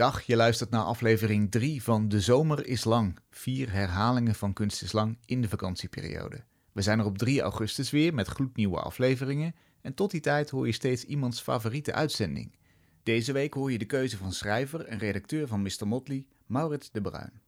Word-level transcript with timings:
Dag, 0.00 0.22
je 0.22 0.36
luistert 0.36 0.70
naar 0.70 0.82
aflevering 0.82 1.50
3 1.50 1.82
van 1.82 2.08
De 2.08 2.20
Zomer 2.20 2.66
is 2.66 2.84
Lang. 2.84 3.18
Vier 3.30 3.72
herhalingen 3.72 4.34
van 4.34 4.52
Kunst 4.52 4.82
is 4.82 4.92
Lang 4.92 5.18
in 5.24 5.42
de 5.42 5.48
vakantieperiode. 5.48 6.44
We 6.72 6.82
zijn 6.82 6.98
er 6.98 7.04
op 7.04 7.18
3 7.18 7.40
augustus 7.40 7.90
weer 7.90 8.14
met 8.14 8.26
gloednieuwe 8.26 8.80
afleveringen. 8.80 9.54
En 9.82 9.94
tot 9.94 10.10
die 10.10 10.20
tijd 10.20 10.50
hoor 10.50 10.66
je 10.66 10.72
steeds 10.72 11.04
iemands 11.04 11.40
favoriete 11.40 11.92
uitzending. 11.92 12.56
Deze 13.02 13.32
week 13.32 13.54
hoor 13.54 13.72
je 13.72 13.78
de 13.78 13.84
keuze 13.84 14.16
van 14.16 14.32
schrijver 14.32 14.84
en 14.84 14.98
redacteur 14.98 15.46
van 15.46 15.62
Mr. 15.62 15.86
Motley, 15.86 16.26
Maurits 16.46 16.90
de 16.90 17.00
Bruin. 17.00 17.40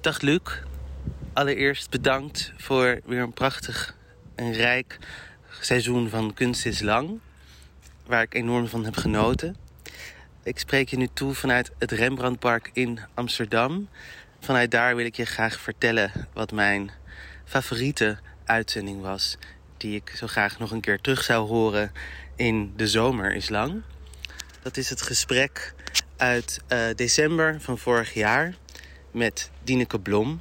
Dag 0.00 0.20
Luc. 0.20 0.62
Allereerst 1.32 1.90
bedankt 1.90 2.52
voor 2.56 3.00
weer 3.04 3.22
een 3.22 3.32
prachtig 3.32 3.96
en 4.34 4.52
rijk 4.52 4.98
seizoen 5.60 6.08
van 6.08 6.34
Kunst 6.34 6.66
is 6.66 6.80
Lang. 6.80 7.20
Waar 8.06 8.22
ik 8.22 8.34
enorm 8.34 8.66
van 8.66 8.84
heb 8.84 8.96
genoten. 8.96 9.61
Ik 10.44 10.58
spreek 10.58 10.88
je 10.88 10.96
nu 10.96 11.08
toe 11.12 11.34
vanuit 11.34 11.70
het 11.78 11.90
Rembrandtpark 11.90 12.70
in 12.72 13.00
Amsterdam. 13.14 13.88
Vanuit 14.40 14.70
daar 14.70 14.96
wil 14.96 15.04
ik 15.04 15.16
je 15.16 15.24
graag 15.24 15.60
vertellen 15.60 16.28
wat 16.32 16.52
mijn 16.52 16.90
favoriete 17.44 18.18
uitzending 18.44 19.00
was. 19.00 19.36
Die 19.76 19.94
ik 19.94 20.12
zo 20.16 20.26
graag 20.26 20.58
nog 20.58 20.70
een 20.70 20.80
keer 20.80 21.00
terug 21.00 21.22
zou 21.22 21.48
horen 21.48 21.92
in 22.36 22.72
De 22.76 22.88
Zomer 22.88 23.34
is 23.34 23.48
Lang. 23.48 23.82
Dat 24.62 24.76
is 24.76 24.90
het 24.90 25.02
gesprek 25.02 25.74
uit 26.16 26.60
uh, 26.68 26.84
december 26.94 27.60
van 27.60 27.78
vorig 27.78 28.14
jaar 28.14 28.54
met 29.10 29.50
Dineke 29.64 30.00
Blom. 30.00 30.40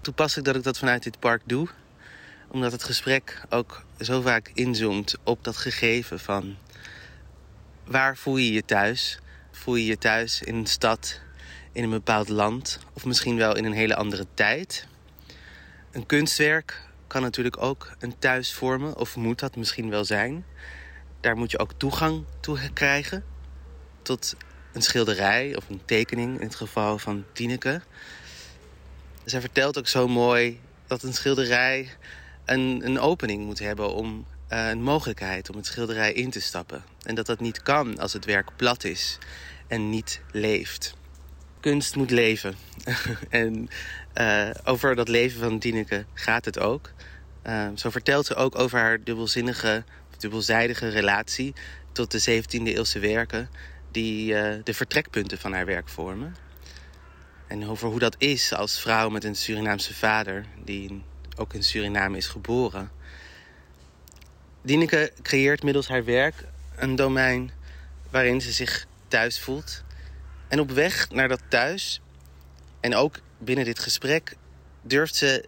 Toepasselijk 0.00 0.46
dat 0.46 0.56
ik 0.56 0.62
dat 0.62 0.78
vanuit 0.78 1.02
dit 1.02 1.18
park 1.18 1.42
doe. 1.44 1.68
Omdat 2.48 2.72
het 2.72 2.84
gesprek 2.84 3.44
ook 3.48 3.82
zo 4.00 4.20
vaak 4.20 4.50
inzoomt 4.54 5.14
op 5.24 5.44
dat 5.44 5.56
gegeven 5.56 6.20
van... 6.20 6.56
waar 7.92 8.16
voel 8.16 8.36
je 8.36 8.52
je 8.52 8.64
thuis? 8.64 9.18
Voel 9.50 9.74
je 9.74 9.84
je 9.84 9.98
thuis 9.98 10.42
in 10.42 10.54
een 10.54 10.66
stad, 10.66 11.20
in 11.72 11.84
een 11.84 11.90
bepaald 11.90 12.28
land... 12.28 12.78
of 12.92 13.04
misschien 13.04 13.36
wel 13.36 13.56
in 13.56 13.64
een 13.64 13.72
hele 13.72 13.96
andere 13.96 14.26
tijd? 14.34 14.86
Een 15.90 16.06
kunstwerk 16.06 16.80
kan 17.06 17.22
natuurlijk 17.22 17.62
ook 17.62 17.96
een 17.98 18.18
thuis 18.18 18.52
vormen, 18.52 18.96
of 18.96 19.16
moet 19.16 19.38
dat 19.38 19.56
misschien 19.56 19.90
wel 19.90 20.04
zijn. 20.04 20.44
Daar 21.20 21.36
moet 21.36 21.50
je 21.50 21.58
ook 21.58 21.72
toegang 21.76 22.24
toe 22.40 22.58
krijgen 22.72 23.24
tot 24.02 24.36
een 24.72 24.82
schilderij 24.82 25.56
of 25.56 25.68
een 25.68 25.82
tekening, 25.84 26.40
in 26.40 26.46
het 26.46 26.54
geval 26.54 26.98
van 26.98 27.24
Tineke. 27.32 27.82
Zij 29.24 29.40
vertelt 29.40 29.78
ook 29.78 29.88
zo 29.88 30.08
mooi 30.08 30.60
dat 30.86 31.02
een 31.02 31.14
schilderij 31.14 31.90
een, 32.44 32.80
een 32.84 33.00
opening 33.00 33.44
moet 33.44 33.58
hebben 33.58 33.94
om 33.94 34.26
uh, 34.52 34.68
een 34.68 34.82
mogelijkheid 34.82 35.50
om 35.50 35.56
het 35.56 35.66
schilderij 35.66 36.12
in 36.12 36.30
te 36.30 36.40
stappen. 36.40 36.84
En 37.02 37.14
dat 37.14 37.26
dat 37.26 37.40
niet 37.40 37.62
kan 37.62 37.98
als 37.98 38.12
het 38.12 38.24
werk 38.24 38.56
plat 38.56 38.84
is 38.84 39.18
en 39.66 39.90
niet 39.90 40.20
leeft. 40.32 40.94
Kunst 41.60 41.96
moet 41.96 42.10
leven. 42.10 42.54
en 43.30 43.68
uh, 44.14 44.50
over 44.64 44.94
dat 44.94 45.08
leven 45.08 45.40
van 45.40 45.58
Tineke 45.58 46.04
gaat 46.14 46.44
het 46.44 46.58
ook. 46.58 46.92
Uh, 47.46 47.68
zo 47.74 47.90
vertelt 47.90 48.26
ze 48.26 48.34
ook 48.34 48.58
over 48.58 48.78
haar 48.78 49.04
dubbelzinnige, 49.04 49.84
dubbelzijdige 50.18 50.88
relatie 50.88 51.54
tot 51.92 52.10
de 52.10 52.42
17e 52.42 52.62
eeuwse 52.62 52.98
werken 52.98 53.50
die 53.90 54.26
de 54.62 54.74
vertrekpunten 54.74 55.38
van 55.38 55.52
haar 55.52 55.66
werk 55.66 55.88
vormen. 55.88 56.36
En 57.46 57.68
over 57.68 57.88
hoe 57.88 57.98
dat 57.98 58.14
is 58.18 58.52
als 58.52 58.80
vrouw 58.80 59.08
met 59.08 59.24
een 59.24 59.36
Surinaamse 59.36 59.94
vader, 59.94 60.44
die 60.64 61.02
ook 61.36 61.54
in 61.54 61.62
Suriname 61.62 62.16
is 62.16 62.26
geboren. 62.26 62.90
Dineke 64.64 65.12
creëert 65.22 65.62
middels 65.62 65.88
haar 65.88 66.04
werk 66.04 66.44
een 66.76 66.96
domein 66.96 67.50
waarin 68.10 68.40
ze 68.40 68.52
zich 68.52 68.86
thuis 69.08 69.40
voelt. 69.40 69.82
En 70.48 70.60
op 70.60 70.70
weg 70.70 71.10
naar 71.10 71.28
dat 71.28 71.42
thuis, 71.48 72.00
en 72.80 72.94
ook 72.94 73.20
binnen 73.38 73.64
dit 73.64 73.78
gesprek, 73.78 74.36
durft 74.82 75.14
ze 75.14 75.44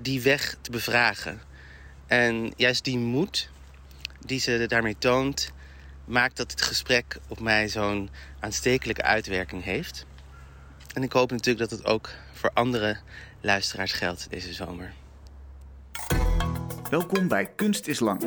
die 0.00 0.22
weg 0.22 0.56
te 0.60 0.70
bevragen. 0.70 1.40
En 2.06 2.52
juist 2.56 2.84
die 2.84 2.98
moed 2.98 3.50
die 4.26 4.40
ze 4.40 4.64
daarmee 4.68 4.96
toont, 4.98 5.52
maakt 6.04 6.36
dat 6.36 6.50
het 6.50 6.62
gesprek 6.62 7.18
op 7.28 7.40
mij 7.40 7.68
zo'n 7.68 8.10
aanstekelijke 8.40 9.02
uitwerking 9.02 9.64
heeft. 9.64 10.06
En 10.94 11.02
ik 11.02 11.12
hoop 11.12 11.30
natuurlijk 11.30 11.70
dat 11.70 11.78
het 11.78 11.88
ook 11.88 12.10
voor 12.32 12.50
andere 12.54 12.98
luisteraars 13.40 13.92
geldt 13.92 14.26
deze 14.30 14.52
zomer. 14.52 14.92
Welkom 16.92 17.28
bij 17.28 17.46
Kunst 17.46 17.86
is 17.86 18.00
Lang. 18.00 18.22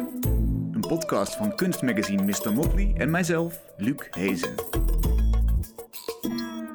Een 0.72 0.86
podcast 0.88 1.36
van 1.36 1.56
kunstmagazine 1.56 2.24
Mr. 2.24 2.54
Motley 2.54 2.94
en 2.98 3.10
mijzelf, 3.10 3.62
Luc 3.78 4.08
Hezen. 4.10 4.54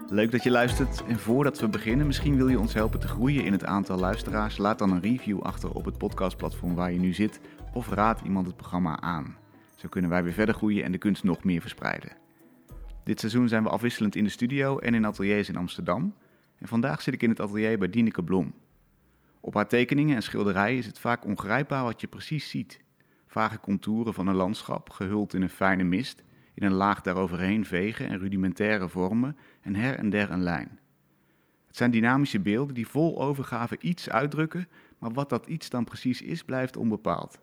Leuk 0.08 0.30
dat 0.30 0.42
je 0.42 0.50
luistert 0.50 1.04
en 1.04 1.18
voordat 1.18 1.60
we 1.60 1.68
beginnen, 1.68 2.06
misschien 2.06 2.36
wil 2.36 2.48
je 2.48 2.58
ons 2.58 2.74
helpen 2.74 3.00
te 3.00 3.08
groeien 3.08 3.44
in 3.44 3.52
het 3.52 3.64
aantal 3.64 3.98
luisteraars. 3.98 4.56
Laat 4.56 4.78
dan 4.78 4.92
een 4.92 5.00
review 5.00 5.40
achter 5.40 5.70
op 5.70 5.84
het 5.84 5.98
podcastplatform 5.98 6.74
waar 6.74 6.92
je 6.92 6.98
nu 6.98 7.12
zit 7.12 7.40
of 7.72 7.88
raad 7.88 8.20
iemand 8.24 8.46
het 8.46 8.56
programma 8.56 9.00
aan. 9.00 9.36
Zo 9.76 9.88
kunnen 9.88 10.10
wij 10.10 10.22
weer 10.22 10.32
verder 10.32 10.54
groeien 10.54 10.84
en 10.84 10.92
de 10.92 10.98
kunst 10.98 11.24
nog 11.24 11.44
meer 11.44 11.60
verspreiden. 11.60 12.12
Dit 13.04 13.20
seizoen 13.20 13.48
zijn 13.48 13.62
we 13.62 13.68
afwisselend 13.68 14.16
in 14.16 14.24
de 14.24 14.30
studio 14.30 14.78
en 14.78 14.94
in 14.94 15.06
ateliers 15.06 15.48
in 15.48 15.56
Amsterdam. 15.56 16.14
En 16.58 16.68
vandaag 16.68 17.02
zit 17.02 17.14
ik 17.14 17.22
in 17.22 17.30
het 17.30 17.40
atelier 17.40 17.78
bij 17.78 17.90
Dineke 17.90 18.22
Blom. 18.22 18.54
Op 19.40 19.54
haar 19.54 19.68
tekeningen 19.68 20.16
en 20.16 20.22
schilderijen 20.22 20.78
is 20.78 20.86
het 20.86 20.98
vaak 20.98 21.24
ongrijpbaar 21.24 21.84
wat 21.84 22.00
je 22.00 22.06
precies 22.06 22.48
ziet. 22.48 22.80
Vage 23.26 23.60
contouren 23.60 24.14
van 24.14 24.26
een 24.26 24.34
landschap, 24.34 24.90
gehuld 24.90 25.34
in 25.34 25.42
een 25.42 25.48
fijne 25.48 25.84
mist, 25.84 26.22
in 26.54 26.62
een 26.62 26.72
laag 26.72 27.00
daaroverheen 27.00 27.64
vegen 27.64 28.08
en 28.08 28.18
rudimentaire 28.18 28.88
vormen 28.88 29.36
en 29.60 29.74
her 29.74 29.94
en 29.94 30.10
der 30.10 30.30
een 30.30 30.42
lijn. 30.42 30.78
Het 31.66 31.76
zijn 31.76 31.90
dynamische 31.90 32.40
beelden 32.40 32.74
die 32.74 32.88
vol 32.88 33.22
overgave 33.22 33.76
iets 33.80 34.10
uitdrukken, 34.10 34.68
maar 34.98 35.12
wat 35.12 35.28
dat 35.28 35.46
iets 35.46 35.70
dan 35.70 35.84
precies 35.84 36.22
is, 36.22 36.44
blijft 36.44 36.76
onbepaald. 36.76 37.40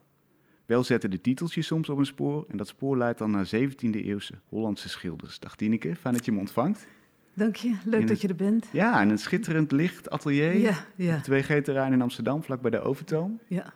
Wel 0.65 0.83
zetten 0.83 1.11
de 1.11 1.21
titels 1.21 1.53
je 1.53 1.61
soms 1.61 1.89
op 1.89 1.97
een 1.97 2.05
spoor 2.05 2.45
en 2.47 2.57
dat 2.57 2.67
spoor 2.67 2.97
leidt 2.97 3.19
dan 3.19 3.31
naar 3.31 3.49
17e-eeuwse 3.55 4.39
Hollandse 4.45 4.89
schilders. 4.89 5.39
Dag 5.39 5.55
Tineke, 5.55 5.95
fijn 5.95 6.13
dat 6.13 6.25
je 6.25 6.31
me 6.31 6.39
ontvangt. 6.39 6.87
Dank 7.37 7.55
je, 7.55 7.75
leuk 7.85 8.07
dat 8.07 8.21
je 8.21 8.27
er 8.27 8.35
bent. 8.35 8.65
Ja, 8.71 9.01
en 9.01 9.09
een 9.09 9.17
schitterend 9.17 9.71
licht 9.71 10.09
atelier. 10.09 10.57
Ja, 10.57 10.85
ja. 10.95 11.21
2G-terrein 11.21 11.93
in 11.93 12.01
Amsterdam, 12.01 12.43
vlak 12.43 12.61
bij 12.61 12.71
de 12.71 12.79
Overtoom. 12.79 13.39
Ja. 13.47 13.73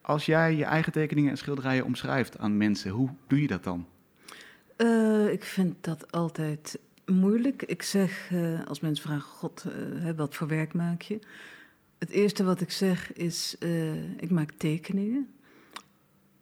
Als 0.00 0.26
jij 0.26 0.56
je 0.56 0.64
eigen 0.64 0.92
tekeningen 0.92 1.30
en 1.30 1.36
schilderijen 1.36 1.84
omschrijft 1.84 2.38
aan 2.38 2.56
mensen, 2.56 2.90
hoe 2.90 3.08
doe 3.26 3.40
je 3.40 3.46
dat 3.46 3.64
dan? 3.64 3.86
Uh, 4.78 5.32
ik 5.32 5.44
vind 5.44 5.74
dat 5.80 6.12
altijd 6.12 6.78
moeilijk. 7.06 7.62
Ik 7.62 7.82
zeg, 7.82 8.30
uh, 8.32 8.66
als 8.66 8.80
mensen 8.80 9.04
vragen, 9.04 9.22
god, 9.22 9.64
uh, 9.66 10.10
wat 10.16 10.34
voor 10.34 10.48
werk 10.48 10.72
maak 10.72 11.02
je? 11.02 11.18
Het 11.98 12.10
eerste 12.10 12.44
wat 12.44 12.60
ik 12.60 12.70
zeg 12.70 13.12
is, 13.12 13.56
ik 14.16 14.30
maak 14.30 14.50
tekeningen. 14.56 15.28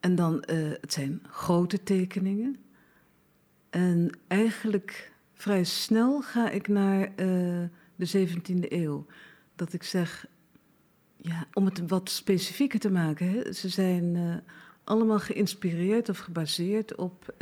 En 0.01 0.15
dan, 0.15 0.45
het 0.81 0.93
zijn 0.93 1.23
grote 1.31 1.83
tekeningen. 1.83 2.57
En 3.71 4.11
eigenlijk 4.27 5.12
vrij 5.43 5.65
snel 5.65 6.21
ga 6.21 6.51
ik 6.51 6.69
naar 6.69 7.01
uh, 7.01 7.63
de 7.97 8.29
17e 8.29 8.69
eeuw. 8.69 9.07
Dat 9.57 9.73
ik 9.73 9.83
zeg, 9.83 10.27
ja, 11.17 11.47
om 11.53 11.65
het 11.65 11.89
wat 11.89 12.11
specifieker 12.11 12.81
te 12.81 12.91
maken, 12.91 13.31
hè, 13.31 13.53
ze 13.53 13.69
zijn 13.69 14.15
uh, 14.15 14.35
allemaal 14.85 15.19
geïnspireerd 15.19 16.09
of 16.09 16.19
gebaseerd 16.19 16.95
op 16.95 17.35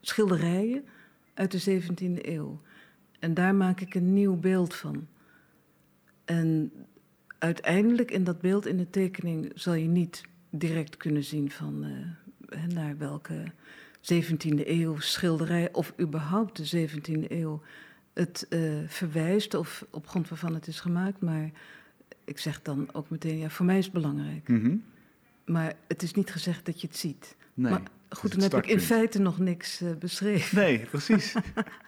schilderijen 0.00 0.84
uit 1.34 1.50
de 1.50 1.80
17e 1.80 2.24
eeuw. 2.26 2.60
En 3.18 3.34
daar 3.34 3.54
maak 3.54 3.80
ik 3.80 3.94
een 3.94 4.12
nieuw 4.12 4.36
beeld 4.36 4.74
van. 4.74 5.06
En 6.24 6.72
uiteindelijk 7.38 8.10
in 8.10 8.24
dat 8.24 8.40
beeld, 8.40 8.66
in 8.66 8.76
de 8.76 8.90
tekening, 8.90 9.52
zal 9.54 9.74
je 9.74 9.88
niet 9.88 10.22
direct 10.50 10.96
kunnen 10.96 11.24
zien 11.24 11.50
van 11.50 11.86
naar 12.68 12.98
welke 12.98 13.44
17e 14.14 14.68
eeuw 14.68 14.98
schilderij 14.98 15.68
of 15.72 15.92
überhaupt 16.00 16.70
de 16.70 16.88
17e 16.88 17.30
eeuw 17.30 17.62
het 18.12 18.46
uh, 18.50 18.72
verwijst 18.86 19.54
of 19.54 19.86
op 19.90 20.08
grond 20.08 20.28
waarvan 20.28 20.54
het 20.54 20.66
is 20.66 20.80
gemaakt. 20.80 21.20
Maar 21.20 21.50
ik 22.24 22.38
zeg 22.38 22.62
dan 22.62 22.88
ook 22.92 23.10
meteen, 23.10 23.38
ja, 23.38 23.48
voor 23.48 23.66
mij 23.66 23.78
is 23.78 23.84
het 23.84 23.94
belangrijk. 23.94 24.48
Mm 24.48 24.60
-hmm. 24.60 24.84
Maar 25.44 25.74
het 25.88 26.02
is 26.02 26.12
niet 26.12 26.30
gezegd 26.30 26.66
dat 26.66 26.80
je 26.80 26.86
het 26.86 26.96
ziet. 26.96 27.36
Nee, 27.54 27.70
maar 27.70 27.82
goed, 28.08 28.30
dan 28.30 28.40
heb 28.40 28.54
ik 28.54 28.66
in 28.66 28.80
feite 28.80 29.18
nog 29.18 29.38
niks 29.38 29.82
uh, 29.82 29.90
beschreven. 29.98 30.58
Nee, 30.58 30.78
precies. 30.78 31.34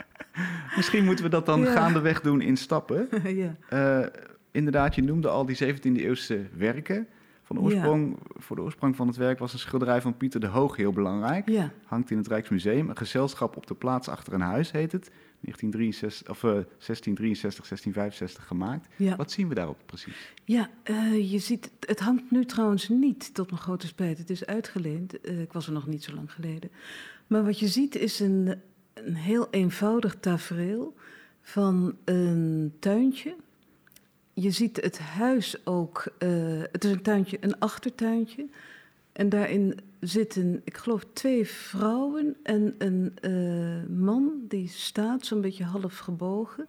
Misschien 0.77 1.05
moeten 1.05 1.25
we 1.25 1.31
dat 1.31 1.47
dan 1.47 1.61
ja. 1.61 1.73
gaandeweg 1.73 2.21
doen 2.21 2.41
in 2.41 2.57
stappen. 2.57 3.09
ja. 3.43 3.57
Uh, 3.73 4.07
inderdaad, 4.51 4.95
je 4.95 5.03
noemde 5.03 5.29
al 5.29 5.47
die 5.47 5.75
17e 5.75 5.81
eeuwse 5.81 6.47
werken. 6.57 7.09
Van 7.49 7.61
oorsprong, 7.61 8.17
ja. 8.19 8.41
Voor 8.41 8.57
de 8.57 8.63
oorsprong 8.63 8.97
van 8.97 9.07
het 9.07 9.17
werk 9.17 9.39
was 9.39 9.53
een 9.53 9.59
schilderij 9.59 10.01
van 10.01 10.17
Pieter 10.17 10.41
de 10.41 10.47
Hoog 10.47 10.77
heel 10.77 10.93
belangrijk. 10.93 11.49
Ja. 11.49 11.71
Hangt 11.85 12.11
in 12.11 12.17
het 12.17 12.27
Rijksmuseum. 12.27 12.89
Een 12.89 12.97
gezelschap 12.97 13.57
op 13.57 13.67
de 13.67 13.75
plaats 13.75 14.09
achter 14.09 14.33
een 14.33 14.41
huis 14.41 14.71
heet 14.71 14.93
het. 14.93 15.11
1963, 15.41 16.31
of, 16.31 16.43
uh, 16.43 16.51
1663, 16.51 17.67
1665 17.67 18.47
gemaakt. 18.47 18.89
Ja. 18.97 19.17
Wat 19.17 19.31
zien 19.31 19.49
we 19.49 19.55
daarop 19.55 19.79
precies? 19.87 20.35
Ja, 20.45 20.71
uh, 20.85 21.31
je 21.33 21.39
ziet, 21.39 21.71
het 21.81 22.01
hangt 22.01 22.31
nu 22.31 22.45
trouwens 22.45 22.89
niet, 22.89 23.35
tot 23.35 23.51
mijn 23.51 23.63
grote 23.63 23.87
spijt. 23.87 24.19
Het 24.19 24.31
is 24.31 24.47
uitgeleend. 24.47 25.29
Uh, 25.29 25.41
ik 25.41 25.53
was 25.53 25.67
er 25.67 25.73
nog 25.73 25.87
niet 25.87 26.05
zo 26.05 26.15
lang 26.15 26.33
geleden. 26.33 26.71
Maar 27.27 27.45
wat 27.45 27.59
je 27.59 27.69
ziet 27.69 27.95
is 27.95 28.21
een, 28.21 28.61
een 28.95 29.15
heel 29.15 29.49
eenvoudig 29.51 30.17
tafereel 30.21 30.95
van 31.41 31.97
een 32.05 32.73
tuintje. 32.79 33.37
Je 34.41 34.51
ziet 34.51 34.77
het 34.83 34.99
huis 34.99 35.67
ook. 35.67 36.05
eh, 36.19 36.63
het 36.73 36.85
is 36.85 36.91
een 36.91 37.03
tuintje, 37.03 37.37
een 37.41 37.59
achtertuintje. 37.59 38.49
En 39.13 39.29
daarin 39.29 39.79
zitten, 40.01 40.61
ik 40.65 40.77
geloof, 40.77 41.05
twee 41.13 41.47
vrouwen 41.47 42.37
en 42.43 42.75
een 42.79 43.13
eh, 43.21 43.97
man 43.97 44.33
die 44.49 44.69
staat, 44.69 45.27
zo'n 45.27 45.41
beetje 45.41 45.65
half 45.65 45.99
gebogen. 45.99 46.67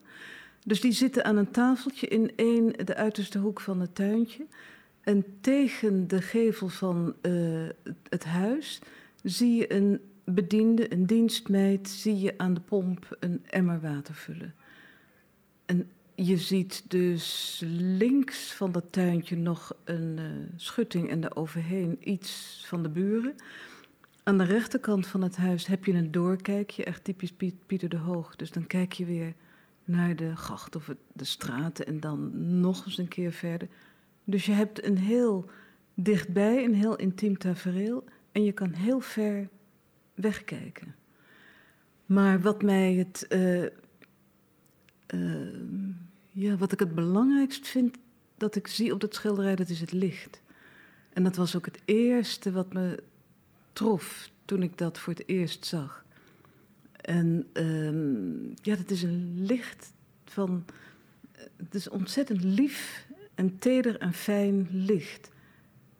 Dus 0.65 0.81
die 0.81 0.91
zitten 0.91 1.23
aan 1.25 1.37
een 1.37 1.51
tafeltje 1.51 2.07
in 2.07 2.31
één, 2.35 2.85
de 2.85 2.95
uiterste 2.95 3.37
hoek 3.39 3.59
van 3.61 3.79
het 3.79 3.95
tuintje. 3.95 4.45
En 5.01 5.25
tegen 5.41 6.07
de 6.07 6.21
gevel 6.21 6.67
van 6.67 7.15
eh, 7.21 7.31
het- 8.09 8.23
huis 8.25 8.81
zie 9.23 9.55
je 9.55 9.73
een 9.73 9.99
bediende, 10.23 10.93
een 10.93 11.05
dienstmeid, 11.05 11.89
zie 11.89 12.19
je 12.19 12.33
aan 12.37 12.53
de 12.53 12.61
pomp 12.61 13.17
een 13.19 13.43
emmer 13.49 13.79
water 13.81 14.13
vullen. 14.13 14.55
En 15.65 15.89
je 16.25 16.37
ziet 16.37 16.83
dus 16.87 17.61
links 17.79 18.53
van 18.53 18.71
dat 18.71 18.91
tuintje 18.91 19.35
nog 19.37 19.75
een 19.83 20.17
eh, 20.17 20.25
schutting 20.55 21.09
en 21.09 21.19
daaroverheen 21.21 21.97
iets 22.09 22.63
van 22.67 22.83
de 22.83 22.89
buren. 22.89 23.35
Aan 24.23 24.37
de 24.37 24.43
rechterkant 24.43 25.07
van 25.07 25.21
het 25.21 25.37
huis 25.37 25.67
heb 25.67 25.85
je 25.85 25.93
een 25.93 26.11
doorkijkje, 26.11 26.83
echt 26.83 27.03
typisch 27.03 27.31
Piet- 27.31 27.65
Pieter 27.65 27.89
de 27.89 27.97
Hoog. 27.97 28.35
Dus 28.35 28.51
dan 28.51 28.67
kijk 28.67 28.93
je 28.93 29.05
weer 29.05 29.33
naar 29.83 30.15
de 30.15 30.35
gracht 30.35 30.75
of 30.75 30.93
de 31.13 31.23
straten 31.23 31.85
en 31.85 31.99
dan 31.99 32.31
nog 32.59 32.85
eens 32.85 32.97
een 32.97 33.07
keer 33.07 33.31
verder. 33.31 33.67
Dus 34.23 34.45
je 34.45 34.51
hebt 34.51 34.83
een 34.83 34.97
heel 34.97 35.49
dichtbij, 35.93 36.63
een 36.63 36.75
heel 36.75 36.95
intiem 36.95 37.37
tafereel 37.37 38.03
en 38.31 38.43
je 38.43 38.51
kan 38.51 38.71
heel 38.71 38.99
ver 38.99 39.49
wegkijken. 40.13 40.95
Maar 42.05 42.41
wat 42.41 42.61
mij 42.61 42.93
het, 42.93 43.27
eh, 43.27 43.65
eh, 43.65 43.69
ja, 46.31 46.57
wat 46.57 46.71
ik 46.71 46.79
het 46.79 46.95
belangrijkst 46.95 47.67
vind 47.67 47.97
dat 48.37 48.55
ik 48.55 48.67
zie 48.67 48.93
op 48.93 48.99
dat 48.99 49.15
schilderij, 49.15 49.55
dat 49.55 49.69
is 49.69 49.79
het 49.79 49.91
licht. 49.91 50.41
En 51.13 51.23
dat 51.23 51.35
was 51.35 51.55
ook 51.55 51.65
het 51.65 51.81
eerste 51.85 52.51
wat 52.51 52.73
me 52.73 53.03
trof 53.73 54.29
toen 54.45 54.63
ik 54.63 54.77
dat 54.77 54.99
voor 54.99 55.13
het 55.13 55.27
eerst 55.27 55.65
zag. 55.65 56.05
En 56.91 57.47
ehm, 57.53 58.47
ja, 58.61 58.75
dat 58.75 58.89
is 58.89 59.03
een 59.03 59.45
licht 59.45 59.93
van. 60.25 60.65
Het 61.55 61.75
is 61.75 61.89
ontzettend 61.89 62.43
lief 62.43 63.07
en 63.35 63.59
teder 63.59 63.99
en 63.99 64.13
fijn 64.13 64.67
licht. 64.71 65.31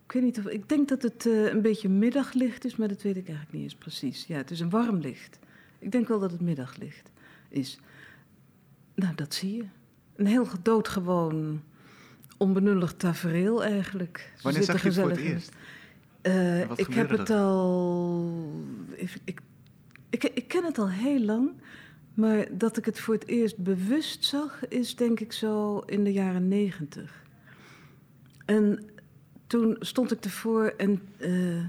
Ik 0.05 0.11
weet 0.11 0.23
niet 0.23 0.39
of. 0.39 0.45
Ik 0.45 0.69
denk 0.69 0.87
dat 0.87 1.01
het 1.01 1.25
eh, 1.25 1.45
een 1.45 1.61
beetje 1.61 1.89
middaglicht 1.89 2.65
is, 2.65 2.75
maar 2.75 2.87
dat 2.87 3.01
weet 3.01 3.17
ik 3.17 3.27
eigenlijk 3.27 3.53
niet 3.53 3.63
eens 3.63 3.75
precies. 3.75 4.25
Ja, 4.25 4.37
het 4.37 4.51
is 4.51 4.59
een 4.59 4.69
warm 4.69 4.97
licht. 4.97 5.39
Ik 5.79 5.91
denk 5.91 6.07
wel 6.07 6.19
dat 6.19 6.31
het 6.31 6.41
middaglicht 6.41 7.11
is. 7.49 7.79
Nou, 8.95 9.15
dat 9.15 9.33
zie 9.33 9.55
je. 9.55 9.65
Een 10.19 10.25
heel 10.25 10.47
doodgewoon, 10.61 11.61
onbenullig 12.37 12.93
tafereel 12.93 13.63
eigenlijk. 13.63 14.31
Ze 14.35 14.43
Wanneer 14.43 14.63
zag 14.63 14.81
je 14.81 14.87
het 14.87 14.97
voor 14.97 15.09
het 15.09 15.19
eerst? 15.19 15.51
eh, 16.21 16.61
ik 16.61 16.93
heb 16.93 17.09
het 17.09 17.29
er? 17.29 17.35
al. 17.37 18.33
Ik, 19.23 19.41
ik, 20.09 20.23
ik 20.23 20.47
ken 20.47 20.63
het 20.63 20.77
al 20.77 20.89
heel 20.89 21.19
lang. 21.19 21.51
Maar 22.13 22.47
dat 22.51 22.77
ik 22.77 22.85
het 22.85 22.99
voor 22.99 23.13
het 23.13 23.27
eerst 23.27 23.57
bewust 23.57 24.25
zag, 24.25 24.67
is 24.67 24.95
denk 24.95 25.19
ik 25.19 25.31
zo 25.31 25.79
in 25.79 26.03
de 26.03 26.13
jaren 26.13 26.47
negentig. 26.47 27.23
En 28.45 28.85
toen 29.47 29.75
stond 29.79 30.11
ik 30.11 30.23
ervoor 30.23 30.73
en 30.77 31.01
eh, 31.17 31.63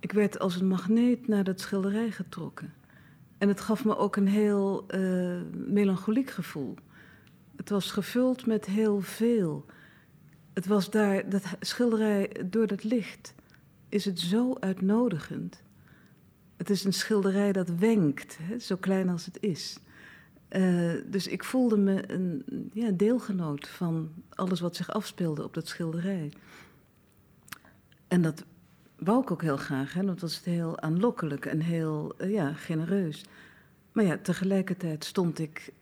ik 0.00 0.12
werd 0.12 0.38
als 0.38 0.60
een 0.60 0.68
magneet 0.68 1.28
naar 1.28 1.44
dat 1.44 1.60
schilderij 1.60 2.10
getrokken. 2.10 2.72
En 3.38 3.48
het 3.48 3.60
gaf 3.60 3.84
me 3.84 3.96
ook 3.96 4.16
een 4.16 4.28
heel 4.28 4.84
eh, 4.88 5.40
melancholiek 5.66 6.30
gevoel. 6.30 6.74
Het 7.62 7.70
was 7.70 7.90
gevuld 7.90 8.46
met 8.46 8.66
heel 8.66 9.00
veel. 9.00 9.64
Het 10.52 10.66
was 10.66 10.90
daar, 10.90 11.28
dat 11.28 11.42
schilderij 11.60 12.30
door 12.46 12.66
dat 12.66 12.84
licht, 12.84 13.34
is 13.88 14.04
het 14.04 14.20
zo 14.20 14.56
uitnodigend. 14.60 15.62
Het 16.56 16.70
is 16.70 16.84
een 16.84 16.92
schilderij 16.92 17.52
dat 17.52 17.68
wenkt, 17.68 18.38
hè, 18.40 18.58
zo 18.58 18.76
klein 18.76 19.08
als 19.08 19.24
het 19.24 19.38
is. 19.40 19.78
Eh, 20.48 20.92
dus 21.06 21.26
ik 21.26 21.44
voelde 21.44 21.76
me 21.76 22.12
een 22.12 22.44
ja, 22.72 22.90
deelgenoot 22.90 23.68
van 23.68 24.12
alles 24.28 24.60
wat 24.60 24.76
zich 24.76 24.90
afspeelde 24.90 25.44
op 25.44 25.54
dat 25.54 25.68
schilderij. 25.68 26.32
En 28.08 28.22
dat 28.22 28.44
wou 28.96 29.22
ik 29.22 29.30
ook 29.30 29.42
heel 29.42 29.56
graag, 29.56 29.92
hè, 29.92 30.04
want 30.04 30.20
was 30.20 30.36
het 30.36 30.44
heel 30.44 30.80
aanlokkelijk 30.80 31.46
en 31.46 31.60
heel 31.60 32.14
eh, 32.18 32.30
ja, 32.30 32.52
genereus. 32.52 33.24
Maar 33.92 34.04
ja, 34.04 34.18
tegelijkertijd 34.22 35.04
stond 35.04 35.38
ik 35.38 35.72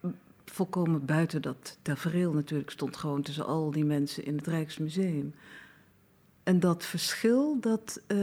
volkomen 0.51 1.05
buiten 1.05 1.43
dat 1.43 1.79
tafereel 1.83 2.33
natuurlijk. 2.33 2.71
stond 2.71 2.97
gewoon 2.97 3.23
tussen 3.23 3.47
al 3.47 3.71
die 3.71 3.85
mensen 3.85 4.25
in 4.25 4.37
het 4.37 4.47
Rijksmuseum. 4.47 5.35
En 6.43 6.61
dat 6.61 6.85
verschil, 6.85 7.61
dat 7.61 8.03
eh, 8.07 8.19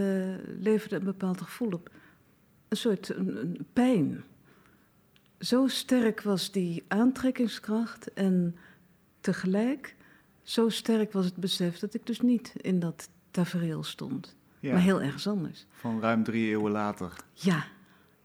leverde 0.60 0.96
een 0.96 1.04
bepaald 1.04 1.42
gevoel 1.42 1.72
op. 1.72 1.90
Een 2.68 2.78
soort 2.78 3.16
een, 3.16 3.38
een 3.38 3.66
pijn. 3.74 4.24
Zo 5.40 5.68
sterk 5.68 6.22
was 6.22 6.52
die 6.52 6.84
aantrekkingskracht 6.88 8.14
en 8.14 8.56
tegelijk 9.20 9.96
zo 10.44 10.70
sterk 10.70 11.12
was 11.12 11.26
het 11.26 11.36
besef 11.36 11.80
dat 11.80 11.94
ik 11.94 12.06
dus 12.06 12.22
niet 12.22 12.54
in 12.58 12.80
dat 12.80 13.10
tafereel 13.32 13.84
stond. 13.84 14.36
Ja, 14.60 14.72
Maar 14.74 14.82
heel 14.82 15.02
ergens 15.02 15.28
anders. 15.28 15.66
van 15.72 16.02
ruim 16.02 16.24
drie 16.24 16.48
eeuwen 16.50 16.72
later. 16.72 17.14
Ja, 17.34 17.66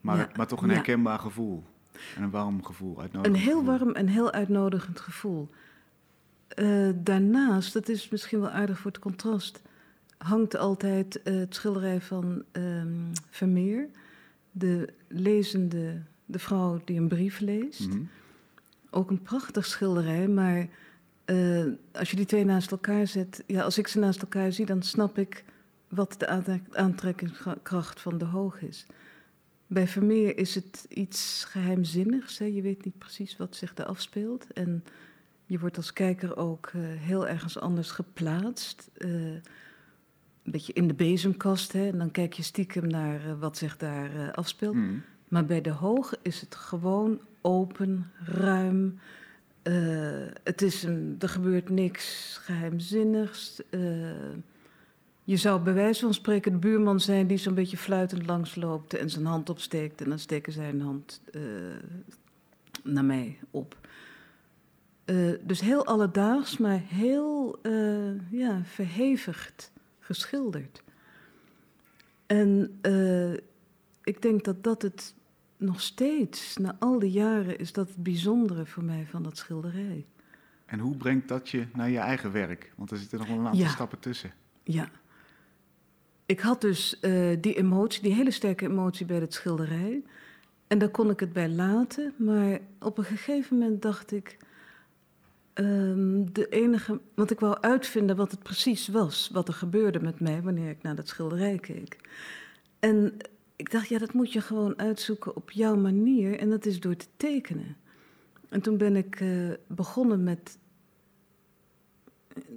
Maar, 0.01 0.17
Ja, 0.17 0.31
maar 0.37 0.47
toch 0.47 0.63
een 0.63 0.69
ja. 0.69 0.75
herkenbaar 0.75 1.19
gevoel. 1.19 1.65
En 2.17 2.23
een 2.23 2.31
warm 2.31 2.65
gevoel. 2.65 2.95
een 2.97 3.01
uitnodigend 3.01 3.45
heel 3.45 3.59
gevoel. 3.59 3.79
warm 3.79 3.93
en 3.95 4.07
heel 4.07 4.33
uitnodigend 4.33 5.01
gevoel. 5.01 5.49
Eh, 6.49 6.89
daarnaast, 6.95 7.73
dat 7.73 7.89
is 7.89 8.09
misschien 8.09 8.41
wel 8.41 8.51
aardig 8.51 8.79
voor 8.79 8.91
het 8.91 9.01
contrast, 9.01 9.63
hangt 10.19 10.57
altijd 10.57 11.23
eh, 11.23 11.35
het 11.35 11.55
schilderij 11.55 12.01
van 12.01 12.43
ehm, 12.53 13.15
Vermeer, 13.31 13.89
de 14.51 14.89
lezende, 15.09 16.03
de 16.25 16.39
vrouw 16.39 16.81
die 16.85 16.99
een 17.01 17.09
brief 17.09 17.41
leest. 17.41 17.89
Mhm. 17.89 18.03
Ook 18.91 19.11
een 19.11 19.23
prachtig 19.23 19.67
schilderij, 19.67 20.29
maar 20.29 20.69
eh, 21.25 21.65
als 21.93 22.11
je 22.11 22.17
die 22.17 22.27
twee 22.27 22.45
naast 22.45 22.71
elkaar 22.71 23.07
zet, 23.07 23.45
ja, 23.47 23.63
als 23.63 23.79
ik 23.79 23.89
ze 23.89 23.99
naast 23.99 24.23
elkaar 24.23 24.53
zie, 24.53 24.67
dan 24.67 24.83
snap 24.83 25.19
ik 25.19 25.45
wat 25.89 26.15
de 26.19 26.27
aantrek- 26.27 26.77
aantrekkingskracht 26.77 28.01
van 28.01 28.19
de 28.19 28.25
hoog 28.25 28.61
is. 28.63 28.87
Bij 29.73 29.89
Vermeer 29.89 30.39
is 30.39 30.55
het 30.55 30.87
iets 30.89 31.45
geheimzinnigs. 31.49 32.39
Hè? 32.39 32.45
Je 32.45 32.63
weet 32.63 32.85
niet 32.85 32.99
precies 32.99 33.37
wat 33.37 33.57
zich 33.57 33.75
daar 33.75 33.87
afspeelt. 33.87 34.53
En 34.53 34.85
je 35.47 35.59
wordt 35.59 35.77
als 35.77 35.93
kijker 35.93 36.37
ook 36.37 36.71
eh, 36.75 36.81
heel 36.83 37.29
ergens 37.29 37.59
anders 37.59 37.91
geplaatst. 37.91 38.91
Eh, 38.95 39.11
een 39.11 39.43
beetje 40.43 40.73
in 40.73 40.89
de 40.89 40.95
bezemkast. 40.95 41.73
Hè? 41.73 41.89
En 41.89 41.99
dan 41.99 42.11
kijk 42.11 42.33
je 42.33 42.43
stiekem 42.43 42.87
naar 42.87 43.27
eh, 43.27 43.41
wat 43.41 43.57
zich 43.57 43.77
daar 43.77 44.33
afspeelt. 44.33 44.75
Mhm. 44.75 44.95
Maar 45.29 45.45
bij 45.45 45.61
de 45.61 45.71
hoog 45.71 46.15
is 46.23 46.41
het 46.41 46.55
gewoon 46.55 47.21
open, 47.41 48.11
ruim. 48.25 48.99
Het 50.43 50.63
is 50.63 50.83
een, 50.83 51.17
er 51.19 51.29
gebeurt 51.29 51.69
niks 51.69 52.37
geheimzinnigs. 52.43 53.61
Je 55.25 55.37
zou 55.37 55.61
bij 55.61 55.75
wijze 55.75 56.01
van 56.01 56.15
spreken 56.15 56.53
de 56.53 56.59
buurman 56.59 57.01
zijn 57.01 57.27
die 57.27 57.37
zo'n 57.37 57.55
beetje 57.55 57.77
fluitend 57.77 58.27
langsloopt 58.27 58.95
en 58.95 59.11
zijn 59.11 59.27
hand 59.27 59.51
opsteekt. 59.51 60.01
En 60.01 60.09
dan 60.09 60.19
steken 60.19 60.53
zij 60.53 60.69
een 60.69 60.81
hand 60.81 61.21
eh, 61.33 61.43
naar 62.83 63.05
mij 63.05 63.39
op. 63.51 63.89
Eh, 65.05 65.17
dus 65.43 65.61
heel 65.61 65.87
alledaags, 65.87 66.59
maar 66.59 66.81
heel 66.85 67.59
eh, 67.63 68.31
ja, 68.31 68.61
verhevigd 68.65 69.73
geschilderd. 69.99 70.83
En 72.27 72.79
ik 74.05 74.23
denk 74.23 74.45
dat 74.45 74.65
dat 74.65 74.83
het 74.83 75.15
nog 75.57 75.81
steeds, 75.81 76.57
na 76.57 76.77
al 76.79 76.99
die 76.99 77.11
jaren, 77.11 77.59
is 77.59 77.73
dat 77.73 77.89
het 77.89 78.03
bijzondere 78.03 78.67
voor 78.67 78.85
mij 78.85 79.07
van 79.07 79.23
dat 79.23 79.37
schilderij. 79.37 80.07
En 80.67 80.79
hoe 80.79 80.97
brengt 80.97 81.29
dat 81.29 81.49
je 81.49 81.67
naar 81.75 81.91
je 81.91 81.99
eigen 81.99 82.33
werk? 82.33 82.73
Want 82.77 82.91
er 82.91 82.97
zitten 82.97 83.19
nog 83.19 83.29
wel 83.29 83.39
een 83.39 83.47
aantal 83.47 83.61
Ja. 83.61 83.69
stappen 83.69 83.99
tussen. 83.99 84.33
Ja. 84.63 84.91
Ik 86.27 86.41
had 86.41 86.61
dus 86.61 87.01
eh, 87.01 87.37
die 87.41 87.55
emotie, 87.55 88.03
die 88.03 88.15
hele 88.15 88.31
sterke 88.31 88.65
emotie 88.65 89.07
bij 89.07 89.17
het 89.21 89.35
schilderij. 89.35 90.03
En 90.67 90.79
daar 90.79 90.89
kon 90.89 91.11
ik 91.11 91.21
het 91.21 91.33
bij 91.33 91.49
laten. 91.49 92.15
Maar 92.17 92.59
op 92.81 92.99
een 92.99 93.05
gegeven 93.05 93.59
moment 93.59 93.83
dacht 93.83 94.13
ik. 94.13 94.37
ehm, 95.53 96.25
de 96.33 96.49
enige. 96.49 97.01
Want 97.15 97.31
ik 97.31 97.41
wou 97.41 97.57
uitvinden 97.61 98.17
wat 98.17 98.31
het 98.31 98.43
precies 98.43 98.89
was. 98.89 99.31
Wat 99.33 99.49
er 99.49 99.55
gebeurde 99.55 100.01
met 100.01 100.21
mij 100.21 100.43
wanneer 100.43 100.71
ik 100.71 100.83
naar 100.83 100.95
dat 100.97 101.09
schilderij 101.09 101.59
keek. 101.59 101.97
En 102.79 103.17
ik 103.57 103.71
dacht, 103.71 103.89
ja, 103.89 103.99
dat 103.99 104.13
moet 104.13 104.33
je 104.33 104.41
gewoon 104.41 104.79
uitzoeken 104.79 105.37
op 105.37 105.51
jouw 105.51 105.77
manier. 105.77 106.39
En 106.39 106.51
dat 106.51 106.67
is 106.67 106.81
door 106.81 106.97
te 106.97 107.07
tekenen. 107.17 107.77
En 108.49 108.61
toen 108.61 108.77
ben 108.77 108.97
ik 108.97 109.21
eh, 109.21 109.51
begonnen 109.67 110.23
met. 110.23 110.59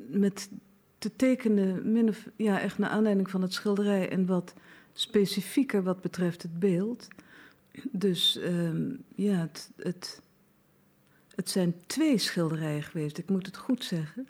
met 0.07 0.49
te 1.05 1.15
tekenen, 1.15 1.91
min 1.91 2.15
ja, 2.35 2.61
echt 2.61 2.77
naar 2.77 2.89
aanleiding 2.89 3.29
van 3.29 3.41
het 3.41 3.53
schilderij 3.53 4.09
en 4.09 4.25
wat 4.25 4.53
specifieker 4.93 5.83
wat 5.83 6.01
betreft 6.01 6.41
het 6.41 6.59
beeld. 6.59 7.07
Dus 7.91 8.37
ehm, 8.37 8.93
ja, 9.15 9.35
het, 9.35 9.71
het, 9.77 10.21
het 11.35 11.49
zijn 11.49 11.75
twee 11.85 12.17
schilderijen 12.17 12.83
geweest, 12.83 13.17
ik 13.17 13.29
moet 13.29 13.45
het 13.45 13.57
goed 13.57 13.83
zeggen. 13.83 14.27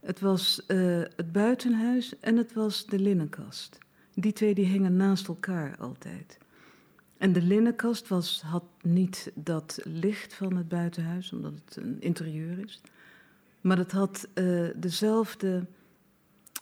Het 0.00 0.20
was 0.20 0.66
eh, 0.66 1.00
het 1.16 1.32
buitenhuis 1.32 2.20
en 2.20 2.36
het 2.36 2.52
was 2.52 2.86
de 2.86 2.98
linnenkast. 2.98 3.78
Die 4.14 4.32
twee 4.32 4.54
die 4.54 4.66
hingen 4.66 4.96
naast 4.96 5.28
elkaar 5.28 5.76
altijd. 5.78 6.38
En 7.18 7.32
de 7.32 7.42
linnenkast 7.42 8.08
was, 8.08 8.42
had 8.42 8.64
niet 8.82 9.32
dat 9.34 9.80
licht 9.84 10.34
van 10.34 10.56
het 10.56 10.68
buitenhuis, 10.68 11.32
omdat 11.32 11.52
het 11.64 11.76
een 11.76 12.00
interieur 12.00 12.58
is. 12.58 12.80
Maar 13.60 13.78
het 13.78 13.92
had 13.92 14.28
uh, 14.34 14.68
dezelfde 14.76 15.66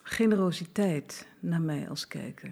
generositeit 0.07 1.27
naar 1.41 1.61
mij 1.61 1.89
als 1.89 2.09
kijker. 2.09 2.51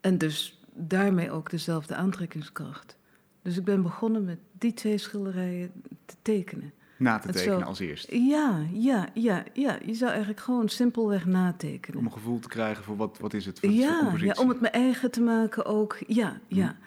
En 0.00 0.18
dus 0.18 0.60
daarmee 0.74 1.30
ook 1.30 1.50
dezelfde 1.50 1.94
aantrekkingskracht. 1.94 2.96
Dus 3.42 3.56
ik 3.56 3.64
ben 3.64 3.82
begonnen 3.82 4.24
met 4.24 4.38
die 4.52 4.74
twee 4.74 4.98
schilderijen 4.98 5.72
te 6.04 6.14
tekenen. 6.22 6.72
Na 6.98 7.18
te 7.18 7.32
tekenen 7.32 7.66
als 7.66 7.78
eerst? 7.78 8.10
Ja, 8.10 8.66
ja, 8.72 9.08
ja, 9.14 9.44
ja. 9.52 9.78
Je 9.84 9.94
zou 9.94 10.10
eigenlijk 10.10 10.40
gewoon 10.40 10.68
simpelweg 10.68 11.26
natekenen. 11.26 11.98
Om 11.98 12.06
een 12.06 12.12
gevoel 12.12 12.38
te 12.38 12.48
krijgen 12.48 12.84
voor 12.84 12.96
wat, 12.96 13.18
wat 13.18 13.34
is 13.34 13.46
het 13.46 13.60
voor, 13.60 13.70
ja, 13.70 14.12
ja, 14.16 14.32
om 14.32 14.48
het 14.48 14.60
mijn 14.60 14.72
eigen 14.72 15.10
te 15.10 15.20
maken 15.20 15.64
ook. 15.64 15.98
Ja, 16.06 16.40
ja. 16.48 16.66
Hm. 16.66 16.84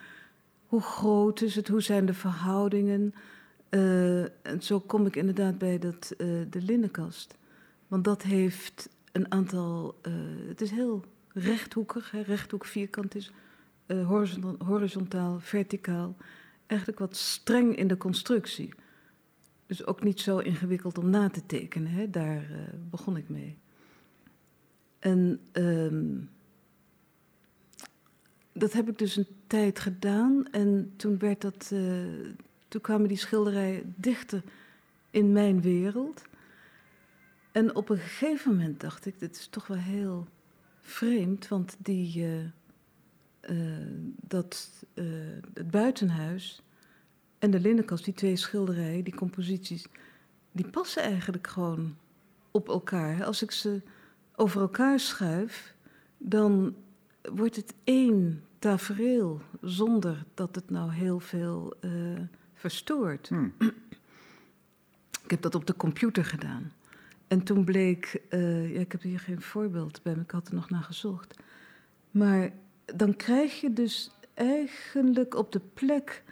Hoe 0.67 0.81
groot 0.81 1.41
is 1.41 1.55
het? 1.55 1.67
Hoe 1.67 1.81
zijn 1.81 2.05
de 2.05 2.13
verhoudingen? 2.13 3.13
Uh, 3.69 4.21
en 4.21 4.61
zo 4.61 4.79
kom 4.79 5.05
ik 5.05 5.15
inderdaad 5.15 5.57
bij 5.57 5.79
dat, 5.79 6.13
uh, 6.17 6.27
de 6.49 6.61
linnenkast. 6.61 7.37
Want 7.89 8.03
dat 8.03 8.23
heeft 8.23 8.89
een 9.11 9.31
aantal... 9.31 9.99
Uh, 10.07 10.13
het 10.47 10.61
is 10.61 10.71
heel 10.71 11.05
rechthoekig, 11.33 12.11
hè, 12.11 12.21
rechthoek 12.21 12.65
vierkant 12.65 13.15
is... 13.15 13.31
horizontaal, 13.87 14.67
horizontaal, 14.67 15.39
verticaal. 15.39 16.15
Eigenlijk 16.65 16.99
wat 16.99 17.15
streng 17.15 17.75
in 17.75 17.87
de 17.87 17.97
constructie. 17.97 18.73
Dus 19.65 19.85
ook 19.85 20.03
niet 20.03 20.19
zo 20.19 20.37
ingewikkeld 20.37 20.97
om 20.97 21.09
na 21.09 21.29
te 21.29 21.45
tekenen. 21.45 21.91
Hè? 21.91 22.09
Daar 22.09 22.51
uh, 22.51 22.57
begon 22.89 23.17
ik 23.17 23.29
mee. 23.29 23.57
En 24.99 25.39
um, 25.51 26.29
dat 28.53 28.73
heb 28.73 28.89
ik 28.89 28.97
dus 28.97 29.15
een 29.15 29.27
tijd 29.47 29.79
gedaan. 29.79 30.47
En 30.51 30.93
toen, 30.95 31.17
werd 31.17 31.41
dat, 31.41 31.73
toen 32.67 32.81
kwamen 32.81 33.07
die 33.07 33.17
schilderijen 33.17 33.93
dichter 33.97 34.43
in 35.09 35.31
mijn 35.31 35.61
wereld. 35.61 36.21
En 37.51 37.75
op 37.75 37.89
een 37.89 37.97
gegeven 37.97 38.51
moment 38.51 38.79
dacht 38.79 39.05
ik, 39.05 39.19
dit 39.19 39.35
is 39.35 39.47
toch 39.47 39.67
wel 39.67 39.77
heel 39.77 40.27
vreemd, 40.81 41.47
want 41.47 41.75
die, 41.79 42.25
uh, 43.49 43.55
dat, 44.21 44.83
het 45.53 45.71
buitenhuis 45.71 46.61
en 47.39 47.51
de 47.51 47.59
linnenkast, 47.59 48.05
die 48.05 48.13
twee 48.13 48.35
schilderijen, 48.35 49.03
die 49.03 49.15
composities, 49.15 49.85
die 50.51 50.69
passen 50.69 51.03
eigenlijk 51.03 51.47
gewoon 51.47 51.97
op 52.51 52.69
elkaar. 52.69 53.23
Als 53.23 53.41
ik 53.41 53.51
ze 53.51 53.81
over 54.35 54.61
elkaar 54.61 54.99
schuif, 54.99 55.75
dan 56.17 56.75
wordt 57.21 57.55
het 57.55 57.73
één 57.83 58.43
tafereel 58.59 59.41
zonder 59.61 60.25
dat 60.33 60.55
het 60.55 60.69
nou 60.69 60.91
heel 60.91 61.19
veel 61.19 61.73
verstoort. 62.53 63.29
Hmm. 63.29 63.53
Ik 65.23 65.31
heb 65.31 65.41
dat 65.41 65.55
op 65.55 65.65
de 65.65 65.75
computer 65.75 66.25
gedaan. 66.25 66.71
En 67.29 67.43
toen 67.43 67.63
bleek, 67.63 68.21
uh, 68.29 68.73
ja, 68.73 68.79
ik 68.79 68.91
heb 68.91 69.01
hier 69.01 69.19
geen 69.19 69.41
voorbeeld 69.41 70.01
bij 70.03 70.15
me, 70.15 70.21
ik 70.21 70.31
had 70.31 70.47
er 70.47 70.53
nog 70.53 70.69
naar 70.69 70.83
gezocht. 70.83 71.35
Maar 72.11 72.51
dan 72.85 73.15
krijg 73.15 73.61
je 73.61 73.73
dus 73.73 74.11
eigenlijk 74.33 75.35
op 75.35 75.51
de 75.51 75.61
plek 75.73 76.23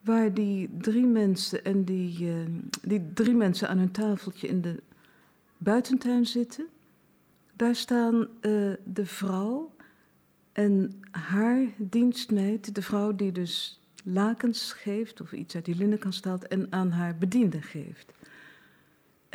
waar 0.00 0.34
die 0.34 0.70
drie 0.78 1.06
mensen 1.06 1.64
en 1.64 1.84
die, 1.84 2.22
uh, 2.22 2.44
die 2.82 3.12
drie 3.12 3.34
mensen 3.34 3.68
aan 3.68 3.78
hun 3.78 3.90
tafeltje 3.90 4.48
in 4.48 4.60
de 4.60 4.82
buitentuin 5.56 6.26
zitten. 6.26 6.66
Daar 7.52 7.74
staan 7.74 8.14
uh, 8.14 8.28
de 8.84 9.06
vrouw 9.06 9.74
en 10.52 11.00
haar 11.10 11.66
dienstmeid, 11.76 12.74
de 12.74 12.82
vrouw 12.82 13.14
die 13.14 13.32
dus 13.32 13.80
lakens 14.04 14.72
geeft 14.72 15.20
of 15.20 15.32
iets 15.32 15.54
uit 15.54 15.64
die 15.64 15.76
linnenkast 15.76 16.18
staat 16.18 16.44
en 16.44 16.66
aan 16.72 16.90
haar 16.90 17.16
bediende 17.18 17.62
geeft. 17.62 18.12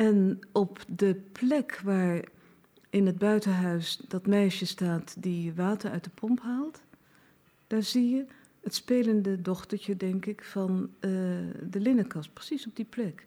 En 0.00 0.38
op 0.52 0.84
de 0.88 1.14
plek 1.32 1.80
waar 1.84 2.24
in 2.90 3.06
het 3.06 3.18
buitenhuis 3.18 3.96
dat 4.08 4.26
meisje 4.26 4.66
staat 4.66 5.22
die 5.22 5.54
water 5.54 5.90
uit 5.90 6.04
de 6.04 6.10
pomp 6.10 6.40
haalt, 6.40 6.82
daar 7.66 7.82
zie 7.82 8.10
je 8.10 8.26
het 8.60 8.74
spelende 8.74 9.42
dochtertje, 9.42 9.96
denk 9.96 10.26
ik, 10.26 10.44
van 10.44 10.82
uh, 10.82 11.10
de 11.70 11.80
linnenkast, 11.80 12.32
precies 12.32 12.66
op 12.66 12.76
die 12.76 12.84
plek. 12.84 13.22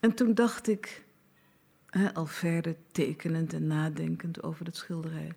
En 0.00 0.14
toen 0.14 0.34
dacht 0.34 0.68
ik, 0.68 1.04
hè, 1.86 2.14
al 2.14 2.26
verder 2.26 2.76
tekenend 2.92 3.52
en 3.52 3.66
nadenkend 3.66 4.42
over 4.42 4.64
dat 4.64 4.76
schilderij. 4.76 5.32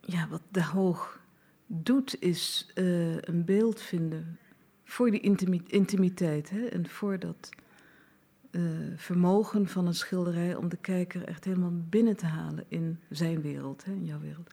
Ja, 0.00 0.28
wat 0.28 0.42
de 0.48 0.64
Hoog 0.64 1.20
doet, 1.66 2.16
is 2.22 2.70
uh, 2.74 3.20
een 3.20 3.44
beeld 3.44 3.80
vinden 3.80 4.38
voor 4.84 5.10
die 5.10 5.20
intimiteit 5.66 6.50
hè, 6.50 6.66
en 6.66 6.88
voor 6.88 7.18
dat 7.18 7.50
uh, 8.50 8.62
vermogen 8.96 9.68
van 9.68 9.86
een 9.86 9.94
schilderij 9.94 10.54
om 10.54 10.68
de 10.68 10.76
kijker 10.76 11.24
echt 11.24 11.44
helemaal 11.44 11.72
binnen 11.88 12.16
te 12.16 12.26
halen 12.26 12.64
in 12.68 12.98
zijn 13.10 13.40
wereld, 13.40 13.84
hè, 13.84 13.92
in 13.92 14.04
jouw 14.04 14.20
wereld. 14.20 14.50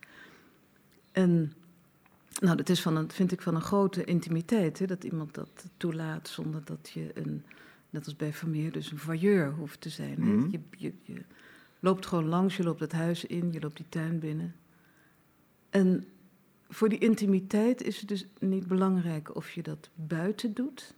En 1.12 1.54
nou, 2.40 2.58
dat 2.58 2.70
is 2.70 2.82
van 2.82 2.96
een, 2.96 3.12
vind 3.12 3.32
ik 3.32 3.42
van 3.42 3.56
een 3.56 3.62
grote 3.62 4.04
intimiteit, 4.04 4.80
hè, 4.80 4.86
dat 4.86 5.04
iemand 5.04 5.34
dat 5.34 5.70
toelaat 5.78 6.28
zonder 6.28 6.66
dat 6.66 6.90
je 6.94 7.12
een, 7.14 7.44
net 7.90 8.06
als 8.06 8.16
bij 8.16 8.34
Vermeer, 8.34 8.72
dus 8.72 8.92
een 8.92 8.98
voyeur 8.98 9.52
hoeft 9.52 9.82
te 9.82 9.90
zijn. 9.90 10.16
Mm 10.20 10.52
je, 10.52 10.60
je, 10.78 10.94
je, 11.04 11.22
loopt 11.80 12.06
gewoon 12.06 12.28
langs, 12.28 12.58
je 12.58 12.64
loopt 12.64 12.80
het 12.80 12.92
huis 12.92 13.26
in, 13.26 13.52
je 13.52 13.60
loopt 13.60 13.78
die 13.78 13.90
tuin 13.90 14.20
binnen. 14.20 14.56
En 15.70 16.06
voor 16.70 16.90
die 16.90 17.00
intimiteit 17.00 17.84
is 17.84 18.00
het 18.00 18.08
dus 18.08 18.26
niet 18.40 18.68
belangrijk 18.68 19.36
of 19.36 19.52
je 19.52 19.64
dat 19.64 19.90
buiten 19.96 20.54
doet 20.54 20.96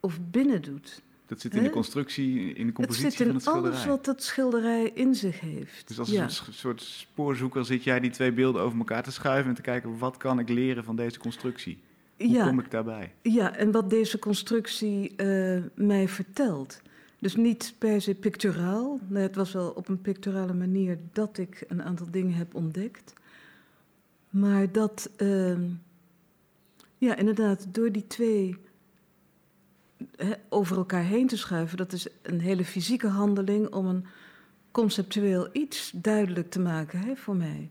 of 0.00 0.18
binnen 0.30 0.62
doet. 0.62 1.02
Dat 1.26 1.40
zit 1.40 1.54
in 1.54 1.62
de 1.62 1.70
constructie, 1.70 2.52
in 2.52 2.66
de 2.66 2.72
compositie 2.72 3.26
van 3.26 3.34
het 3.34 3.42
schilderij. 3.42 3.70
alles 3.70 3.86
wat 3.86 4.06
het 4.06 4.22
schilderij 4.22 4.90
in 4.94 5.14
zich 5.14 5.40
heeft. 5.40 5.88
Dus 5.88 5.98
als 5.98 6.10
een 6.10 6.52
soort 6.52 6.82
spoorzoeker 6.82 7.64
zit 7.64 7.84
jij 7.84 8.00
die 8.00 8.10
twee 8.10 8.32
beelden 8.32 8.62
over 8.62 8.78
elkaar 8.78 9.02
te 9.02 9.12
schuiven... 9.12 9.48
en 9.48 9.54
te 9.54 9.62
kijken, 9.62 9.98
wat 9.98 10.16
kan 10.16 10.38
ik 10.38 10.48
leren 10.48 10.84
van 10.84 10.96
deze 10.96 11.18
constructie? 11.18 11.78
Hoe 12.18 12.38
kom 12.38 12.58
ik 12.58 12.70
daarbij? 12.70 13.12
Ja, 13.22 13.56
en 13.56 13.70
wat 13.70 13.90
deze 13.90 14.18
constructie 14.18 15.14
uh, 15.16 15.62
mij 15.74 16.08
vertelt. 16.08 16.82
Dus 17.18 17.36
niet 17.36 17.74
per 17.78 18.00
se 18.00 18.14
picturaal. 18.14 18.98
Nee, 19.08 19.22
het 19.22 19.36
was 19.36 19.52
wel 19.52 19.70
op 19.70 19.88
een 19.88 20.00
picturale 20.00 20.54
manier 20.54 20.98
dat 21.12 21.38
ik 21.38 21.64
een 21.68 21.82
aantal 21.82 22.10
dingen 22.10 22.34
heb 22.34 22.54
ontdekt. 22.54 23.12
Maar 24.30 24.72
dat, 24.72 25.10
uh, 25.18 25.58
ja, 26.98 27.16
inderdaad, 27.16 27.66
door 27.74 27.92
die 27.92 28.06
twee 28.06 28.56
over 30.48 30.76
elkaar 30.76 31.02
heen 31.02 31.26
te 31.26 31.36
schuiven, 31.36 31.76
dat 31.76 31.92
is 31.92 32.06
een 32.22 32.40
hele 32.40 32.64
fysieke 32.64 33.08
handeling 33.08 33.72
om 33.72 33.86
een 33.86 34.06
conceptueel 34.70 35.48
iets 35.52 35.90
duidelijk 35.94 36.50
te 36.50 36.60
maken 36.60 36.98
hè, 36.98 37.16
voor 37.16 37.36
mij. 37.36 37.70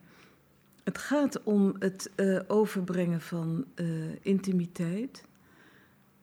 Het 0.83 0.97
gaat 0.97 1.43
om 1.43 1.75
het 1.79 2.11
uh, 2.15 2.39
overbrengen 2.47 3.21
van 3.21 3.65
uh, 3.75 3.87
intimiteit. 4.21 5.25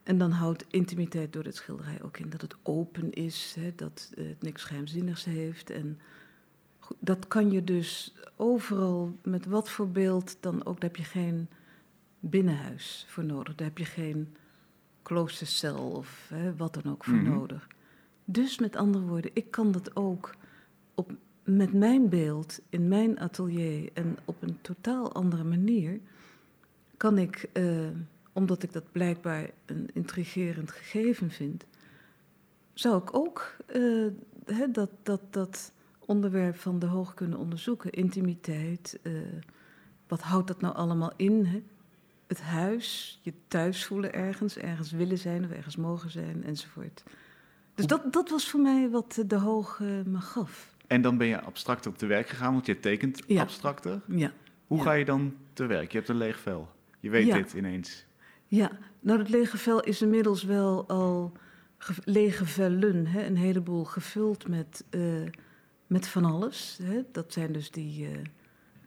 En 0.02 0.18
dan 0.18 0.30
houdt 0.30 0.64
intimiteit 0.68 1.32
door 1.32 1.44
het 1.44 1.56
schilderij 1.56 2.02
ook 2.02 2.18
in 2.18 2.30
dat 2.30 2.40
het 2.40 2.56
open 2.62 3.12
is, 3.12 3.56
hè, 3.60 3.72
dat 3.76 4.12
het 4.14 4.42
niks 4.42 4.64
geheimzinnigs 4.64 5.24
heeft. 5.24 5.70
En 5.70 6.00
dat 6.98 7.28
kan 7.28 7.50
je 7.50 7.64
dus 7.64 8.14
overal, 8.36 9.18
met 9.22 9.46
wat 9.46 9.70
voor 9.70 9.90
beeld 9.90 10.36
dan 10.40 10.64
ook, 10.64 10.80
daar 10.80 10.90
heb 10.90 10.96
je 10.96 11.04
geen 11.04 11.48
binnenhuis 12.20 13.06
voor 13.08 13.24
nodig. 13.24 13.54
Daar 13.54 13.66
heb 13.66 13.78
je 13.78 13.84
geen 13.84 14.36
kloostercel 15.02 15.90
of 15.90 16.30
hè, 16.34 16.56
wat 16.56 16.74
dan 16.74 16.92
ook 16.92 17.04
voor 17.04 17.14
mm 17.14 17.24
-hmm. 17.24 17.34
nodig. 17.34 17.66
Dus 18.24 18.58
met 18.58 18.76
andere 18.76 19.04
woorden, 19.04 19.30
ik 19.34 19.50
kan 19.50 19.72
dat 19.72 19.96
ook 19.96 20.34
op, 20.94 21.12
met 21.44 21.72
mijn 21.72 22.08
beeld 22.08 22.60
in 22.68 22.88
mijn 22.88 23.20
atelier 23.20 23.90
en 23.92 24.16
op 24.24 24.42
een 24.42 24.58
totaal 24.60 25.12
andere 25.12 25.44
manier, 25.44 26.00
kan 26.96 27.18
ik, 27.18 27.48
uh, 27.52 27.88
omdat 28.32 28.62
ik 28.62 28.72
dat 28.72 28.92
blijkbaar 28.92 29.50
een 29.66 29.90
intrigerend 29.92 30.70
gegeven 30.70 31.30
vind, 31.30 31.64
zou 32.72 33.02
ik 33.02 33.14
ook 33.14 33.56
hè, 34.44 34.70
dat, 34.70 34.90
dat, 35.02 35.20
dat 35.30 35.72
onderwerp 35.98 36.56
van 36.56 36.78
de 36.78 36.86
hoog 36.86 37.14
kunnen 37.14 37.38
onderzoeken. 37.38 37.90
Intimiteit, 37.90 38.98
uh, 39.02 39.20
wat 40.08 40.20
houdt 40.20 40.48
dat 40.48 40.60
nou 40.60 40.74
allemaal 40.74 41.12
in? 41.16 41.44
Hè? 41.44 41.62
Het 42.38 42.40
huis, 42.42 43.18
je 43.22 43.32
thuis 43.48 43.84
voelen 43.84 44.12
ergens, 44.12 44.56
ergens 44.56 44.90
willen 44.90 45.18
zijn 45.18 45.44
of 45.44 45.50
ergens 45.50 45.76
mogen 45.76 46.10
zijn 46.10 46.44
enzovoort. 46.44 47.02
Dus 47.74 47.86
dat, 47.86 48.12
dat 48.12 48.30
was 48.30 48.50
voor 48.50 48.60
mij 48.60 48.88
wat 48.90 49.22
de 49.26 49.36
hoog 49.36 49.78
uh, 49.78 49.88
me 50.04 50.20
gaf. 50.20 50.74
En 50.86 51.02
dan 51.02 51.16
ben 51.18 51.26
je 51.26 51.40
abstracter 51.40 51.92
te 51.92 52.06
werk 52.06 52.28
gegaan, 52.28 52.52
want 52.52 52.66
je 52.66 52.80
tekent 52.80 53.22
ja. 53.26 53.40
abstracter. 53.42 54.00
Ja. 54.06 54.32
Hoe 54.66 54.78
Ja. 54.78 54.84
ga 54.84 54.92
je 54.92 55.04
dan 55.04 55.34
te 55.52 55.66
werk? 55.66 55.92
Je 55.92 55.96
hebt 55.98 56.10
een 56.10 56.16
leeg 56.16 56.38
vel. 56.40 56.68
Je 57.00 57.10
weet 57.10 57.26
Ja. 57.26 57.34
dit 57.36 57.52
ineens. 57.52 58.04
Ja, 58.46 58.70
nou 59.00 59.18
dat 59.18 59.28
lege 59.28 59.56
vel 59.56 59.80
is 59.82 60.02
inmiddels 60.02 60.42
wel 60.42 60.88
al 60.88 61.32
ge- 61.78 62.02
lege 62.04 62.46
vellen, 62.46 63.06
hè, 63.06 63.26
een 63.26 63.36
heleboel 63.36 63.84
gevuld 63.84 64.48
met, 64.48 64.84
eh, 64.90 65.00
met 65.86 66.08
van 66.08 66.24
alles. 66.24 66.78
Hè. 66.82 67.02
Dat 67.12 67.32
zijn 67.32 67.52
dus 67.52 67.70
die 67.70 68.06
eh, 68.06 68.12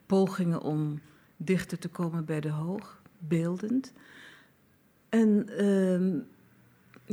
pogingen 0.06 0.60
om 0.62 1.00
dichter 1.36 1.78
te 1.78 1.88
komen 1.88 2.24
bij 2.24 2.40
de 2.40 2.50
hoog, 2.50 3.02
beeldend. 3.18 3.92
En 5.08 5.48
ehm, 5.48 6.18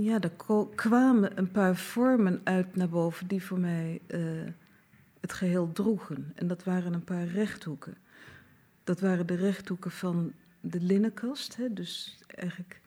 ja, 0.04 0.20
ko- 0.38 0.72
kwamen 0.76 1.38
een 1.38 1.52
paar 1.52 1.76
vormen 1.76 2.42
uit 2.44 2.76
naar 2.76 2.90
boven 2.90 3.28
die 3.28 3.44
voor 3.44 3.60
mij 3.60 4.02
eh, 4.08 4.22
het 5.20 5.34
geheel 5.34 5.72
droegen. 5.72 6.32
En 6.36 6.48
dat 6.48 6.64
waren 6.64 6.94
een 6.94 7.04
paar 7.04 7.26
rechthoeken. 7.26 7.98
Dat 8.84 9.00
waren 9.00 9.28
de 9.28 9.36
rechthoeken 9.36 9.92
van 9.92 10.34
de 10.62 10.82
linnenkast, 10.82 11.56
hè, 11.56 11.74
dus 11.74 12.20
eigenlijk 12.28 12.82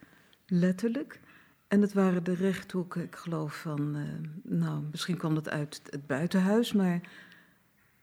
letterlijk. 0.46 1.20
En 1.68 1.80
het 1.80 1.92
waren 1.92 2.24
de 2.24 2.34
rechthoeken, 2.34 3.02
ik 3.02 3.16
geloof 3.16 3.60
van, 3.60 3.96
eh, 3.96 4.02
nou, 4.42 4.82
misschien 4.90 5.16
kwam 5.16 5.34
dat 5.34 5.48
uit 5.48 5.80
het 5.90 6.06
buitenhuis, 6.06 6.72
maar. 6.72 7.00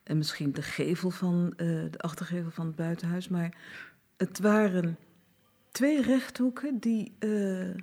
En 0.03 0.17
misschien 0.17 0.51
de 0.51 0.62
gevel 0.62 1.10
van, 1.10 1.53
eh, 1.58 1.67
de 1.67 1.98
achtergevel 1.98 2.51
van 2.51 2.65
het 2.65 2.75
buitenhuis. 2.75 3.27
Maar 3.27 3.58
het 4.17 4.39
waren 4.39 4.98
twee 5.72 6.01
rechthoeken 6.01 6.79
die 6.79 7.15
eh, 7.20 7.75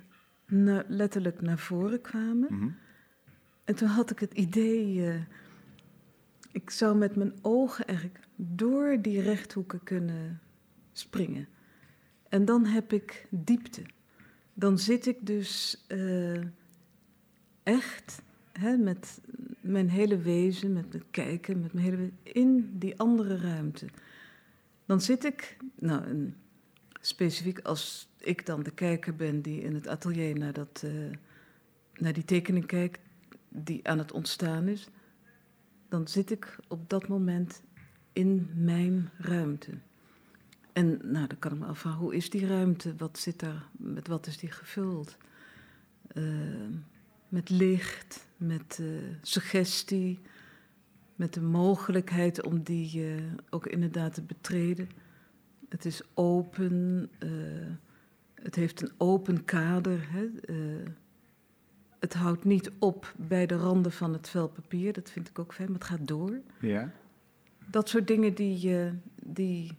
na- 0.47 0.83
letterlijk 0.87 1.41
naar 1.41 1.59
voren 1.59 2.01
kwamen. 2.01 2.47
Mhm. 2.49 2.69
En 3.63 3.75
toen 3.75 3.87
had 3.87 4.11
ik 4.11 4.19
het 4.19 4.33
idee, 4.33 5.07
eh, 5.07 5.21
ik 6.51 6.69
zou 6.69 6.97
met 6.97 7.15
mijn 7.15 7.33
ogen 7.41 7.85
eigenlijk 7.85 8.19
door 8.35 8.97
die 9.01 9.21
rechthoeken 9.21 9.83
kunnen 9.83 10.41
springen. 10.91 11.47
En 12.29 12.45
dan 12.45 12.65
heb 12.65 12.93
ik 12.93 13.27
diepte. 13.29 13.81
Dan 14.53 14.77
zit 14.77 15.05
ik 15.05 15.25
dus 15.25 15.83
eh, 15.87 16.41
echt 17.63 18.21
hè, 18.51 18.77
met 18.77 19.21
mijn 19.61 19.89
hele 19.89 20.17
wezen, 20.17 20.73
met 20.73 20.89
mijn 20.91 21.03
kijken, 21.11 21.61
met 21.61 21.73
mijn 21.73 21.85
hele 21.85 22.11
in 22.23 22.69
die 22.73 22.99
andere 22.99 23.37
ruimte. 23.37 23.85
Dan 24.91 25.01
zit 25.01 25.23
ik, 25.23 25.57
nou, 25.75 26.33
specifiek 27.01 27.59
als 27.59 28.09
ik 28.17 28.45
dan 28.45 28.63
de 28.63 28.71
kijker 28.71 29.15
ben 29.15 29.41
die 29.41 29.61
in 29.61 29.73
het 29.73 29.87
atelier 29.87 30.37
naar, 30.37 30.53
dat, 30.53 30.81
eh, 30.85 30.91
naar 31.95 32.13
die 32.13 32.25
tekening 32.25 32.65
kijkt, 32.65 32.99
die 33.49 33.87
aan 33.87 33.97
het 33.97 34.11
ontstaan 34.11 34.67
is, 34.67 34.87
dan 35.89 36.07
zit 36.07 36.31
ik 36.31 36.57
op 36.67 36.89
dat 36.89 37.07
moment 37.07 37.61
in 38.13 38.49
mijn 38.55 39.09
ruimte. 39.17 39.71
En 40.73 40.99
nou, 41.03 41.27
dan 41.27 41.39
kan 41.39 41.51
ik 41.51 41.59
me 41.59 41.65
afvragen, 41.65 41.99
hoe 41.99 42.15
is 42.15 42.29
die 42.29 42.47
ruimte? 42.47 42.95
Wat 42.95 43.19
zit 43.19 43.39
daar, 43.39 43.65
met 43.71 44.07
wat 44.07 44.27
is 44.27 44.37
die 44.37 44.51
gevuld? 44.51 45.17
Eh, 46.07 46.23
met 47.29 47.49
licht, 47.49 48.27
met 48.37 48.77
eh, 48.81 48.87
suggestie, 49.21 50.19
met 51.21 51.33
de 51.33 51.41
mogelijkheid 51.41 52.43
om 52.43 52.63
die 52.63 53.05
eh, 53.05 53.21
ook 53.49 53.67
inderdaad 53.67 54.13
te 54.13 54.21
betreden. 54.21 54.89
Het 55.69 55.85
is 55.85 56.01
open, 56.13 57.09
eh, 57.19 57.29
het 58.33 58.55
heeft 58.55 58.81
een 58.81 58.91
open 58.97 59.45
kader. 59.45 60.07
Hè? 60.11 60.29
eh, 60.45 60.89
het 61.99 62.13
houdt 62.13 62.43
niet 62.43 62.71
op 62.79 63.13
bij 63.17 63.45
de 63.45 63.55
randen 63.55 63.91
van 63.91 64.13
het 64.13 64.29
vel 64.29 64.47
papier, 64.47 64.93
dat 64.93 65.09
vind 65.09 65.29
ik 65.29 65.39
ook 65.39 65.53
fijn, 65.53 65.71
maar 65.71 65.79
het 65.79 65.87
gaat 65.87 66.07
door. 66.07 66.39
Ja. 66.59 66.91
Dat 67.67 67.89
soort 67.89 68.07
dingen 68.07 68.33
die, 68.33 68.91
die, 69.23 69.77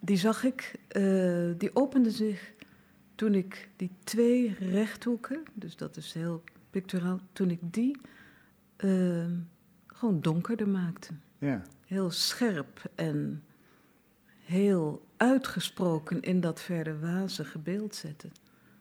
die 0.00 0.16
zag 0.16 0.44
ik, 0.44 0.74
die 1.58 1.76
openden 1.76 2.12
zich 2.12 2.52
toen 3.14 3.34
ik 3.34 3.68
die 3.76 3.90
twee 4.04 4.54
rechthoeken, 4.58 5.42
dus 5.54 5.76
dat 5.76 5.96
is 5.96 6.12
heel 6.12 6.42
picturaal, 6.70 7.20
toen 7.32 7.50
ik 7.50 7.60
die 7.60 7.96
gewoon 10.02 10.20
donkerder 10.20 10.68
maakte. 10.68 11.12
ja. 11.38 11.62
Heel 11.86 12.10
scherp 12.10 12.82
en 12.94 13.42
heel 14.44 15.06
uitgesproken 15.16 16.20
in 16.22 16.40
dat 16.40 16.60
verder 16.60 17.00
wazige 17.00 17.58
beeld 17.58 17.94
zetten. 17.94 18.32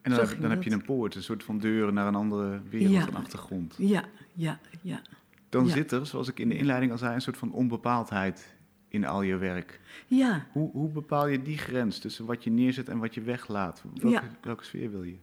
En 0.02 0.12
dan, 0.12 0.20
heb, 0.28 0.42
dan 0.42 0.50
heb 0.50 0.64
je 0.64 0.72
een 0.72 0.82
poort, 0.86 1.16
een 1.16 1.24
soort 1.24 1.44
van 1.44 1.58
deur 1.60 1.94
naar 1.94 2.08
een 2.08 2.16
andere 2.16 2.62
wereld, 2.70 2.92
Ja. 2.92 3.08
een 3.08 3.16
achtergrond. 3.16 3.76
Ja, 3.78 4.04
ja, 4.34 4.60
ja. 4.82 5.02
Dan 5.50 5.66
Ja. 5.66 5.72
zit 5.72 5.92
er, 5.92 6.06
zoals 6.06 6.28
ik 6.28 6.40
in 6.40 6.50
de 6.50 6.58
inleiding 6.58 6.92
al 6.92 6.98
zei, 6.98 7.14
een 7.16 7.22
soort 7.22 7.38
van 7.38 7.52
onbepaaldheid 7.52 8.56
in 8.88 9.06
al 9.06 9.22
je 9.22 9.36
werk. 9.38 9.80
Ja, 10.08 10.46
Hoe, 10.52 10.72
hoe 10.72 10.90
bepaal 10.90 11.28
je 11.28 11.42
die 11.42 11.58
grens 11.58 12.00
tussen 12.00 12.26
wat 12.26 12.44
je 12.44 12.50
neerzet 12.52 12.90
en 12.90 12.98
wat 12.98 13.14
je 13.14 13.22
weglaat? 13.22 13.84
Welke, 13.94 14.10
Ja. 14.10 14.24
welke 14.42 14.64
sfeer 14.64 14.92
wil 14.92 15.04
je? 15.04 15.18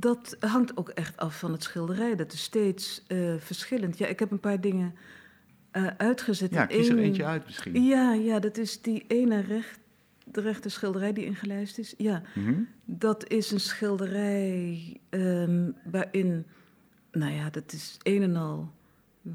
Dat 0.00 0.36
hangt 0.40 0.76
ook 0.76 0.88
echt 0.88 1.16
af 1.16 1.38
van 1.38 1.52
het 1.52 1.62
schilderij. 1.62 2.16
Dat 2.16 2.32
is 2.32 2.42
steeds 2.42 3.04
eh, 3.06 3.34
verschillend. 3.38 3.98
Ja, 3.98 4.06
ik 4.06 4.18
heb 4.18 4.30
een 4.30 4.40
paar 4.40 4.60
dingen 4.60 4.94
eh, 5.70 5.86
uitgezet. 5.96 6.50
Ja, 6.54 6.66
kies 6.66 6.88
er 6.88 6.98
eentje 6.98 7.24
uit 7.24 7.44
misschien. 7.44 7.84
Ja, 7.84 8.12
ja, 8.12 8.38
dat 8.38 8.56
is 8.56 8.82
die 8.82 9.04
ene 9.08 9.40
recht, 9.40 9.78
de 10.24 10.40
rechte 10.40 10.68
schilderij 10.68 11.12
die 11.12 11.24
ingelijst 11.24 11.78
is. 11.78 11.94
Ja, 11.96 12.22
Mhm. 12.34 12.54
dat 12.84 13.28
is 13.28 13.50
een 13.50 13.60
schilderij 13.60 14.96
ehm, 15.08 15.70
waarin, 15.90 16.46
nou 17.12 17.32
ja, 17.32 17.50
dat 17.50 17.72
is 17.72 17.96
een 18.02 18.22
en 18.22 18.36
al 18.36 18.72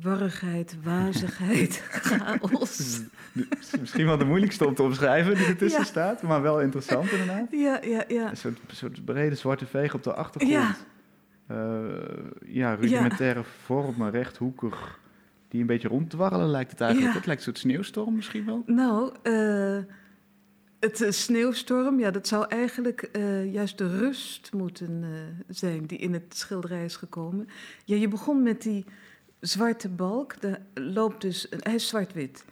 warrigheid, 0.02 0.76
wazigheid, 0.84 1.84
chaos. 1.90 3.02
Misschien 3.80 4.06
wel 4.06 4.18
de 4.18 4.26
moeilijkste 4.26 4.68
om 4.68 4.76
te 4.76 4.84
omschrijven 4.84 5.36
die 5.36 5.46
ertussen 5.46 5.80
Ja. 5.80 5.86
staat, 5.86 6.22
maar 6.22 6.42
wel 6.42 6.62
interessant 6.62 7.12
inderdaad. 7.12 7.48
Ja, 7.52 7.80
ja, 7.84 8.04
ja. 8.08 8.30
Een 8.30 8.38
soort, 8.38 8.60
soort 8.68 9.06
brede 9.06 9.36
zwarte 9.36 9.66
veeg 9.66 9.94
op 9.94 10.04
de 10.04 10.14
achtergrond. 10.14 10.54
Ja. 10.54 10.76
Eh, 11.48 11.56
ja, 12.46 12.74
rudimentaire 12.74 13.44
vormen, 13.44 14.12
rechthoekig, 14.12 15.00
die 15.48 15.62
een 15.62 15.68
beetje 15.68 15.88
ronddwarrelen 15.88 16.50
lijkt 16.50 16.72
het 16.72 16.82
eigenlijk. 16.82 17.12
Ja. 17.12 17.18
Het 17.18 17.28
lijkt 17.28 17.42
een 17.42 17.54
soort 17.54 17.64
sneeuwstorm 17.64 18.16
misschien 18.16 18.46
wel. 18.46 18.64
Nou, 18.66 19.12
eh, 19.22 19.78
het 20.80 21.02
eh, 21.02 21.12
sneeuwstorm, 21.12 22.00
ja, 22.00 22.12
dat 22.12 22.28
zou 22.28 22.46
eigenlijk 22.48 23.10
juist 23.52 23.78
de 23.78 23.98
rust 23.98 24.54
moeten 24.54 25.04
zijn 25.48 25.86
die 25.86 25.98
in 25.98 26.14
het 26.14 26.38
schilderij 26.38 26.86
is 26.86 26.96
gekomen. 26.96 27.48
Ja, 27.86 27.96
je 27.96 28.08
begon 28.08 28.44
met 28.44 28.62
die 28.62 28.86
zwarte 29.46 29.90
balk. 29.90 30.36
Er 30.42 30.62
loopt 30.74 31.22
dus, 31.22 31.48
hij 31.50 31.76
is 31.76 31.88
zwart-wit. 31.88 32.46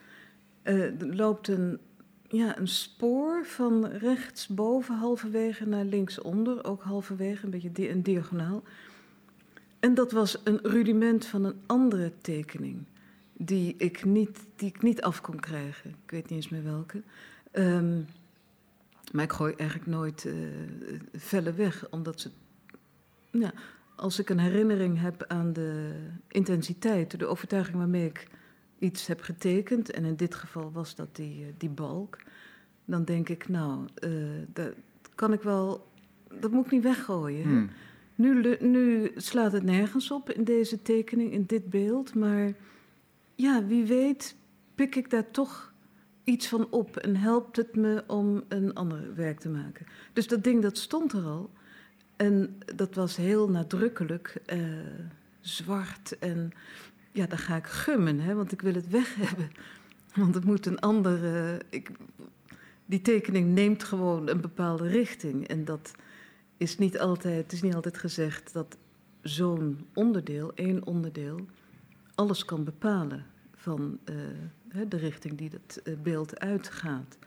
Er 0.63 0.93
loopt 1.15 1.47
een, 1.47 1.79
ja, 2.27 2.57
een 2.57 2.67
spoor 2.67 3.45
van 3.45 3.85
rechtsboven 3.85 4.95
halverwege 4.95 5.67
naar 5.67 5.85
linksonder, 5.85 6.65
ook 6.65 6.83
halverwege, 6.83 7.45
een 7.45 7.51
beetje 7.51 7.89
een 7.89 8.03
diagonaal. 8.03 8.63
En 9.79 9.93
dat 9.93 10.11
was 10.11 10.37
een 10.43 10.59
rudiment 10.63 11.25
van 11.25 11.43
een 11.43 11.61
andere 11.65 12.11
tekening 12.21 12.83
die 13.33 13.75
ik 13.77 14.05
niet, 14.05 14.39
die 14.55 14.69
ik 14.69 14.81
niet 14.81 15.01
af 15.01 15.21
kon 15.21 15.39
krijgen. 15.39 15.89
Ik 15.89 16.11
weet 16.11 16.21
niet 16.21 16.31
eens 16.31 16.49
meer 16.49 16.63
welke. 16.63 17.01
Ehm, 17.51 18.01
maar 19.11 19.23
ik 19.23 19.31
gooi 19.31 19.53
eigenlijk 19.55 19.89
nooit 19.89 20.25
eh 20.25 20.33
vellen 21.13 21.55
weg, 21.55 21.89
omdat 21.89 22.21
ze. 22.21 22.29
Ja, 23.31 23.53
als 24.01 24.19
ik 24.19 24.29
een 24.29 24.39
herinnering 24.39 24.99
heb 24.99 25.25
aan 25.27 25.53
de 25.53 25.91
intensiteit, 26.27 27.19
de 27.19 27.25
overtuiging 27.25 27.77
waarmee 27.77 28.05
ik 28.05 28.27
iets 28.79 29.07
heb 29.07 29.21
getekend, 29.21 29.91
en 29.91 30.05
in 30.05 30.15
dit 30.15 30.35
geval 30.35 30.71
was 30.71 30.95
dat 30.95 31.15
die, 31.15 31.45
eh, 31.45 31.53
die 31.57 31.69
balk, 31.69 32.17
dan 32.85 33.03
denk 33.03 33.29
ik, 33.29 33.47
nou, 33.47 33.85
eh, 33.95 34.11
dat 34.53 34.73
kan 35.15 35.33
ik 35.33 35.41
wel. 35.41 35.87
Dat 36.39 36.51
moet 36.51 36.65
ik 36.65 36.71
niet 36.71 36.83
weggooien. 36.83 37.43
Hmm. 37.43 37.69
Nu, 38.15 38.57
nu 38.59 39.11
slaat 39.15 39.51
het 39.51 39.63
nergens 39.63 40.11
op 40.11 40.29
in 40.29 40.43
deze 40.43 40.81
tekening, 40.81 41.31
in 41.31 41.45
dit 41.45 41.69
beeld. 41.69 42.15
Maar 42.15 42.53
ja, 43.35 43.65
wie 43.65 43.85
weet 43.85 44.35
pik 44.75 44.95
ik 44.95 45.09
daar 45.09 45.31
toch 45.31 45.73
iets 46.23 46.47
van 46.47 46.67
op 46.69 46.97
en 46.97 47.15
helpt 47.15 47.55
het 47.55 47.75
me 47.75 48.03
om 48.07 48.43
een 48.47 48.73
ander 48.73 49.15
werk 49.15 49.39
te 49.39 49.49
maken. 49.49 49.85
Dus 50.13 50.27
dat 50.27 50.43
ding 50.43 50.61
dat 50.61 50.77
stond 50.77 51.13
er 51.13 51.23
al. 51.23 51.49
En 52.21 52.57
dat 52.75 52.95
was 52.95 53.15
heel 53.15 53.49
nadrukkelijk 53.49 54.41
eh, 54.45 54.59
zwart. 55.39 56.19
En 56.19 56.51
ja, 57.11 57.25
dan 57.25 57.37
ga 57.37 57.55
ik 57.55 57.65
gummen, 57.65 58.19
hè, 58.19 58.33
want 58.35 58.51
ik 58.51 58.61
wil 58.61 58.73
het 58.73 58.87
weg 58.87 59.15
hebben. 59.15 59.51
Want 60.15 60.35
het 60.35 60.45
moet 60.45 60.65
een 60.65 60.79
andere. 60.79 61.61
Ik, 61.69 61.89
die 62.85 63.01
tekening 63.01 63.53
neemt 63.53 63.83
gewoon 63.83 64.29
een 64.29 64.41
bepaalde 64.41 64.87
richting. 64.87 65.47
En 65.47 65.65
dat 65.65 65.91
is 66.57 66.77
niet 66.77 66.99
altijd, 66.99 67.43
het 67.43 67.51
is 67.51 67.61
niet 67.61 67.75
altijd 67.75 67.97
gezegd 67.97 68.53
dat 68.53 68.77
zo'n 69.21 69.87
onderdeel, 69.93 70.51
één 70.55 70.85
onderdeel, 70.85 71.45
alles 72.15 72.45
kan 72.45 72.63
bepalen 72.63 73.25
van 73.55 73.99
eh, 74.03 74.15
de 74.87 74.97
richting 74.97 75.37
die 75.37 75.49
het 75.49 75.81
eh, 75.83 75.93
beeld 76.03 76.39
uitgaat. 76.39 77.17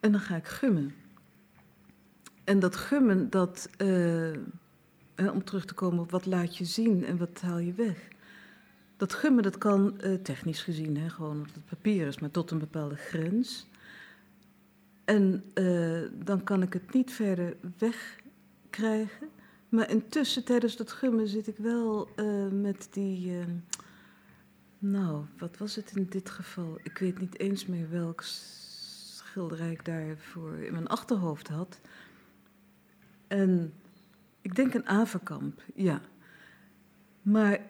En 0.00 0.12
dan 0.12 0.20
ga 0.20 0.36
ik 0.36 0.46
gummen. 0.46 0.94
En 2.50 2.58
dat 2.58 2.76
gummen, 2.76 3.30
dat, 3.30 3.68
eh, 3.76 4.32
om 5.32 5.44
terug 5.44 5.64
te 5.64 5.74
komen 5.74 6.00
op 6.00 6.10
wat 6.10 6.26
laat 6.26 6.56
je 6.56 6.64
zien 6.64 7.04
en 7.04 7.16
wat 7.16 7.40
haal 7.40 7.58
je 7.58 7.72
weg. 7.72 8.08
Dat 8.96 9.14
gummen, 9.14 9.42
dat 9.42 9.58
kan 9.58 10.00
eh, 10.00 10.14
technisch 10.14 10.62
gezien, 10.62 10.96
hè, 10.96 11.08
gewoon 11.08 11.40
op 11.40 11.54
het 11.54 11.64
papier 11.64 12.06
is, 12.06 12.18
maar 12.18 12.30
tot 12.30 12.50
een 12.50 12.58
bepaalde 12.58 12.96
grens. 12.96 13.66
En 15.04 15.44
eh, 15.54 16.00
dan 16.24 16.44
kan 16.44 16.62
ik 16.62 16.72
het 16.72 16.92
niet 16.92 17.12
verder 17.12 17.56
wegkrijgen. 17.78 19.28
Maar 19.68 19.90
intussen, 19.90 20.44
tijdens 20.44 20.76
dat 20.76 20.92
gummen, 20.92 21.28
zit 21.28 21.46
ik 21.46 21.56
wel 21.56 22.08
met 22.50 22.88
die. 22.90 23.38
eh, 23.38 23.44
nou, 24.78 25.24
wat 25.38 25.58
was 25.58 25.76
het 25.76 25.92
in 25.96 26.06
dit 26.08 26.30
geval? 26.30 26.78
Ik 26.82 26.98
weet 26.98 27.20
niet 27.20 27.38
eens 27.38 27.66
meer 27.66 27.90
welk 27.90 28.22
schilderij 28.22 29.70
ik 29.70 29.84
daarvoor 29.84 30.58
in 30.58 30.72
mijn 30.72 30.88
achterhoofd 30.88 31.48
had. 31.48 31.80
En 33.30 33.72
ik 34.40 34.54
denk 34.54 34.74
een 34.74 34.86
averkamp, 34.86 35.62
ja. 35.74 36.00
Maar 37.22 37.60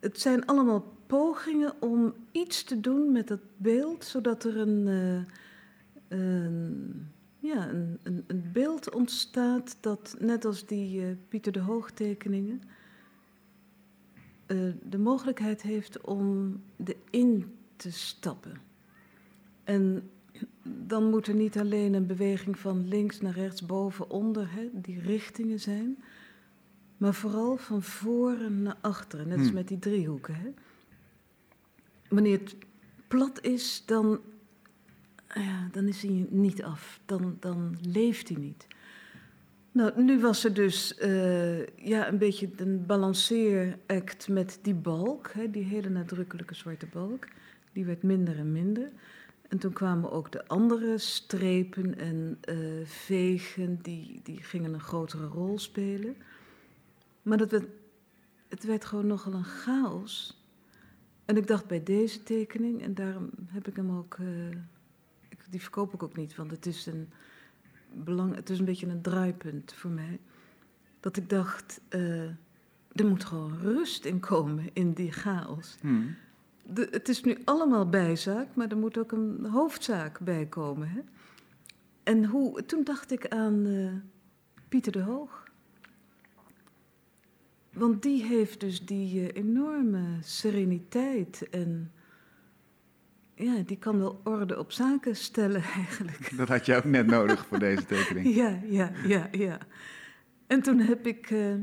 het 0.00 0.20
zijn 0.20 0.46
allemaal 0.46 0.96
pogingen 1.06 1.82
om 1.82 2.14
iets 2.32 2.64
te 2.64 2.80
doen 2.80 3.12
met 3.12 3.28
dat 3.28 3.40
beeld, 3.56 4.04
zodat 4.04 4.44
er 4.44 4.56
een, 4.56 4.88
eh, 4.88 6.18
een, 6.18 7.08
ja, 7.38 7.68
een, 7.68 7.98
een, 8.26 8.50
beeld 8.52 8.94
ontstaat 8.94 9.76
dat, 9.80 10.16
net 10.18 10.44
als 10.44 10.66
die 10.66 11.06
eh, 11.06 11.10
Pieter 11.28 11.52
de 11.52 11.60
Hoog 11.60 11.90
tekeningen, 11.90 12.62
eh, 14.46 14.58
de 14.82 14.98
mogelijkheid 14.98 15.62
heeft 15.62 16.00
om 16.00 16.60
erin 16.84 17.54
te 17.76 17.92
stappen. 17.92 18.60
En 19.64 20.10
dan 20.62 21.10
moet 21.10 21.26
er 21.26 21.34
niet 21.34 21.58
alleen 21.58 21.94
een 21.94 22.06
beweging 22.06 22.58
van 22.58 22.88
links 22.88 23.20
naar 23.20 23.34
rechts, 23.34 23.66
boven, 23.66 24.10
onder, 24.10 24.52
hè, 24.52 24.68
die 24.72 25.00
richtingen 25.00 25.60
zijn, 25.60 25.98
maar 26.96 27.14
vooral 27.14 27.56
van 27.56 27.82
voren 27.82 28.62
naar 28.62 28.76
achteren, 28.80 29.28
net 29.28 29.38
als 29.38 29.46
Hmm. 29.46 29.56
met 29.56 29.68
die 29.68 29.78
driehoeken. 29.78 30.34
Hè. 30.34 30.48
Wanneer 32.08 32.38
het 32.38 32.56
plat 33.08 33.40
is, 33.40 33.82
dan, 33.86 34.20
ja, 35.34 35.68
dan 35.72 35.88
is 35.88 36.02
hij 36.02 36.26
niet 36.30 36.62
af, 36.62 37.00
dan, 37.04 37.36
dan 37.40 37.76
leeft 37.82 38.28
hij 38.28 38.38
niet. 38.38 38.66
Nou, 39.72 40.02
nu 40.02 40.20
was 40.20 40.44
er 40.44 40.54
dus 40.54 40.94
eh, 40.94 41.66
ja, 41.66 42.08
een 42.08 42.18
beetje 42.18 42.50
een 42.56 42.86
balanceeract 42.86 44.28
met 44.28 44.58
die 44.62 44.74
balk, 44.74 45.30
hè, 45.32 45.50
die 45.50 45.64
hele 45.64 45.88
nadrukkelijke 45.88 46.54
zwarte 46.54 46.86
balk. 46.86 47.26
Die 47.72 47.84
werd 47.84 48.02
minder 48.02 48.38
en 48.38 48.52
minder. 48.52 48.88
En 49.50 49.58
toen 49.58 49.72
kwamen 49.72 50.10
ook 50.10 50.32
de 50.32 50.48
andere 50.48 50.98
strepen 50.98 51.98
en 51.98 52.38
eh, 52.40 52.56
vegen, 52.84 53.78
die, 53.82 54.20
die 54.22 54.42
gingen 54.42 54.74
een 54.74 54.80
grotere 54.80 55.26
rol 55.26 55.58
spelen. 55.58 56.16
Maar 57.22 57.38
dat 57.38 57.50
werd, 57.50 57.66
het 58.48 58.64
werd 58.64 58.84
gewoon 58.84 59.06
nogal 59.06 59.32
een 59.32 59.44
chaos. 59.44 60.44
En 61.24 61.36
ik 61.36 61.46
dacht 61.46 61.66
bij 61.66 61.82
deze 61.82 62.22
tekening, 62.22 62.82
en 62.82 62.94
daarom 62.94 63.30
heb 63.46 63.68
ik 63.68 63.76
hem 63.76 63.90
ook, 63.90 64.16
eh, 64.18 64.26
die 65.50 65.60
verkoop 65.60 65.94
ik 65.94 66.02
ook 66.02 66.16
niet, 66.16 66.36
want 66.36 66.50
het 66.50 66.66
is 66.66 66.86
een 66.86 67.08
belang, 67.92 68.34
het 68.34 68.50
is 68.50 68.58
een 68.58 68.64
beetje 68.64 68.86
een 68.86 69.02
draaipunt 69.02 69.72
voor 69.72 69.90
mij. 69.90 70.20
Dat 71.00 71.16
ik 71.16 71.28
dacht, 71.28 71.80
eh, 71.88 72.24
er 72.92 73.06
moet 73.06 73.24
gewoon 73.24 73.58
rust 73.58 74.04
in 74.04 74.20
komen 74.20 74.70
in 74.72 74.92
die 74.92 75.12
chaos. 75.12 75.76
Hmm. 75.80 76.16
De, 76.74 76.88
het 76.90 77.08
is 77.08 77.22
nu 77.22 77.38
allemaal 77.44 77.88
bijzaak, 77.88 78.46
maar 78.54 78.68
er 78.68 78.76
moet 78.76 78.98
ook 78.98 79.12
een 79.12 79.46
hoofdzaak 79.46 80.20
bij 80.20 80.46
komen. 80.46 80.88
Hè? 80.88 81.00
En 82.02 82.24
hoe, 82.24 82.64
toen 82.64 82.84
dacht 82.84 83.10
ik 83.10 83.28
aan 83.28 83.66
eh, 83.66 83.92
Pieter 84.68 84.92
de 84.92 85.02
Hoog. 85.02 85.48
Want 87.72 88.02
die 88.02 88.24
heeft 88.24 88.60
dus 88.60 88.86
die 88.86 89.32
eh, 89.32 89.42
enorme 89.42 90.04
sereniteit 90.20 91.48
en 91.50 91.92
ja, 93.34 93.62
die 93.66 93.78
kan 93.78 93.98
wel 93.98 94.20
orde 94.24 94.58
op 94.58 94.72
zaken 94.72 95.16
stellen 95.16 95.62
eigenlijk. 95.76 96.36
Dat 96.36 96.48
had 96.48 96.66
je 96.66 96.76
ook 96.76 96.84
net 96.84 97.06
nodig 97.06 97.46
voor 97.46 97.58
deze 97.58 97.86
tekening. 97.86 98.34
Ja, 98.34 98.60
ja, 98.64 98.92
ja, 99.06 99.28
ja. 99.30 99.58
En 100.46 100.62
toen 100.62 100.78
heb 100.78 101.06
ik 101.06 101.30
eh, 101.30 101.54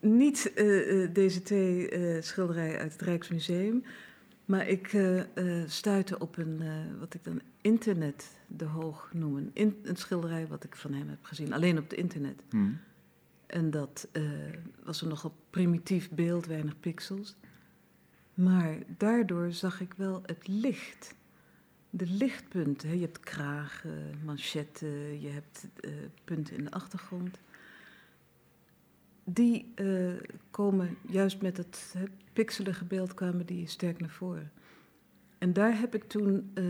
niet 0.00 0.52
eh, 0.54 1.02
eh, 1.02 1.14
deze 1.14 1.42
twee 1.42 1.88
eh, 1.88 2.22
schilderijen 2.22 2.78
uit 2.78 2.92
het 2.92 3.02
Rijksmuseum, 3.02 3.84
maar 4.44 4.68
ik 4.68 4.92
eh, 4.92 5.22
stuitte 5.66 6.18
op 6.18 6.36
een, 6.36 6.62
wat 6.98 7.14
ik 7.14 7.24
dan 7.24 7.40
internet 7.60 8.30
de 8.46 8.64
hoog 8.64 9.10
noem. 9.12 9.36
Een, 9.36 9.50
in- 9.52 9.78
een 9.82 9.96
schilderij 9.96 10.46
wat 10.46 10.64
ik 10.64 10.76
van 10.76 10.92
hem 10.92 11.08
heb 11.08 11.24
gezien, 11.24 11.52
alleen 11.52 11.78
op 11.78 11.90
het 11.90 11.98
internet. 11.98 12.42
Hmm. 12.50 12.78
En 13.46 13.70
dat 13.70 14.08
was 14.84 15.02
een 15.02 15.08
nogal 15.08 15.34
primitief 15.50 16.10
beeld, 16.10 16.46
weinig 16.46 16.80
pixels. 16.80 17.36
Maar 18.34 18.76
daardoor 18.98 19.52
zag 19.52 19.80
ik 19.80 19.94
wel 19.96 20.22
het 20.26 20.48
licht. 20.48 21.14
De 21.90 22.06
lichtpunten. 22.06 22.88
Hè. 22.88 22.94
Je 22.94 23.00
hebt 23.00 23.20
kragen, 23.20 24.18
manchetten, 24.24 25.20
je 25.20 25.28
hebt 25.28 25.66
punten 26.24 26.56
in 26.56 26.64
de 26.64 26.70
achtergrond. 26.70 27.38
Die 29.24 29.72
eh, 29.74 30.12
komen 30.50 30.96
juist 31.08 31.42
met 31.42 31.56
het 31.56 31.94
pixelige 32.32 32.84
beeld 32.84 33.14
kwamen 33.14 33.46
die 33.46 33.66
sterk 33.66 34.00
naar 34.00 34.10
voren. 34.10 34.52
En 35.38 35.52
daar 35.52 35.78
heb 35.78 35.94
ik 35.94 36.04
toen 36.04 36.50
eh, 36.54 36.64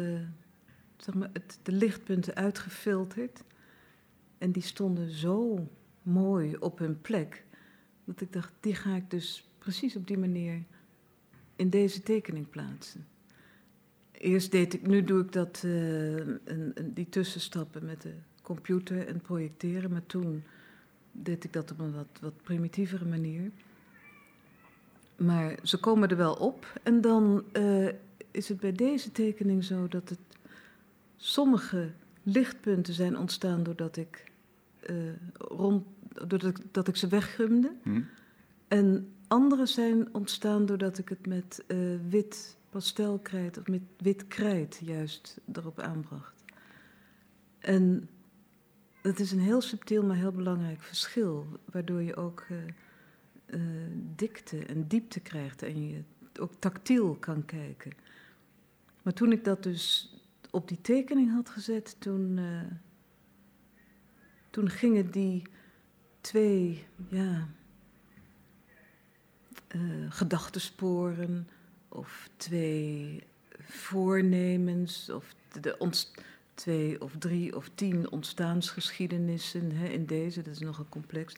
zeg 0.97 1.15
maar 1.15 1.31
het, 1.33 1.59
de 1.63 1.73
lichtpunten 1.73 2.35
uitgefilterd. 2.35 3.43
En 4.39 4.51
die 4.53 4.63
stonden 4.63 5.11
zo 5.11 5.69
mooi 6.03 6.57
op 6.57 6.79
hun 6.79 7.01
plek. 7.01 7.45
Dat 8.05 8.21
ik 8.21 8.33
dacht, 8.33 8.53
die 8.61 8.75
ga 8.75 8.95
ik 8.97 9.11
dus 9.11 9.49
precies 9.59 9.97
op 9.97 10.07
die 10.07 10.19
manier 10.19 10.63
in 11.57 11.71
deze 11.71 12.03
tekening 12.03 12.51
plaatsen. 12.51 13.07
Eerst 14.13 14.51
deed 14.51 14.75
ik, 14.75 14.87
nu 14.87 15.05
doe 15.05 15.23
ik 15.23 15.33
dat, 15.33 15.63
eh, 15.65 16.17
een, 16.17 16.41
een- 16.45 16.95
die 16.95 17.09
tussenstappen 17.09 17.85
met 17.85 18.03
de 18.03 18.13
computer 18.43 19.07
en 19.07 19.21
projecteren. 19.21 19.91
Maar 19.91 20.07
toen 20.07 20.43
deed 21.15 21.45
ik 21.45 21.53
dat 21.53 21.71
op 21.71 21.79
een 21.79 21.95
wat, 21.95 22.19
wat 22.21 22.43
primitievere 22.43 23.05
manier. 23.05 23.51
Maar 25.17 25.59
ze 25.63 25.77
komen 25.77 26.09
er 26.09 26.17
wel 26.17 26.35
op. 26.35 26.81
En 26.83 27.01
dan 27.01 27.45
eh, 27.53 27.89
is 28.31 28.49
het 28.49 28.61
bij 28.61 28.73
deze 28.73 29.13
tekening 29.13 29.65
zo 29.65 29.89
dat 29.89 30.09
het 30.09 30.19
sommige 31.17 31.91
lichtpunten 32.23 32.95
zijn 32.95 33.19
ontstaan 33.19 33.63
doordat 33.63 33.97
ik 33.97 34.33
eh, 34.81 34.97
rond, 35.39 35.85
doordat 36.09 36.45
ik, 36.45 36.59
dat 36.71 36.89
ik 36.89 36.97
ze 36.97 37.09
weggumde. 37.09 37.73
Hmm. 37.83 38.07
En 38.69 39.13
andere 39.29 39.67
zijn 39.67 40.15
ontstaan 40.15 40.67
doordat 40.67 40.99
ik 40.99 41.09
het 41.09 41.27
met 41.27 41.65
eh, 41.67 41.79
wit 42.09 42.57
pastelkrijt 42.71 43.59
of 43.59 43.67
met 43.67 43.83
wit 43.97 44.29
krijt 44.29 44.81
juist 44.83 45.41
erop 45.53 45.79
aanbracht. 45.79 46.45
En 47.59 48.09
dat 49.05 49.19
is 49.19 49.33
een 49.33 49.41
heel 49.41 49.61
subtiel, 49.61 50.03
maar 50.03 50.17
heel 50.17 50.33
belangrijk 50.33 50.83
verschil, 50.83 51.47
waardoor 51.65 52.03
je 52.03 52.17
ook 52.17 52.47
eh, 52.49 52.57
eh, 53.47 53.91
dikte 54.17 54.67
en 54.67 54.87
diepte 54.89 55.21
krijgt 55.21 55.63
en 55.63 55.89
je 55.89 56.03
ook 56.41 56.53
tactiel 56.59 57.15
kan 57.15 57.45
kijken. 57.45 57.93
Maar 59.03 59.13
toen 59.13 59.33
ik 59.33 59.45
dat 59.45 59.63
dus 59.63 60.15
op 60.51 60.69
die 60.69 60.81
tekening 60.81 61.33
had 61.33 61.49
gezet, 61.49 61.97
toen, 61.99 62.39
eh, 62.39 62.77
toen 64.51 64.71
gingen 64.71 65.11
die 65.11 65.43
twee, 66.21 66.87
ja, 67.09 67.49
gedachtensporen 70.09 71.49
of 71.89 72.31
twee 72.37 73.23
voornemens 73.61 75.11
of 75.11 75.35
de, 75.53 75.61
de 75.61 75.79
ontst- 75.79 76.23
twee 76.55 77.01
of 77.01 77.13
drie 77.19 77.57
of 77.57 77.71
tien 77.75 78.11
ontstaansgeschiedenissen 78.11 79.73
hè, 79.73 79.87
in 79.87 80.07
deze, 80.07 80.43
dat 80.43 80.55
is 80.55 80.61
nogal 80.61 80.87
complex, 80.89 81.37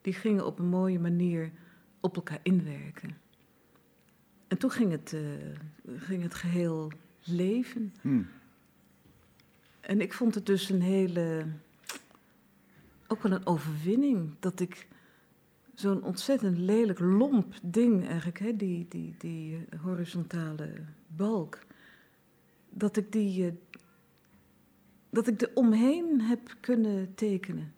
die 0.00 0.12
gingen 0.12 0.46
op 0.46 0.58
een 0.58 0.68
mooie 0.68 0.98
manier 0.98 1.50
op 2.00 2.16
elkaar 2.16 2.40
inwerken. 2.42 3.16
En 4.48 4.58
toen 4.58 4.70
ging 4.70 4.90
het, 4.90 5.12
eh, 5.12 5.20
ging 5.96 6.22
het 6.22 6.34
geheel 6.34 6.92
leven. 7.22 7.94
Hmm. 8.00 8.28
En 9.80 10.00
ik 10.00 10.12
vond 10.12 10.34
het 10.34 10.46
dus 10.46 10.68
een 10.68 10.82
hele. 10.82 11.46
ook 13.06 13.22
wel 13.22 13.32
een 13.32 13.46
overwinning 13.46 14.34
dat 14.40 14.60
ik 14.60 14.86
zo'n 15.74 16.02
ontzettend 16.02 16.58
lelijk 16.58 16.98
lomp 16.98 17.54
ding 17.62 18.06
eigenlijk, 18.06 18.38
hè, 18.38 18.56
die, 18.56 18.86
die, 18.88 19.14
die 19.18 19.66
eh, 19.70 19.80
horizontale 19.80 20.72
balk, 21.06 21.58
dat 22.70 22.96
ik 22.96 23.12
die. 23.12 23.58
Dat 25.12 25.26
ik 25.26 25.40
er 25.40 25.50
omheen 25.54 26.20
heb 26.20 26.56
kunnen 26.60 27.14
tekenen. 27.14 27.72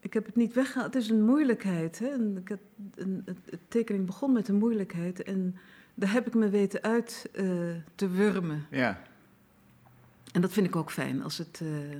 Ik 0.00 0.12
heb 0.12 0.26
het 0.26 0.36
niet 0.36 0.54
weggehaald. 0.54 0.94
Het 0.94 1.02
is 1.02 1.10
een 1.10 1.24
moeilijkheid. 1.24 1.98
Hè? 1.98 2.06
En 2.06 2.36
ik 2.36 2.48
heb, 2.48 2.60
een, 2.94 3.22
het, 3.24 3.36
het 3.50 3.60
tekening 3.68 4.06
begon 4.06 4.32
met 4.32 4.48
een 4.48 4.58
moeilijkheid. 4.58 5.22
En 5.22 5.56
daar 5.94 6.12
heb 6.12 6.26
ik 6.26 6.34
me 6.34 6.48
weten 6.48 6.82
uit 6.82 7.28
eh, 7.32 7.44
te 7.94 8.08
wurmen. 8.08 8.66
Ja, 8.70 9.02
En 10.32 10.40
dat 10.40 10.52
vind 10.52 10.66
ik 10.66 10.76
ook 10.76 10.90
fijn 10.90 11.22
als 11.22 11.38
het, 11.38 11.60
eh, 11.62 11.92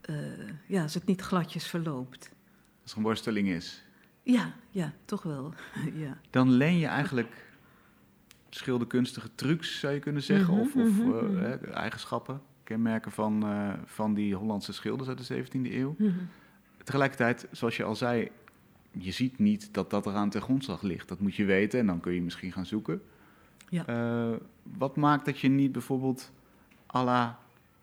eh, 0.00 0.48
ja, 0.66 0.82
als 0.82 0.94
het 0.94 1.06
niet 1.06 1.20
gladjes 1.20 1.66
verloopt. 1.66 2.30
als 2.82 2.90
er 2.90 2.96
een 2.96 3.02
worsteling 3.04 3.48
is. 3.48 3.82
Ja, 4.22 4.52
ja, 4.70 4.92
toch 5.04 5.22
wel. 5.22 5.54
ja. 6.04 6.18
Dan 6.30 6.50
leen 6.50 6.78
je 6.78 6.86
eigenlijk 6.86 7.48
schilderkunstige 8.50 9.30
trucs, 9.34 9.78
zou 9.80 9.94
je 9.94 10.00
kunnen 10.00 10.22
zeggen, 10.22 10.54
Mhm, 10.54 10.62
of, 10.62 10.76
of 10.76 10.98
mhm, 10.98 11.32
mhm. 11.32 11.64
eigenschappen, 11.64 12.42
kenmerken 12.70 13.12
van, 13.12 13.42
eh, 13.42 13.72
van 13.84 14.14
die 14.14 14.34
Hollandse 14.34 14.72
schilders 14.72 15.08
uit 15.08 15.18
de 15.18 15.24
17e 15.24 15.76
eeuw. 15.76 15.94
Mhm. 15.98 16.18
Tegelijkertijd, 16.84 17.48
zoals 17.50 17.76
je 17.76 17.84
al 17.84 17.96
zei, 17.96 18.30
je 18.90 19.10
ziet 19.10 19.38
niet 19.38 19.74
dat 19.74 19.90
dat 19.90 20.06
eraan 20.06 20.30
ten 20.30 20.40
grondslag 20.40 20.82
ligt. 20.82 21.08
Dat 21.08 21.20
moet 21.20 21.34
je 21.34 21.44
weten 21.44 21.80
en 21.80 21.86
dan 21.86 22.00
kun 22.00 22.12
je 22.12 22.22
misschien 22.22 22.52
gaan 22.52 22.66
zoeken. 22.66 23.02
Ja. 23.68 23.86
Eh, 23.86 24.36
wat 24.78 24.96
maakt 24.96 25.24
dat 25.24 25.38
je 25.38 25.48
niet 25.48 25.72
bijvoorbeeld 25.72 26.32
à 26.94 27.04
la 27.04 27.38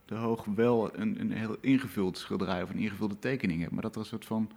de 0.06 0.16
Hoog 0.16 0.46
wel 0.46 0.98
een, 0.98 1.20
een 1.20 1.32
heel 1.32 1.58
ingevuld 1.62 2.18
schilderij 2.18 2.64
of 2.64 2.70
een 2.70 2.78
ingevulde 2.78 3.20
tekening 3.20 3.60
hebt, 3.62 3.72
maar 3.72 3.82
dat 3.82 3.96
er 3.96 4.02
een 4.02 4.08
soort 4.08 4.26
van 4.26 4.52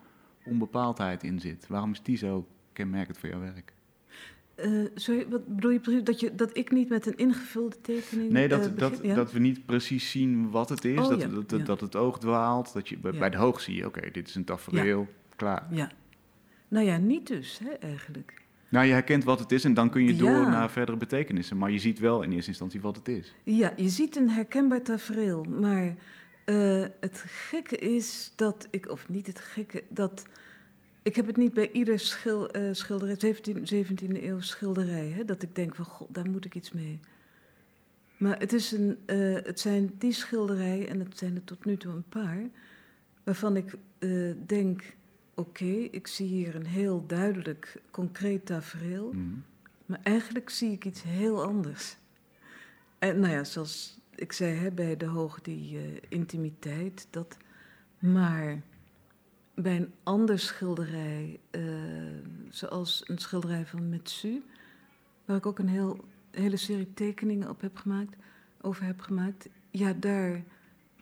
onbepaaldheid 0.44 1.22
in 1.22 1.40
zit? 1.40 1.66
Waarom 1.66 1.90
is 1.90 2.02
die 2.02 2.16
zo 2.16 2.46
kenmerkend 2.72 3.18
voor 3.18 3.28
jouw 3.28 3.40
werk? 3.40 3.72
Eh, 4.60 4.70
sorry, 4.94 5.26
wat 5.28 5.46
bedoel 5.46 5.70
je 5.70 5.80
precies? 5.80 6.04
Dat, 6.04 6.20
je, 6.20 6.34
dat 6.34 6.56
ik 6.56 6.70
niet 6.70 6.88
met 6.88 7.06
een 7.06 7.16
ingevulde 7.16 7.80
tekening. 7.80 8.30
Nee, 8.30 8.44
eh, 8.44 8.50
dat, 8.50 8.60
begin? 8.60 8.76
dat, 8.76 9.00
Ja? 9.02 9.14
dat 9.14 9.32
we 9.32 9.38
niet 9.38 9.66
precies 9.66 10.10
zien 10.10 10.50
wat 10.50 10.68
het 10.68 10.84
is. 10.84 10.98
Oh, 10.98 11.08
dat, 11.08 11.20
ja, 11.20 11.26
dat, 11.26 11.50
ja. 11.50 11.58
dat, 11.58 11.80
het 11.80 11.96
oog 11.96 12.18
dwaalt. 12.18 12.72
Dat 12.72 12.88
je, 12.88 12.98
bij, 12.98 13.30
de 13.30 13.36
hoog 13.36 13.60
zie 13.60 13.76
je, 13.76 13.86
oké, 13.86 14.10
dit 14.10 14.28
is 14.28 14.34
een 14.34 14.44
tafereel, 14.44 15.08
klaar. 15.36 15.66
Ja. 15.70 15.90
Nou 16.68 16.86
ja, 16.86 16.96
niet 16.96 17.26
dus, 17.26 17.60
hè, 17.64 17.70
eigenlijk. 17.70 18.34
Nou, 18.68 18.86
je 18.86 18.92
herkent 18.92 19.24
wat 19.24 19.38
het 19.38 19.52
is 19.52 19.64
en 19.64 19.74
dan 19.74 19.90
kun 19.90 20.04
je 20.04 20.16
door 20.16 20.48
naar 20.48 20.70
verdere 20.70 20.96
betekenissen. 20.96 21.56
Maar 21.56 21.70
je 21.70 21.78
ziet 21.78 21.98
wel 21.98 22.22
in 22.22 22.32
eerste 22.32 22.48
instantie 22.48 22.80
wat 22.80 22.96
het 22.96 23.08
is. 23.08 23.34
Ja, 23.42 23.72
je 23.76 23.88
ziet 23.88 24.16
een 24.16 24.30
herkenbaar 24.30 24.82
tafereel, 24.82 25.44
maar 25.44 25.94
eh, 26.44 26.84
het 27.00 27.24
gekke 27.26 27.76
is 27.76 28.32
dat 28.36 28.68
ik, 28.70 28.90
of 28.90 29.08
niet 29.08 29.26
het 29.26 29.40
gekke, 29.40 29.82
dat 29.88 30.24
ik 31.02 31.16
heb 31.16 31.26
het 31.26 31.36
niet 31.36 31.54
bij 31.54 31.70
ieder 31.70 31.98
schil, 31.98 32.50
eh, 32.50 32.68
schilderij, 32.72 33.16
17, 33.18 33.66
17e 33.66 34.24
eeuw 34.24 34.40
schilderij, 34.40 35.08
hè, 35.08 35.24
dat 35.24 35.42
ik 35.42 35.54
denk 35.54 35.74
van, 35.74 35.84
god, 35.84 36.14
daar 36.14 36.30
moet 36.30 36.44
ik 36.44 36.54
iets 36.54 36.72
mee. 36.72 37.00
Maar 38.16 38.38
het, 38.38 38.52
is 38.52 38.72
een, 38.72 38.98
eh, 39.06 39.34
het 39.34 39.60
zijn 39.60 39.94
die 39.98 40.12
schilderijen, 40.12 40.88
en 40.88 41.00
het 41.00 41.18
zijn 41.18 41.34
er 41.34 41.44
tot 41.44 41.64
nu 41.64 41.76
toe 41.76 41.92
een 41.92 42.08
paar, 42.08 42.48
waarvan 43.24 43.56
ik 43.56 43.76
eh, 43.98 44.32
denk, 44.46 44.96
oké, 45.34 45.88
ik 45.90 46.06
zie 46.06 46.26
hier 46.26 46.54
een 46.54 46.66
heel 46.66 47.06
duidelijk, 47.06 47.82
concreet 47.90 48.46
tafereel. 48.46 49.12
Mhm. 49.12 49.38
Maar 49.86 50.00
eigenlijk 50.02 50.50
zie 50.50 50.72
ik 50.72 50.84
iets 50.84 51.02
heel 51.02 51.44
anders. 51.44 51.96
En 52.98 53.20
nou 53.20 53.32
ja, 53.32 53.44
zoals 53.44 54.00
ik 54.14 54.32
zei 54.32 54.54
hè, 54.54 54.70
bij 54.70 54.96
de 54.96 55.06
hoog 55.06 55.40
die 55.40 55.78
intimiteit, 56.08 57.06
dat. 57.10 57.36
Maar 57.98 58.62
bij 59.54 59.76
een 59.76 59.92
ander 60.02 60.38
schilderij, 60.38 61.40
eh, 61.50 61.62
zoals 62.48 63.02
een 63.06 63.18
schilderij 63.18 63.66
van 63.66 63.88
Metsu, 63.88 64.42
waar 65.24 65.36
ik 65.36 65.46
ook 65.46 65.58
een 65.58 65.68
heel, 65.68 66.04
hele 66.30 66.56
serie 66.56 66.94
tekeningen 66.94 67.48
op 67.48 67.60
heb 67.60 67.76
gemaakt, 67.76 68.16
over 68.60 68.84
heb 68.84 69.00
gemaakt, 69.00 69.48
ja, 69.70 69.92
daar 69.92 70.42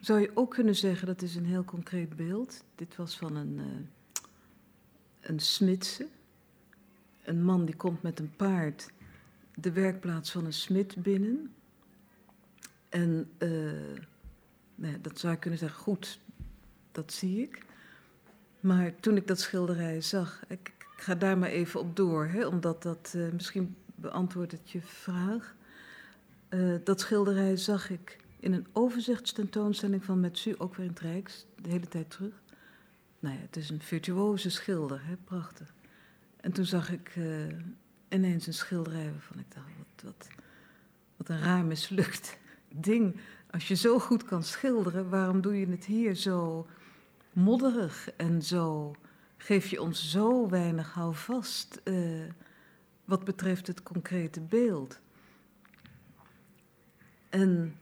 zou 0.01 0.21
je 0.21 0.31
ook 0.35 0.51
kunnen 0.51 0.77
zeggen 0.77 1.07
dat 1.07 1.23
is 1.23 1.35
een 1.35 1.47
heel 1.47 1.65
concreet 1.65 2.17
beeld. 2.17 2.65
Dit 2.75 2.97
was 2.97 3.17
van 3.17 3.37
een, 3.37 3.59
eh 3.59 3.65
een 5.21 5.41
smidse, 5.41 6.07
een 7.23 7.45
man 7.45 7.65
die 7.65 7.77
komt 7.77 8.03
met 8.03 8.19
een 8.19 8.33
paard 8.37 8.91
de 9.55 9.73
werkplaats 9.73 10.31
van 10.31 10.45
een 10.45 10.53
smid 10.53 11.03
binnen. 11.03 11.55
En 12.89 13.31
eh, 13.39 13.49
nou 14.75 15.01
dat 15.01 15.19
zou 15.19 15.35
ik 15.35 15.41
kunnen 15.41 15.59
zeggen, 15.59 15.81
goed, 15.81 16.21
dat 16.93 17.13
zie 17.13 17.43
ik. 17.43 17.67
Maar 18.61 18.95
toen 19.01 19.17
ik 19.17 19.27
dat 19.27 19.41
schilderij 19.41 20.01
zag, 20.01 20.43
ik, 20.49 20.73
ga 20.97 21.15
daar 21.15 21.39
maar 21.39 21.49
even 21.49 21.81
op 21.81 21.97
door, 21.97 22.27
hè, 22.27 22.47
omdat 22.47 22.83
dat 22.83 23.13
eh, 23.17 23.33
misschien 23.33 23.77
beantwoordt 23.95 24.71
je 24.71 24.81
vraag. 24.83 25.55
Eh, 26.49 26.75
dat 26.85 27.01
schilderij 27.01 27.57
zag 27.57 27.91
ik 27.91 28.17
in 28.41 28.53
een 28.53 28.67
overzichtstentoonstelling 28.73 30.05
van 30.05 30.21
Metsu, 30.21 30.55
ook 30.59 30.75
weer 30.75 30.87
in 30.87 30.93
het 30.93 31.01
Rijks, 31.01 31.47
de 31.63 31.69
hele 31.69 31.89
tijd 31.89 32.11
terug. 32.11 32.43
Nou 33.19 33.35
ja, 33.35 33.41
het 33.41 33.57
is 33.57 33.71
een 33.71 33.83
virtuoze 33.83 34.51
schilder, 34.51 35.01
hè, 35.05 35.17
prachtig. 35.25 35.75
En 36.41 36.53
toen 36.53 36.65
zag 36.65 36.93
ik 36.93 37.13
eh, 37.17 37.25
ineens 38.09 38.47
een 38.47 38.55
schilderij 38.55 39.11
waarvan 39.11 39.39
ik 39.39 39.55
dacht, 39.55 39.67
wat, 39.77 40.03
wat, 40.05 40.29
wat 41.17 41.29
een 41.29 41.43
raar 41.43 41.65
mislukt 41.65 42.39
ding. 42.69 43.17
Als 43.51 43.69
je 43.69 43.75
zo 43.75 43.99
goed 43.99 44.25
kan 44.25 44.43
schilderen, 44.43 45.09
waarom 45.09 45.41
doe 45.41 45.61
je 45.61 45.67
het 45.67 45.85
hier 45.85 46.15
zo 46.15 46.67
modderig 47.39 48.11
en 48.17 48.43
zo... 48.43 48.95
Geef 49.41 49.71
je 49.71 49.83
ons 49.83 50.11
zo 50.11 50.49
weinig 50.49 50.93
houvast 50.93 51.81
eh, 51.85 51.95
wat 53.05 53.25
betreft 53.25 53.67
het 53.67 53.83
concrete 53.83 54.41
beeld. 54.41 55.01
En 57.29 57.79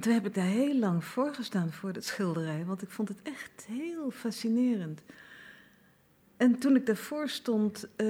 toen 0.00 0.12
heb 0.12 0.26
ik 0.26 0.34
daar 0.34 0.44
heel 0.44 0.78
lang 0.78 1.04
voor 1.04 1.34
gestaan 1.34 1.72
voor 1.72 1.92
dat 1.92 2.04
schilderij, 2.04 2.64
want 2.64 2.82
ik 2.82 2.90
vond 2.90 3.08
het 3.08 3.22
echt 3.22 3.66
heel 3.66 4.10
fascinerend. 4.10 5.02
En 6.36 6.58
toen 6.58 6.76
ik 6.76 6.86
daarvoor 6.86 7.28
stond, 7.28 7.88
eh, 7.96 8.06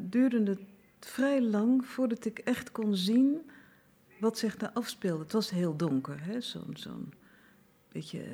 duurde 0.00 0.42
het 0.44 0.60
vrij 1.00 1.42
lang 1.42 1.86
voordat 1.86 2.24
ik 2.24 2.38
echt 2.38 2.72
kon 2.72 2.96
zien 2.96 3.50
wat 4.20 4.38
zich 4.38 4.56
daar 4.56 4.72
afspeelde. 4.72 5.22
Het 5.22 5.32
was 5.32 5.50
heel 5.50 5.76
donker, 5.76 6.24
hè? 6.24 6.40
zo'n 6.40 6.76
zo'n 6.76 7.12
beetje 7.92 8.24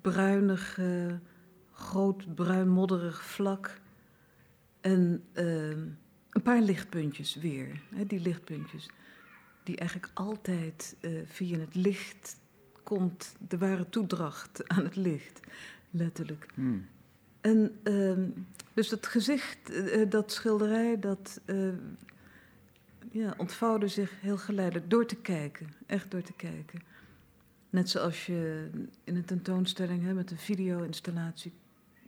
bruinig, 0.00 0.78
eh, 0.78 1.14
groot 1.72 2.34
bruin 2.34 2.68
modderig 2.68 3.24
vlak. 3.24 3.80
En 4.80 5.24
eh, 5.32 5.68
een 6.30 6.42
paar 6.42 6.60
lichtpuntjes 6.60 7.34
weer, 7.34 7.80
hè? 7.94 8.06
die 8.06 8.20
lichtpuntjes. 8.20 8.88
Die 9.62 9.76
eigenlijk 9.76 10.10
altijd 10.14 10.96
eh, 11.00 11.10
via 11.24 11.58
het 11.58 11.74
licht 11.74 12.36
komt, 12.82 13.34
de 13.48 13.58
ware 13.58 13.88
toedracht 13.88 14.68
aan 14.68 14.84
het 14.84 14.96
licht, 14.96 15.40
letterlijk. 15.90 16.46
Hmm. 16.54 16.86
En 17.40 17.78
ehm, 17.82 18.28
dus 18.74 18.88
dat 18.88 19.06
gezicht, 19.06 19.70
eh, 19.70 20.10
dat 20.10 20.32
schilderij, 20.32 20.98
dat 20.98 21.40
eh, 21.44 21.68
ja, 23.10 23.34
ontvouwde 23.36 23.88
zich 23.88 24.20
heel 24.20 24.38
geleidelijk 24.38 24.90
door 24.90 25.06
te 25.06 25.16
kijken. 25.16 25.68
Echt 25.86 26.10
door 26.10 26.22
te 26.22 26.32
kijken. 26.32 26.82
Net 27.74 27.90
zoals 27.90 28.26
je 28.26 28.70
in 29.04 29.16
een 29.16 29.24
tentoonstelling 29.24 30.02
hè, 30.02 30.12
met 30.12 30.30
een 30.30 30.38
video-installatie, 30.38 31.52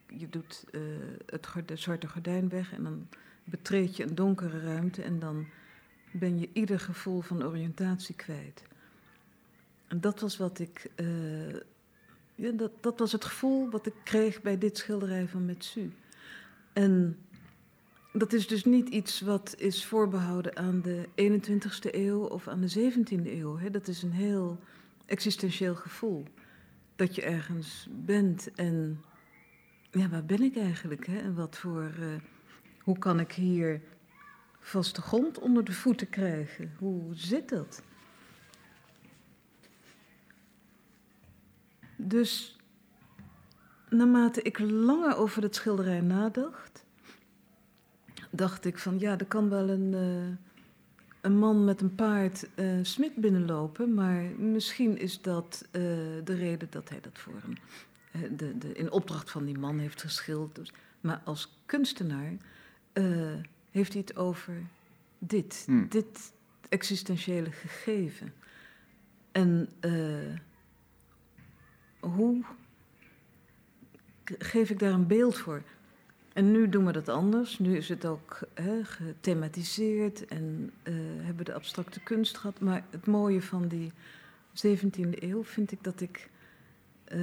je 0.07 0.29
doet 0.29 0.65
eh, 0.71 0.81
het 1.27 1.69
de 1.69 1.77
zwarte 1.77 2.09
gordijn 2.09 2.49
weg 2.49 2.73
en 2.73 2.83
dan 2.83 3.09
betreed 3.45 3.97
je 3.97 4.03
een 4.03 4.15
donkere 4.15 4.61
ruimte 4.61 5.03
en 5.03 5.19
dan 5.19 5.47
ben 6.11 6.39
je 6.39 6.49
ieder 6.53 6.81
gevoel 6.81 7.21
van 7.21 7.45
oriëntatie 7.45 8.15
kwijt. 8.15 8.63
En 9.87 10.01
dat 10.01 10.21
was 10.21 10.37
wat 10.37 10.59
ik 10.59 10.91
eh, 10.95 11.55
ja, 12.35 12.51
dat, 12.53 12.71
dat 12.81 12.99
was 12.99 13.13
het 13.13 13.25
gevoel 13.25 13.71
wat 13.71 13.87
ik 13.87 13.95
kreeg 14.05 14.43
bij 14.43 14.59
dit 14.59 14.79
schilderij 14.79 15.29
van 15.29 15.45
Metsu. 15.45 15.93
En 16.73 17.19
dat 18.13 18.33
is 18.33 18.47
dus 18.47 18.65
niet 18.65 18.89
iets 18.89 19.21
wat 19.21 19.55
is 19.59 19.85
voorbehouden 19.85 20.57
aan 20.57 20.83
de 20.83 21.09
21ste 21.09 21.95
eeuw 21.95 22.25
of 22.25 22.49
aan 22.49 22.61
de 22.61 22.93
17e 22.93 23.27
eeuw. 23.27 23.59
Hè. 23.59 23.71
Dat 23.71 23.89
is 23.89 24.03
een 24.03 24.13
heel 24.13 24.59
existentieel 25.07 25.75
gevoel. 25.75 26.25
Dat 26.97 27.15
je 27.15 27.23
ergens 27.23 27.89
bent 27.91 28.55
en 28.55 29.05
ja, 29.91 30.09
waar 30.09 30.25
ben 30.25 30.43
ik 30.43 30.57
eigenlijk? 30.57 31.07
Hè? 31.07 31.19
En 31.19 31.35
wat 31.35 31.57
voor, 31.57 31.93
eh, 32.01 32.15
hoe 32.81 32.99
kan 32.99 33.21
ik 33.21 33.33
hier 33.33 33.81
vaste 34.61 35.03
grond 35.03 35.39
onder 35.39 35.65
de 35.65 35.73
voeten 35.73 36.09
krijgen? 36.09 36.75
Hoe 36.79 37.15
zit 37.15 37.49
dat? 37.49 37.83
Dus 41.97 42.57
naarmate 43.89 44.43
ik 44.43 44.59
langer 44.59 45.17
over 45.17 45.41
dat 45.41 45.55
schilderij 45.55 46.01
nadacht, 46.01 46.85
dacht 48.31 48.65
ik 48.65 48.79
van 48.79 48.99
ja, 48.99 49.19
er 49.19 49.27
kan 49.27 49.49
wel 49.49 49.69
een, 49.69 49.95
eh, 49.95 50.46
een 51.27 51.39
man 51.39 51.65
met 51.65 51.81
een 51.81 51.95
paard 51.95 52.49
eh 52.55 52.79
smid 52.83 53.15
binnenlopen, 53.15 53.95
maar 53.95 54.23
misschien 54.39 54.99
is 54.99 55.21
dat 55.21 55.67
eh, 55.71 55.83
de 56.25 56.35
reden 56.35 56.69
dat 56.71 56.89
hij 56.89 57.01
dat 57.01 57.19
voor 57.19 57.35
hem 57.43 57.55
eh, 58.11 58.31
de, 58.37 58.59
de, 58.59 58.73
in 58.73 58.91
opdracht 58.91 59.31
van 59.31 59.45
die 59.45 59.59
man 59.59 59.79
heeft 59.79 60.01
geschilderd. 60.01 60.57
Dus, 60.57 60.73
maar 61.01 61.21
als 61.25 61.59
kunstenaar 61.67 62.37
heeft 63.71 63.93
hij 63.93 64.03
het 64.07 64.17
over 64.17 64.55
dit, 65.19 65.63
Hmm. 65.67 65.89
dit 65.89 66.33
existentiële 66.69 67.51
gegeven. 67.53 68.33
En 69.33 69.69
hoe 72.01 72.45
geef 74.25 74.71
ik 74.71 74.79
daar 74.79 74.93
een 74.93 75.07
beeld 75.07 75.39
voor? 75.39 75.63
En 76.37 76.51
nu 76.53 76.69
doen 76.69 76.87
we 76.87 76.93
dat 76.93 77.09
anders. 77.09 77.59
Nu 77.59 77.77
is 77.77 77.89
het 77.89 78.05
ook 78.07 78.39
hè, 78.55 78.85
gethematiseerd 78.85 80.27
en 80.27 80.71
eh, 80.83 80.95
hebben 80.97 81.37
we 81.37 81.45
de 81.45 81.55
abstracte 81.55 82.01
kunst 82.01 82.37
gehad. 82.37 82.61
Maar 82.61 82.85
het 82.91 83.07
mooie 83.07 83.43
van 83.43 83.69
die 83.69 83.93
17e 84.67 85.11
eeuw 85.23 85.45
vind 85.45 85.73
ik 85.73 85.83
dat 85.83 86.01
ik 86.01 86.31
eh, 87.05 87.19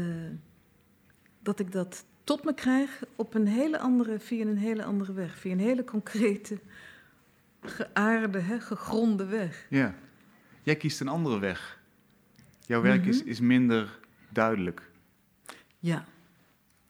dat 1.42 1.60
ik 1.60 1.72
dat 1.72 2.06
tot 2.24 2.44
me 2.44 2.54
krijg 2.54 3.04
op 3.16 3.34
een 3.34 3.48
hele 3.48 3.80
andere, 3.80 4.20
via 4.20 4.46
een 4.46 4.58
hele 4.58 4.84
andere 4.84 5.14
weg. 5.14 5.38
Via 5.38 5.52
een 5.52 5.60
hele 5.60 5.84
concrete, 5.84 6.60
geaarde, 7.62 8.40
hè, 8.40 8.60
gegronde 8.60 9.26
weg. 9.26 9.66
Ja. 9.70 9.96
Jij 10.62 10.76
kiest 10.76 11.02
een 11.02 11.08
andere 11.08 11.40
weg. 11.40 11.80
Jouw 12.66 12.82
werk 12.82 13.06
is, 13.06 13.20
Mhm. 13.20 13.30
is 13.30 13.40
minder 13.40 14.00
duidelijk. 14.30 14.92
Ja, 15.80 16.06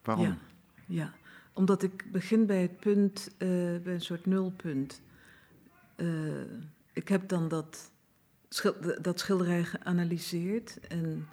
Waarom? 0.03 0.25
Ja. 0.25 0.37
ja. 0.85 1.13
Omdat 1.53 1.83
ik 1.83 2.11
begin 2.11 2.45
bij 2.45 2.61
het 2.61 2.79
punt, 2.79 3.29
eh, 3.37 3.47
bij 3.83 3.93
een 3.93 4.01
soort 4.01 4.25
nulpunt. 4.25 5.01
Eh, 5.95 6.41
ik 6.93 7.07
heb 7.07 7.27
dan 7.27 7.47
dat, 7.47 7.91
dat 9.01 9.19
schilderij 9.19 9.63
geanalyseerd. 9.63 10.79
En 10.87 11.27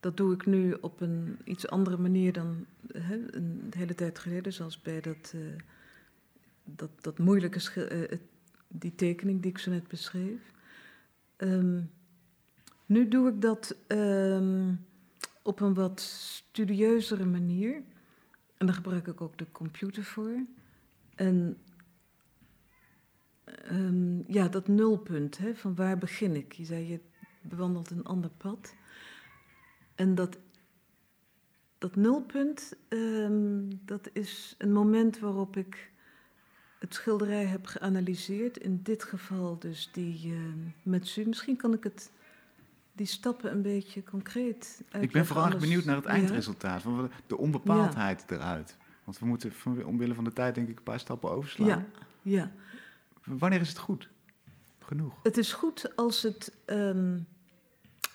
dat 0.00 0.16
doe 0.16 0.34
ik 0.34 0.46
nu 0.46 0.72
op 0.80 1.00
een 1.00 1.38
iets 1.44 1.68
andere 1.68 1.96
manier 1.96 2.32
dan 2.32 2.66
hè, 2.92 3.34
een 3.34 3.72
hele 3.76 3.94
tijd 3.94 4.18
geleden. 4.18 4.52
Zoals 4.52 4.82
bij 4.82 5.00
dat, 5.00 5.32
eh, 5.34 5.40
dat, 6.64 6.90
dat 7.00 7.18
moeilijke 7.18 8.18
die 8.68 8.94
tekening 8.94 9.42
die 9.42 9.50
ik 9.50 9.58
zo 9.58 9.70
net 9.70 9.88
beschreef. 9.88 10.52
Ehm, 11.36 11.80
nu 12.86 13.08
doe 13.08 13.28
ik 13.28 13.40
dat 13.40 13.76
ehm, 13.86 14.74
op 15.42 15.60
een 15.60 15.74
wat 15.74 16.00
studieuzere 16.00 17.24
manier. 17.24 17.82
En 18.62 18.68
daar 18.68 18.76
gebruik 18.76 19.06
ik 19.06 19.20
ook 19.20 19.38
de 19.38 19.52
computer 19.52 20.04
voor. 20.04 20.44
En 21.14 21.58
ehm, 23.44 24.32
ja, 24.32 24.48
dat 24.48 24.68
nulpunt, 24.68 25.38
hè, 25.38 25.54
van 25.54 25.74
waar 25.74 25.98
begin 25.98 26.36
ik? 26.36 26.52
Je 26.52 26.64
zei, 26.64 26.88
je 26.88 27.00
bewandelt 27.40 27.90
een 27.90 28.04
ander 28.04 28.30
pad. 28.30 28.74
En 29.94 30.14
dat, 30.14 30.38
dat 31.78 31.96
nulpunt, 31.96 32.76
ehm, 32.88 33.70
dat 33.84 34.10
is 34.12 34.54
een 34.58 34.72
moment 34.72 35.18
waarop 35.18 35.56
ik 35.56 35.90
het 36.78 36.94
schilderij 36.94 37.44
heb 37.44 37.66
geanalyseerd. 37.66 38.58
In 38.58 38.80
dit 38.82 39.04
geval 39.04 39.58
dus 39.58 39.90
die 39.92 40.32
ehm 40.32 40.58
met 40.82 41.16
u. 41.16 41.24
Misschien 41.26 41.56
kan 41.56 41.72
ik 41.72 41.84
het, 41.84 42.12
die 42.92 43.06
stappen 43.06 43.50
een 43.50 43.62
beetje 43.62 44.02
concreet 44.02 44.74
uitleggen. 44.78 45.02
Ik 45.02 45.12
ben 45.12 45.26
vooral 45.26 45.58
benieuwd 45.58 45.84
naar 45.84 45.96
het 45.96 46.04
eindresultaat. 46.04 46.82
Van 46.82 47.10
de 47.26 47.36
onbepaaldheid 47.38 48.24
eruit. 48.30 48.76
Want 49.04 49.18
we 49.18 49.26
moeten 49.26 49.52
van- 49.52 49.84
omwille 49.84 50.14
van 50.14 50.24
de 50.24 50.32
tijd 50.32 50.54
denk 50.54 50.68
ik 50.68 50.76
een 50.76 50.82
paar 50.82 51.00
stappen 51.00 51.30
overslaan. 51.30 51.66
Ja, 51.66 51.84
ja. 52.22 52.52
Wanneer 53.24 53.60
is 53.60 53.68
het 53.68 53.78
goed? 53.78 54.08
Genoeg. 54.78 55.14
Het 55.22 55.36
is 55.36 55.52
goed 55.52 55.96
als 55.96 56.22
het 56.22 56.52
ehm, 56.64 57.18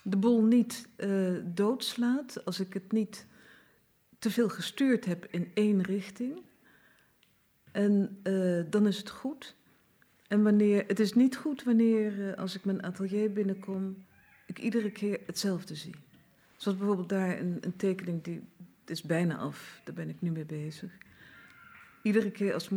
de 0.03 0.17
boel 0.17 0.43
niet 0.43 0.87
eh, 0.95 1.33
doodslaat, 1.43 2.45
als 2.45 2.59
ik 2.59 2.73
het 2.73 2.91
niet 2.91 3.25
te 4.19 4.31
veel 4.31 4.49
gestuurd 4.49 5.05
heb 5.05 5.25
in 5.25 5.51
één 5.53 5.81
richting. 5.81 6.41
En 7.71 8.19
eh, 8.23 8.63
dan 8.69 8.87
is 8.87 8.97
het 8.97 9.09
goed. 9.09 9.55
En 10.27 10.43
wanneer, 10.43 10.83
het 10.87 10.99
is 10.99 11.13
niet 11.13 11.37
goed 11.37 11.63
wanneer, 11.63 12.29
eh, 12.29 12.37
als 12.37 12.55
ik 12.55 12.65
mijn 12.65 12.83
atelier 12.83 13.31
binnenkom, 13.33 14.05
ik 14.57 14.63
iedere 14.63 14.91
keer 14.91 15.19
hetzelfde 15.25 15.75
zie. 15.75 15.95
Zoals 16.55 16.77
bijvoorbeeld 16.77 17.09
daar 17.09 17.39
een, 17.39 17.57
een 17.61 17.75
tekening, 17.75 18.23
die 18.23 18.41
is 18.85 19.01
bijna 19.01 19.37
af, 19.37 19.81
daar 19.83 19.95
ben 19.95 20.09
ik 20.09 20.21
nu 20.21 20.31
mee 20.31 20.45
bezig. 20.45 20.91
Iedere 22.01 22.31
keer 22.31 22.53
als, 22.53 22.69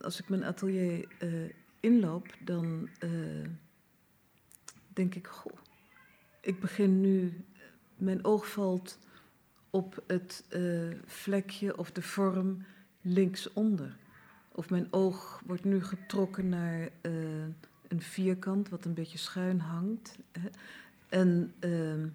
als 0.00 0.20
ik 0.20 0.28
mijn 0.28 0.44
atelier 0.44 1.08
eh, 1.18 1.30
inloop, 1.80 2.26
dan 2.44 2.88
eh, 2.98 3.10
denk 4.88 5.14
ik, 5.14 5.26
goh, 5.26 5.58
ik 6.40 6.60
begin 6.60 7.00
nu, 7.00 7.44
mijn 7.96 8.24
oog 8.24 8.50
valt 8.50 8.98
op 9.70 10.02
het 10.06 10.44
eh, 10.48 10.90
vlekje 11.04 11.78
of 11.78 11.92
de 11.92 12.02
vorm 12.02 12.64
linksonder. 13.00 13.96
Of 14.52 14.70
mijn 14.70 14.92
oog 14.92 15.42
wordt 15.46 15.64
nu 15.64 15.82
getrokken 15.82 16.48
naar 16.48 16.88
een 17.88 18.02
vierkant 18.02 18.68
wat 18.68 18.84
een 18.84 18.94
beetje 18.94 19.18
schuin 19.18 19.60
hangt. 19.60 20.18
Hè. 20.32 20.48
En 21.08 21.54
ehm, 21.58 22.08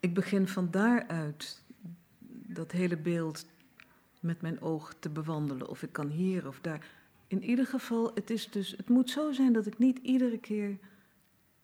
ik 0.00 0.14
begin 0.14 0.48
van 0.48 0.70
daaruit 0.70 1.62
dat 2.46 2.72
hele 2.72 2.96
beeld 2.96 3.46
met 4.20 4.40
mijn 4.40 4.60
oog 4.60 4.94
te 4.98 5.08
bewandelen. 5.08 5.68
Of 5.68 5.82
ik 5.82 5.92
kan 5.92 6.08
hier 6.08 6.46
of 6.46 6.60
daar. 6.60 6.86
In 7.26 7.42
ieder 7.42 7.66
geval, 7.66 8.10
het, 8.14 8.30
is 8.30 8.50
dus, 8.50 8.70
het 8.76 8.88
moet 8.88 9.10
zo 9.10 9.32
zijn 9.32 9.52
dat 9.52 9.66
ik 9.66 9.78
niet 9.78 9.98
iedere 9.98 10.38
keer 10.38 10.78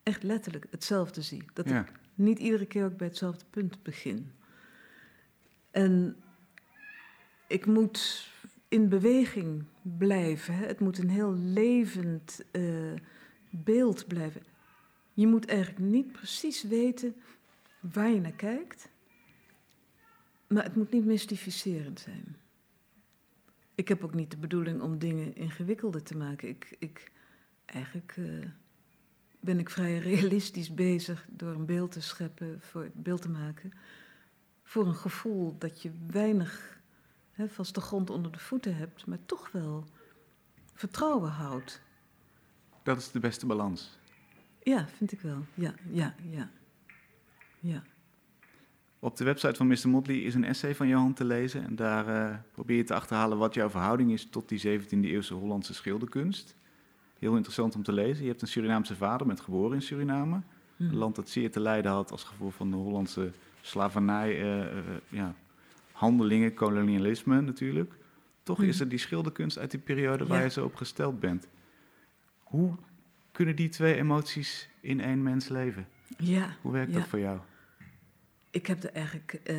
echt 0.03 0.23
letterlijk 0.23 0.67
hetzelfde 0.71 1.23
zie. 1.23 1.45
Dat 1.53 1.69
Ja. 1.69 1.81
ik 1.81 1.93
niet 2.15 2.39
iedere 2.39 2.67
keer 2.67 2.85
ook 2.85 2.97
bij 2.97 3.07
hetzelfde 3.07 3.45
punt 3.51 3.83
begin. 3.83 4.33
En 5.71 6.17
ik 7.47 7.67
moet 7.67 8.31
in 8.69 8.89
beweging 8.89 9.65
blijven. 9.83 10.55
Hè. 10.55 10.67
Het 10.67 10.81
moet 10.81 10.99
een 10.99 11.11
heel 11.11 11.35
levend 11.35 12.45
eh, 12.51 12.63
beeld 13.51 14.07
blijven. 14.07 14.43
Je 15.17 15.27
moet 15.27 15.47
eigenlijk 15.47 15.79
niet 15.79 16.13
precies 16.13 16.63
weten 16.63 17.17
waar 17.81 18.11
je 18.11 18.21
naar 18.21 18.33
kijkt. 18.33 18.89
Maar 20.47 20.65
het 20.65 20.77
moet 20.77 20.91
niet 20.91 21.05
mystificerend 21.05 22.01
zijn. 22.01 22.37
Ik 23.75 23.89
heb 23.89 24.05
ook 24.05 24.15
niet 24.15 24.31
de 24.31 24.37
bedoeling 24.37 24.81
om 24.81 24.99
dingen 24.99 25.37
ingewikkelder 25.37 26.03
te 26.03 26.17
maken. 26.17 26.49
Ik, 26.49 26.77
ik, 26.79 27.13
eigenlijk 27.65 28.15
eh, 28.17 28.49
ben 29.41 29.59
ik 29.59 29.71
vrij 29.71 29.99
realistisch 29.99 30.75
bezig 30.75 31.27
door 31.31 31.55
een 31.55 31.67
beeld 31.67 31.93
te 31.93 32.03
scheppen, 32.03 32.61
voor 32.61 32.91
beeld 32.95 33.23
te 33.23 33.31
maken. 33.31 33.73
Voor 34.63 34.87
een 34.87 34.95
gevoel 34.95 35.59
dat 35.59 35.83
je 35.83 35.91
weinig 36.07 36.81
hè, 37.33 37.49
vaste 37.49 37.81
grond 37.81 38.11
onder 38.11 38.33
de 38.33 38.39
voeten 38.39 38.77
hebt, 38.77 39.07
maar 39.07 39.25
toch 39.27 39.51
wel 39.53 39.85
vertrouwen 40.75 41.31
houdt. 41.31 41.81
Dat 42.83 42.99
is 42.99 43.11
de 43.11 43.21
beste 43.21 43.47
balans. 43.47 43.99
Ja, 44.67 44.87
vind 44.97 45.13
ik 45.13 45.21
wel. 45.21 45.45
Ja, 45.55 45.75
ja, 45.91 46.15
ja. 46.31 46.51
Ja. 47.61 47.83
Op 48.99 49.17
de 49.17 49.25
website 49.25 49.55
van 49.55 49.67
Mr. 49.67 49.89
Motley 49.89 50.17
is 50.17 50.35
een 50.35 50.45
essay 50.45 50.75
van 50.75 50.89
Johan 50.89 51.13
te 51.15 51.25
lezen. 51.25 51.65
En 51.65 51.77
daar 51.77 52.07
eh, 52.09 52.37
probeer 52.53 52.77
je 52.77 52.85
te 52.85 52.95
achterhalen 52.95 53.39
wat 53.39 53.55
jouw 53.55 53.71
verhouding 53.71 54.13
is 54.13 54.27
tot 54.31 54.49
die 54.49 54.81
17e 54.81 54.89
eeuwse 55.01 55.35
Hollandse 55.35 55.75
schilderkunst. 55.75 56.57
Heel 57.19 57.35
interessant 57.37 57.75
om 57.75 57.83
te 57.83 57.93
lezen. 57.93 58.23
Je 58.25 58.29
hebt 58.31 58.43
een 58.43 58.49
Surinaamse 58.49 58.97
vader, 58.97 59.27
bent 59.27 59.41
geboren 59.41 59.75
in 59.75 59.83
Suriname. 59.83 60.41
Hm. 60.77 60.83
Een 60.83 60.97
land 60.97 61.17
dat 61.17 61.29
zeer 61.29 61.51
te 61.51 61.61
lijden 61.61 61.91
had 61.93 62.11
als 62.11 62.25
gevolg 62.25 62.55
van 62.55 62.71
de 62.71 62.77
Hollandse 62.77 63.31
slavernij, 63.61 64.31
eh, 64.43 64.79
eh, 64.79 64.85
ja, 65.09 65.35
handelingen, 65.93 66.55
kolonialisme 66.55 67.41
natuurlijk. 67.41 67.95
Toch 68.43 68.59
Mhm. 68.59 68.69
is 68.69 68.81
er 68.81 68.89
die 68.89 68.99
schilderkunst 68.99 69.59
uit 69.59 69.71
die 69.71 69.81
periode 69.81 70.27
waar 70.27 70.39
Ja. 70.39 70.45
je 70.45 70.51
zo 70.51 70.65
op 70.65 70.75
gesteld 70.75 71.21
bent. 71.21 71.49
Hoe 72.43 72.75
kunnen 73.37 73.57
die 73.57 73.69
twee 73.69 73.95
emoties 73.95 74.69
in 74.81 75.01
één 75.01 75.23
mens 75.23 75.49
leven? 75.49 75.87
Ja, 76.19 76.57
Hoe 76.63 76.73
werkt 76.73 76.93
Ja. 76.93 76.99
dat 76.99 77.09
voor 77.09 77.19
jou? 77.19 77.39
ik 78.51 78.67
heb 78.67 78.83
er 78.83 78.93
eigenlijk 78.93 79.41
eh, 79.45 79.57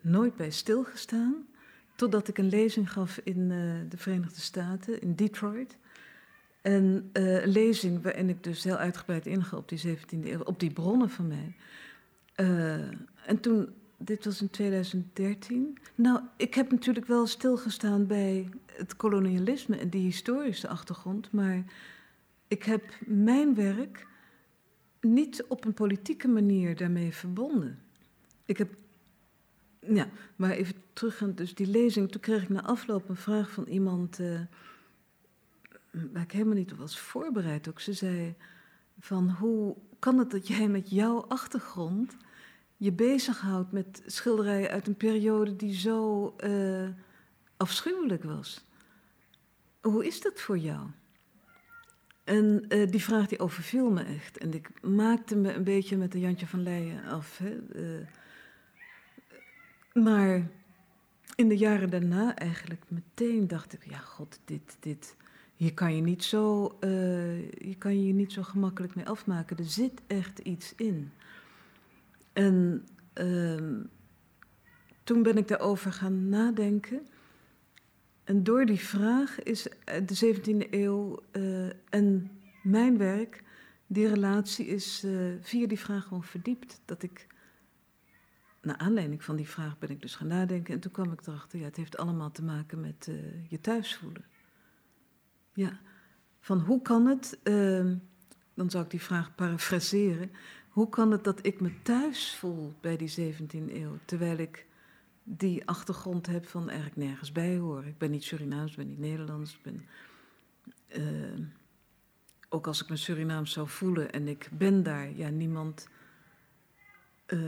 nooit 0.00 0.36
bij 0.36 0.50
stilgestaan. 0.50 1.46
Totdat 1.96 2.28
ik 2.28 2.38
een 2.38 2.48
lezing 2.48 2.92
gaf 2.92 3.20
in 3.24 3.50
eh, 3.50 3.90
de 3.90 3.96
Verenigde 3.96 4.40
Staten, 4.40 5.00
in 5.00 5.14
Detroit. 5.14 5.76
En 6.62 7.10
eh, 7.12 7.42
een 7.42 7.48
lezing 7.48 8.02
waarin 8.02 8.28
ik 8.28 8.42
dus 8.42 8.64
heel 8.64 8.76
uitgebreid 8.76 9.26
inga 9.26 9.56
op 9.56 9.68
die 9.68 9.96
17e 9.98 10.26
eeuw, 10.26 10.40
op 10.40 10.60
die 10.60 10.72
bronnen 10.72 11.10
van 11.10 11.26
mij. 11.26 11.54
En 13.26 13.40
toen, 13.40 13.68
dit 13.98 14.24
was 14.24 14.40
in 14.42 14.50
2013. 14.50 15.78
Nou, 15.94 16.20
ik 16.36 16.54
heb 16.54 16.70
natuurlijk 16.70 17.06
wel 17.06 17.26
stilgestaan 17.26 18.06
bij 18.06 18.48
het 18.66 18.96
kolonialisme 18.96 19.76
en 19.76 19.88
die 19.88 20.02
historische 20.02 20.68
achtergrond. 20.68 21.32
Maar 21.32 21.64
ik 22.52 22.62
heb 22.62 22.82
mijn 23.06 23.54
werk 23.54 24.06
niet 25.00 25.44
op 25.48 25.64
een 25.64 25.74
politieke 25.74 26.28
manier 26.28 26.76
daarmee 26.76 27.12
verbonden. 27.12 27.82
Ik 28.44 28.58
heb. 28.58 28.74
Ja, 29.80 30.08
maar 30.36 30.50
even 30.50 30.74
terug 30.92 31.34
dus 31.34 31.54
die 31.54 31.66
lezing. 31.66 32.10
Toen 32.10 32.20
kreeg 32.20 32.42
ik 32.42 32.48
na 32.48 32.62
afloop 32.62 33.08
een 33.08 33.16
vraag 33.16 33.50
van 33.50 33.64
iemand. 33.66 34.18
eh, 34.18 34.40
waar 36.12 36.22
ik 36.22 36.32
helemaal 36.32 36.54
niet 36.54 36.72
op 36.72 36.78
was 36.78 36.98
voorbereid 36.98 37.68
ook. 37.68 37.80
Ze 37.80 37.92
zei: 37.92 38.34
van 38.98 39.30
hoe 39.30 39.76
kan 39.98 40.18
het 40.18 40.30
dat 40.30 40.46
jij 40.48 40.68
met 40.68 40.90
jouw 40.90 41.24
achtergrond. 41.28 42.16
je 42.76 42.92
bezighoudt 42.92 43.72
met 43.72 44.02
schilderijen 44.06 44.70
uit 44.70 44.86
een 44.86 44.96
periode 44.96 45.56
die 45.56 45.74
zo 45.74 46.34
eh, 46.36 46.88
afschuwelijk 47.56 48.24
was? 48.24 48.64
Hoe 49.80 50.06
is 50.06 50.20
dat 50.20 50.40
voor 50.40 50.58
jou? 50.58 50.90
En 52.24 52.64
eh, 52.68 52.90
die 52.90 53.02
vraag 53.02 53.26
die 53.26 53.38
overviel 53.38 53.90
me 53.90 54.02
echt. 54.02 54.38
En 54.38 54.54
ik 54.54 54.70
maakte 54.82 55.36
me 55.36 55.52
een 55.52 55.64
beetje 55.64 55.96
met 55.96 56.12
de 56.12 56.20
Jantje 56.20 56.46
van 56.46 56.62
Leijen 56.62 57.04
af. 57.04 57.38
Hè. 57.38 57.50
eh. 57.50 58.06
maar 59.92 60.48
in 61.34 61.48
de 61.48 61.56
jaren 61.56 61.90
daarna 61.90 62.36
eigenlijk 62.36 62.82
meteen 62.88 63.48
dacht 63.48 63.72
ik... 63.72 63.90
ja, 63.90 63.98
god, 63.98 64.40
dit, 64.44 64.76
dit, 64.80 65.16
hier 65.54 65.74
kan 65.74 65.96
je 65.96 66.02
niet 66.02 66.24
zo, 66.24 66.76
eh, 66.80 66.90
hier 67.58 67.78
kan 67.78 67.98
je 67.98 68.06
je 68.06 68.12
niet 68.12 68.32
zo 68.32 68.42
gemakkelijk 68.42 68.94
mee 68.94 69.08
afmaken. 69.08 69.56
Er 69.56 69.64
zit 69.64 70.00
echt 70.06 70.38
iets 70.38 70.74
in. 70.74 71.10
En 72.32 72.86
ehm, 73.12 73.80
toen 75.04 75.22
ben 75.22 75.36
ik 75.36 75.48
daarover 75.48 75.92
gaan 75.92 76.28
nadenken. 76.28 77.06
En 78.24 78.44
door 78.44 78.64
die 78.64 78.80
vraag 78.80 79.42
is 79.42 79.68
eh, 79.68 80.06
de 80.06 80.34
17e 80.36 80.70
eeuw 80.70 81.22
uh, 81.32 81.70
en 81.88 82.30
mijn 82.62 82.98
werk, 82.98 83.42
die 83.86 84.08
relatie 84.08 84.66
is 84.66 85.04
uh, 85.04 85.34
via 85.40 85.66
die 85.66 85.78
vraag 85.78 86.04
gewoon 86.04 86.24
verdiept. 86.24 86.80
Dat 86.84 87.02
ik, 87.02 87.26
naar 88.60 88.76
aanleiding 88.76 89.24
van 89.24 89.36
die 89.36 89.48
vraag 89.48 89.78
ben 89.78 89.90
ik 89.90 90.00
dus 90.00 90.14
gaan 90.14 90.26
nadenken. 90.26 90.74
En 90.74 90.80
toen 90.80 90.92
kwam 90.92 91.12
ik 91.12 91.26
erachter, 91.26 91.58
ja, 91.58 91.64
het 91.64 91.76
heeft 91.76 91.96
allemaal 91.96 92.30
te 92.30 92.42
maken 92.42 92.80
met 92.80 93.10
je 93.48 93.60
thuis 93.60 93.96
voelen. 93.96 94.24
Ja, 95.52 95.80
van 96.40 96.60
hoe 96.60 96.82
kan 96.82 97.06
het, 97.06 97.38
ehm, 97.42 97.96
dan 98.54 98.70
zou 98.70 98.84
ik 98.84 98.90
die 98.90 99.02
vraag 99.02 99.34
parafraseren. 99.34 100.30
Hoe 100.68 100.88
kan 100.88 101.10
het 101.10 101.24
dat 101.24 101.46
ik 101.46 101.60
me 101.60 101.82
thuis 101.82 102.36
voel 102.36 102.74
bij 102.80 102.96
die 102.96 103.08
17e 103.08 103.74
eeuw, 103.74 103.98
terwijl 104.04 104.38
ik 104.38 104.66
die 105.22 105.66
achtergrond 105.66 106.26
heb 106.26 106.46
van 106.46 106.68
eigenlijk 106.68 106.96
nergens 106.96 107.32
bij 107.32 107.56
horen. 107.56 107.86
Ik 107.86 107.98
ben 107.98 108.10
niet 108.10 108.24
Surinaams, 108.24 108.70
ik 108.70 108.76
ben 108.76 108.88
niet 108.88 108.98
Nederlands. 108.98 109.54
Ik 109.54 109.62
ben, 109.62 109.86
uh, 110.96 111.46
ook 112.48 112.66
als 112.66 112.82
ik 112.82 112.88
me 112.88 112.96
Surinaams 112.96 113.52
zou 113.52 113.68
voelen 113.68 114.12
en 114.12 114.28
ik 114.28 114.48
ben 114.52 114.82
daar, 114.82 115.16
ja, 115.16 115.28
niemand 115.28 115.88
uh, 117.26 117.40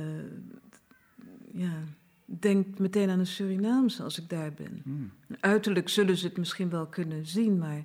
ja, 1.53 1.83
denkt 2.25 2.79
meteen 2.79 3.11
aan 3.11 3.19
een 3.19 3.27
Surinaams 3.27 4.01
als 4.01 4.19
ik 4.19 4.29
daar 4.29 4.53
ben. 4.53 4.81
Hmm. 4.83 5.13
Uiterlijk 5.41 5.89
zullen 5.89 6.17
ze 6.17 6.27
het 6.27 6.37
misschien 6.37 6.71
wel 6.71 6.87
kunnen 6.87 7.27
zien, 7.27 7.59
maar 7.59 7.85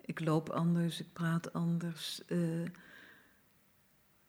ik 0.00 0.20
loop 0.20 0.48
anders, 0.48 1.00
ik 1.00 1.12
praat 1.12 1.52
anders. 1.52 2.22
Uh, 2.28 2.68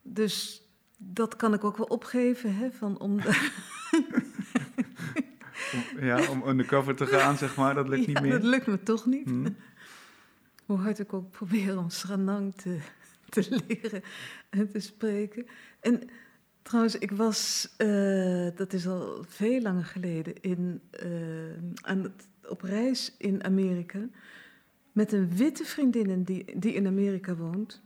dus 0.02 0.62
dat 0.96 1.36
kan 1.36 1.54
ik 1.54 1.64
ook 1.64 1.76
wel 1.76 1.86
opgeven, 1.86 2.56
hè, 2.56 2.70
van 2.70 2.98
om. 2.98 3.20
ja, 6.00 6.28
om 6.30 6.48
undercover 6.48 6.94
te 6.94 7.06
gaan, 7.06 7.36
zeg 7.36 7.56
maar, 7.56 7.74
dat 7.74 7.88
lukt 7.88 8.06
niet 8.12 8.20
meer. 8.20 8.32
dat 8.32 8.42
lukt 8.42 8.66
me 8.66 8.82
toch 8.82 9.06
niet. 9.06 9.24
Hmm. 9.28 9.56
Hoe 10.66 10.78
hard 10.78 10.98
ik 10.98 11.12
ook 11.12 11.30
probeer 11.30 11.78
om 11.78 11.90
Sranang 11.90 12.54
te, 12.54 12.78
te 13.28 13.62
leren 13.66 14.02
en 14.50 14.70
te 14.70 14.80
spreken. 14.80 15.46
En 15.80 16.02
trouwens, 16.62 16.98
ik 16.98 17.10
was, 17.10 17.68
uh, 17.78 18.48
dat 18.54 18.72
is 18.72 18.86
al 18.86 19.24
veel 19.28 19.60
langer 19.60 19.84
geleden, 19.84 20.40
in, 20.40 20.80
uh, 21.04 21.08
aan 21.82 22.02
het, 22.02 22.28
op 22.48 22.62
reis 22.62 23.14
in 23.18 23.44
Amerika 23.44 23.98
met 24.92 25.12
een 25.12 25.36
witte 25.36 25.64
vriendin 25.64 26.22
die, 26.22 26.58
die 26.58 26.74
in 26.74 26.86
Amerika 26.86 27.34
woont. 27.34 27.82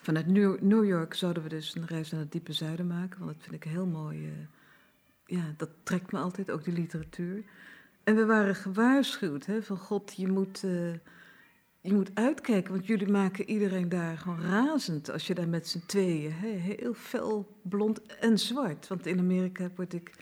Vanuit 0.00 0.26
New 0.60 0.84
York 0.84 1.14
zouden 1.14 1.42
we 1.42 1.48
dus 1.48 1.74
een 1.74 1.86
reis 1.86 2.10
naar 2.10 2.20
het 2.20 2.32
diepe 2.32 2.52
zuiden 2.52 2.86
maken, 2.86 3.18
want 3.18 3.32
dat 3.32 3.42
vind 3.42 3.64
ik 3.64 3.70
heel 3.70 3.86
mooi. 3.86 4.32
Ja, 5.30 5.54
dat 5.56 5.70
trekt 5.82 6.12
me 6.12 6.18
altijd, 6.18 6.50
ook 6.50 6.64
de 6.64 6.72
literatuur. 6.72 7.44
En 8.04 8.16
we 8.16 8.24
waren 8.24 8.54
gewaarschuwd 8.54 9.46
hè, 9.46 9.62
van 9.62 9.78
God, 9.78 10.14
je 10.16 10.28
moet, 10.28 10.62
uh, 10.62 10.92
je 11.80 11.92
moet 11.92 12.10
uitkijken, 12.14 12.72
want 12.72 12.86
jullie 12.86 13.08
maken 13.08 13.48
iedereen 13.48 13.88
daar 13.88 14.18
gewoon 14.18 14.40
razend 14.40 15.10
als 15.10 15.26
je 15.26 15.34
daar 15.34 15.48
met 15.48 15.68
z'n 15.68 15.82
tweeën, 15.86 16.32
hè, 16.32 16.48
heel 16.48 16.94
fel 16.94 17.56
blond 17.62 18.16
en 18.16 18.38
zwart. 18.38 18.88
Want 18.88 19.06
in 19.06 19.18
Amerika 19.18 19.70
word 19.76 19.92
ik 19.92 20.14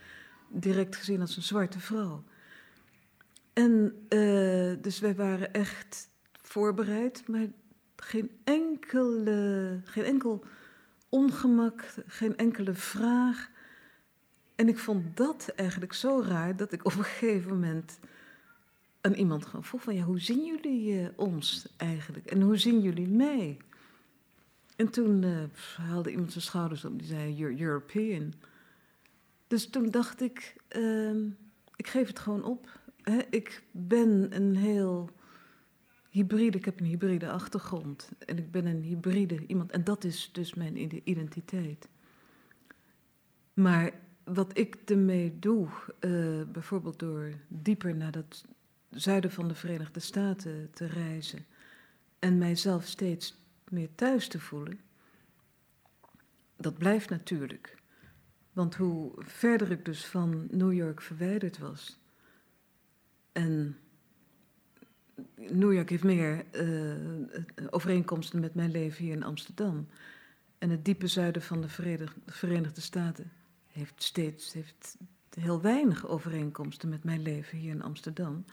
direct 0.48 0.96
gezien 0.96 1.20
als 1.20 1.36
een 1.36 1.42
zwarte 1.42 1.80
vrouw. 1.80 2.24
En 3.52 4.06
uh, 4.09 4.74
dus 4.82 4.98
wij 5.00 5.14
waren 5.14 5.52
echt 5.52 6.09
voorbereid, 6.42 7.28
maar 7.28 7.46
geen, 7.96 8.30
enkele, 8.44 9.80
geen 9.84 10.04
enkel 10.04 10.44
ongemak, 11.09 11.94
geen 12.06 12.36
enkele 12.36 12.74
vraag. 12.74 13.50
En 14.59 14.68
ik 14.68 14.78
vond 14.78 15.16
dat 15.16 15.52
eigenlijk 15.56 15.92
zo 15.92 16.22
raar 16.26 16.56
dat 16.56 16.72
ik 16.72 16.84
op 16.84 16.94
een 16.94 17.04
gegeven 17.04 17.50
moment 17.50 17.98
aan 19.00 19.12
iemand 19.12 19.46
gewoon 19.46 19.64
vroeg 19.64 19.82
van 19.82 19.94
ja, 19.94 20.02
hoe 20.02 20.20
zien 20.20 20.44
jullie 20.44 21.00
uh, 21.00 21.09
ons 21.16 21.68
eigenlijk? 21.76 22.26
En 22.26 22.40
hoe 22.40 22.56
zien 22.56 22.80
jullie 22.80 23.09
mij? 23.09 23.56
En 24.76 24.90
toen 24.90 25.22
uh, 25.22 25.38
haalde 25.76 26.11
iemand 26.11 26.32
zijn 26.32 26.44
schouders 26.44 26.84
op, 26.84 26.98
die 26.98 27.06
zei 27.06 27.34
You're 27.34 27.61
European. 27.61 28.34
Dus 29.46 29.70
toen 29.70 29.90
dacht 29.90 30.20
ik, 30.20 30.56
uh, 30.76 31.24
ik 31.76 31.86
geef 31.86 32.06
het 32.06 32.18
gewoon 32.18 32.44
op. 32.44 32.80
Hè? 33.02 33.18
Ik 33.30 33.62
ben 33.70 34.36
een 34.36 34.56
heel 34.56 35.11
hybride, 36.11 36.59
ik 36.59 36.64
heb 36.64 36.80
een 36.80 36.86
hybride 36.86 37.30
achtergrond. 37.30 38.11
En 38.26 38.38
ik 38.38 38.50
ben 38.50 38.66
een 38.66 38.82
hybride 38.82 39.46
iemand. 39.46 39.70
En 39.70 39.84
dat 39.84 40.04
is 40.04 40.30
dus 40.32 40.54
mijn 40.54 41.00
identiteit. 41.09 41.88
Maar 43.54 43.92
wat 44.35 44.59
ik 44.59 44.76
ermee 44.85 45.39
doe, 45.39 45.68
uh, 46.01 46.43
bijvoorbeeld 46.53 46.99
door 46.99 47.33
dieper 47.49 47.97
naar 47.97 48.12
dat 48.12 48.45
zuiden 48.91 49.31
van 49.31 49.49
de 49.49 49.55
Verenigde 49.55 50.01
Staten 50.01 50.70
te 50.72 50.87
reizen 50.87 51.47
en 52.18 52.39
mijzelf 52.39 52.85
steeds 52.85 53.37
meer 53.68 53.89
thuis 53.95 54.29
te 54.29 54.41
voelen, 54.41 54.81
dat 56.57 56.79
blijft 56.79 57.11
natuurlijk. 57.11 57.76
Want 58.53 58.74
hoe 58.74 59.12
verder 59.16 59.70
ik 59.70 59.85
dus 59.85 60.07
van 60.07 60.47
New 60.51 60.72
York 60.72 61.01
verwijderd 61.01 61.59
was, 61.59 62.01
en 63.33 63.76
New 65.35 65.72
York 65.72 65.91
heeft 65.91 66.05
meer 66.05 66.45
uh, 66.53 67.37
overeenkomsten 67.70 68.41
met 68.41 68.55
mijn 68.55 68.70
leven 68.70 69.05
hier 69.05 69.12
in 69.14 69.22
Amsterdam. 69.22 69.89
En 70.59 70.70
het 70.70 70.85
diepe 70.85 71.07
zuiden 71.07 71.43
van 71.43 71.61
de 71.61 71.68
Verenigde 72.26 72.81
Staten 72.81 73.33
heeft 73.79 74.03
steeds 74.03 74.53
heeft 74.53 74.97
heel 75.31 75.61
weinig 75.61 76.07
overeenkomsten 76.07 76.89
met 76.89 77.05
mijn 77.05 77.22
leven 77.22 77.59
hier 77.59 77.70
in 77.70 77.83
Amsterdam. 77.83 78.45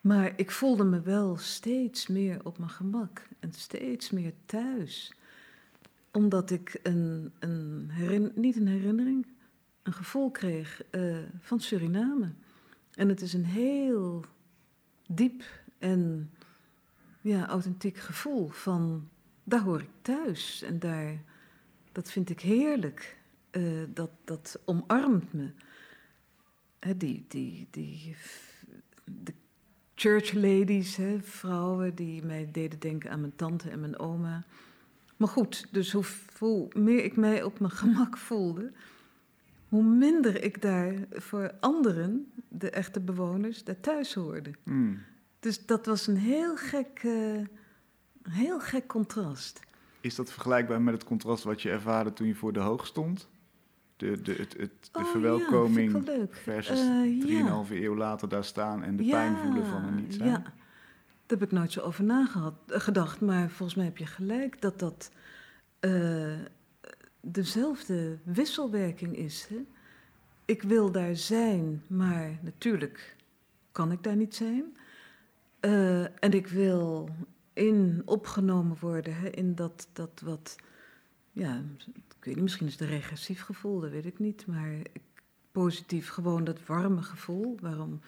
Maar 0.00 0.32
ik 0.36 0.50
voelde 0.50 0.84
me 0.84 1.00
wel 1.00 1.36
steeds 1.36 2.06
meer 2.06 2.44
op 2.44 2.58
mijn 2.58 2.70
gemak 2.70 3.28
en 3.38 3.52
steeds 3.52 4.10
meer 4.10 4.32
thuis. 4.44 5.12
Omdat 6.12 6.50
ik 6.50 6.80
een, 6.82 7.32
een 7.38 8.32
niet 8.34 8.56
een 8.56 8.68
herinnering, 8.68 9.26
een 9.82 9.92
gevoel 9.92 10.30
kreeg 10.30 10.82
uh, 10.90 11.18
van 11.40 11.60
Suriname. 11.60 12.32
En 12.94 13.08
het 13.08 13.20
is 13.20 13.32
een 13.32 13.44
heel 13.44 14.24
diep 15.06 15.42
en 15.78 16.30
ja, 17.20 17.46
authentiek 17.46 17.96
gevoel 17.96 18.48
van 18.48 19.08
daar 19.44 19.60
hoor 19.60 19.80
ik 19.80 19.90
thuis 20.02 20.62
en 20.62 20.78
daar, 20.78 21.22
dat 21.92 22.10
vind 22.10 22.30
ik 22.30 22.40
heerlijk. 22.40 23.17
Uh, 23.50 23.84
dat, 23.88 24.10
dat 24.24 24.60
omarmt 24.64 25.32
me. 25.32 25.50
He, 26.78 26.96
die, 26.96 27.24
die, 27.28 27.66
die, 27.70 28.16
de 29.04 29.32
church 29.94 30.32
ladies, 30.32 30.96
he, 30.96 31.18
vrouwen 31.22 31.94
die 31.94 32.24
mij 32.24 32.48
deden 32.52 32.78
denken 32.78 33.10
aan 33.10 33.20
mijn 33.20 33.36
tante 33.36 33.70
en 33.70 33.80
mijn 33.80 33.98
oma. 33.98 34.44
Maar 35.16 35.28
goed, 35.28 35.68
dus 35.70 35.92
hoe, 35.92 36.04
hoe 36.38 36.68
meer 36.72 37.04
ik 37.04 37.16
mij 37.16 37.42
op 37.42 37.60
mijn 37.60 37.72
gemak 37.72 38.16
voelde, 38.16 38.72
hoe 39.68 39.82
minder 39.82 40.42
ik 40.42 40.62
daar 40.62 40.94
voor 41.10 41.54
anderen, 41.60 42.32
de 42.48 42.70
echte 42.70 43.00
bewoners, 43.00 43.64
daar 43.64 43.80
thuis 43.80 44.14
hoorde. 44.14 44.50
Mm. 44.62 44.98
Dus 45.40 45.66
dat 45.66 45.86
was 45.86 46.06
een 46.06 46.16
heel 46.16 46.56
gek, 46.56 47.02
uh, 47.02 47.46
heel 48.22 48.60
gek 48.60 48.86
contrast. 48.86 49.60
Is 50.00 50.14
dat 50.14 50.32
vergelijkbaar 50.32 50.82
met 50.82 50.94
het 50.94 51.04
contrast 51.04 51.44
wat 51.44 51.62
je 51.62 51.70
ervaarde 51.70 52.12
toen 52.12 52.26
je 52.26 52.34
voor 52.34 52.52
de 52.52 52.60
hoog 52.60 52.86
stond? 52.86 53.28
De, 53.98 54.22
de, 54.22 54.32
het, 54.32 54.56
het, 54.58 54.88
de 54.92 54.98
oh, 54.98 55.04
verwelkoming 55.04 56.06
ja, 56.06 56.26
versus 56.30 56.80
uh, 56.80 57.28
ja. 57.28 57.64
eeuw 57.70 57.96
later 57.96 58.28
daar 58.28 58.44
staan 58.44 58.82
en 58.82 58.96
de 58.96 59.04
pijn 59.04 59.36
voelen 59.36 59.66
van 59.66 59.84
een 59.84 59.94
niet 59.94 60.14
zijn? 60.14 60.28
Ja, 60.28 60.38
daar 60.38 61.38
heb 61.38 61.42
ik 61.42 61.50
nooit 61.52 61.72
zo 61.72 61.80
over 61.80 62.04
nagedacht. 62.04 63.20
Maar 63.20 63.48
volgens 63.48 63.74
mij 63.74 63.84
heb 63.84 63.96
je 63.96 64.06
gelijk 64.06 64.60
dat 64.60 64.78
dat 64.78 65.10
uh, 65.80 66.38
dezelfde 67.20 68.18
wisselwerking 68.22 69.16
is. 69.16 69.46
Hè? 69.48 69.64
Ik 70.44 70.62
wil 70.62 70.90
daar 70.92 71.16
zijn, 71.16 71.82
maar 71.86 72.38
natuurlijk 72.42 73.16
kan 73.72 73.92
ik 73.92 74.02
daar 74.02 74.16
niet 74.16 74.34
zijn. 74.34 74.76
Uh, 75.60 76.02
en 76.02 76.32
ik 76.32 76.46
wil 76.46 77.08
in 77.52 78.02
opgenomen 78.04 78.76
worden 78.80 79.14
hè, 79.14 79.28
in 79.28 79.54
dat, 79.54 79.88
dat 79.92 80.20
wat, 80.24 80.56
ja, 81.32 81.62
weet 82.28 82.36
niet, 82.36 82.44
misschien 82.44 82.66
is 82.66 82.72
het 82.72 82.80
een 82.82 82.96
regressief 82.96 83.42
gevoel, 83.42 83.80
dat 83.80 83.90
weet 83.90 84.06
ik 84.06 84.18
niet, 84.18 84.46
maar 84.46 84.82
positief 85.52 86.08
gewoon 86.08 86.44
dat 86.44 86.66
warme 86.66 87.02
gevoel. 87.02 87.56
Waarom? 87.60 88.00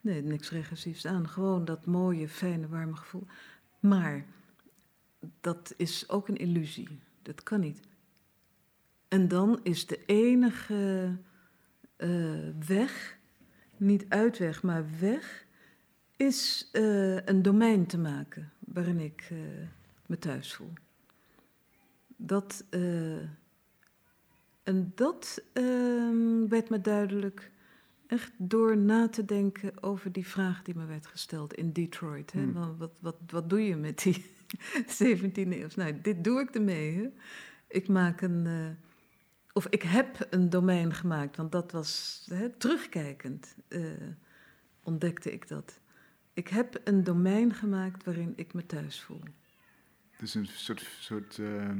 Nee, 0.00 0.22
niks 0.22 0.50
regressiefs 0.50 1.06
aan. 1.06 1.28
Gewoon 1.28 1.64
dat 1.64 1.86
mooie, 1.86 2.28
fijne, 2.28 2.68
warme 2.68 2.96
gevoel. 2.96 3.26
Maar 3.80 4.24
dat 5.40 5.74
is 5.76 6.08
ook 6.08 6.28
een 6.28 6.36
illusie. 6.36 6.88
Dat 7.22 7.42
kan 7.42 7.60
niet. 7.60 7.80
En 9.08 9.28
dan 9.28 9.60
is 9.62 9.86
de 9.86 10.04
enige 10.06 11.16
uh, 11.96 12.48
weg, 12.66 13.18
niet 13.76 14.04
uitweg, 14.08 14.62
maar 14.62 14.84
weg, 15.00 15.46
is 16.16 16.68
uh, 16.72 17.26
een 17.26 17.42
domein 17.42 17.86
te 17.86 17.98
maken 17.98 18.52
waarin 18.58 18.98
ik 18.98 19.28
uh, 19.32 19.38
me 20.06 20.18
thuis 20.18 20.54
voel. 20.54 20.72
Dat, 22.16 22.64
en 24.62 24.92
dat 24.94 25.42
ehm, 25.52 26.48
werd 26.48 26.70
me 26.70 26.80
duidelijk 26.80 27.50
echt 28.06 28.32
door 28.36 28.76
na 28.76 29.08
te 29.08 29.24
denken 29.24 29.82
over 29.82 30.12
die 30.12 30.26
vraag 30.26 30.62
die 30.62 30.74
me 30.76 30.84
werd 30.86 31.06
gesteld 31.06 31.54
in 31.54 31.72
Detroit. 31.72 32.32
Hè? 32.32 32.40
Hmm. 32.42 32.76
Wat, 32.78 32.92
wat, 33.00 33.16
wat, 33.30 33.50
doe 33.50 33.60
je 33.66 33.76
met 33.76 34.02
die 34.02 34.24
17e 35.04 35.32
eeuw? 35.34 35.68
Nou, 35.76 36.00
dit 36.00 36.24
doe 36.24 36.40
ik 36.40 36.54
ermee. 36.54 36.94
Hè? 36.96 37.08
Ik 37.68 37.88
maak 37.88 38.20
een. 38.20 38.46
eh, 38.46 38.86
of 39.52 39.66
ik 39.66 39.82
heb 39.82 40.26
een 40.30 40.50
domein 40.50 40.92
gemaakt, 40.94 41.36
want 41.36 41.52
dat 41.52 41.72
was 41.72 42.22
hè, 42.30 42.48
terugkijkend. 42.48 43.56
eh, 43.68 43.80
ontdekte 44.82 45.32
ik 45.32 45.48
dat. 45.48 45.80
Ik 46.32 46.48
heb 46.48 46.80
een 46.84 47.04
domein 47.04 47.54
gemaakt 47.54 48.04
waarin 48.04 48.32
ik 48.36 48.54
me 48.54 48.66
thuis 48.66 49.00
voel. 49.00 49.20
Dus 50.18 50.34
een 50.34 50.46
soort, 50.46 50.86
soort 51.00 51.38
eh, 51.38 51.70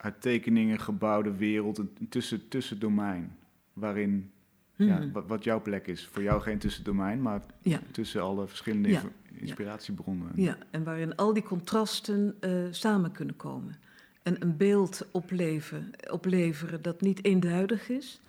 uit 0.00 0.20
tekeningen 0.22 0.78
gebouwde 0.80 1.34
wereld, 1.36 1.78
een 1.78 1.90
tussen, 2.08 2.48
tussendomein. 2.48 3.36
Waarin, 3.72 4.30
ja, 4.76 4.98
Mhm. 4.98 5.12
wat, 5.12 5.26
wat 5.26 5.44
jouw 5.44 5.62
plek 5.62 5.86
is. 5.86 6.06
Voor 6.06 6.22
jou 6.22 6.40
geen 6.42 6.58
tussendomein, 6.58 7.22
maar 7.22 7.42
Ja. 7.62 7.80
tussen 7.90 8.22
alle 8.22 8.46
verschillende 8.48 8.88
Ja. 8.88 9.02
inspiratiebronnen. 9.32 10.30
Ja, 10.34 10.58
en 10.70 10.84
waarin 10.84 11.16
al 11.16 11.32
die 11.32 11.42
contrasten 11.42 12.36
eh, 12.40 12.52
samen 12.70 13.12
kunnen 13.12 13.36
komen. 13.36 13.78
En 14.22 14.42
een 14.42 14.56
beeld 14.56 15.06
opleven, 15.10 15.90
opleveren 16.10 16.82
dat 16.82 17.00
niet 17.00 17.24
eenduidig 17.24 17.88
is. 17.88 18.20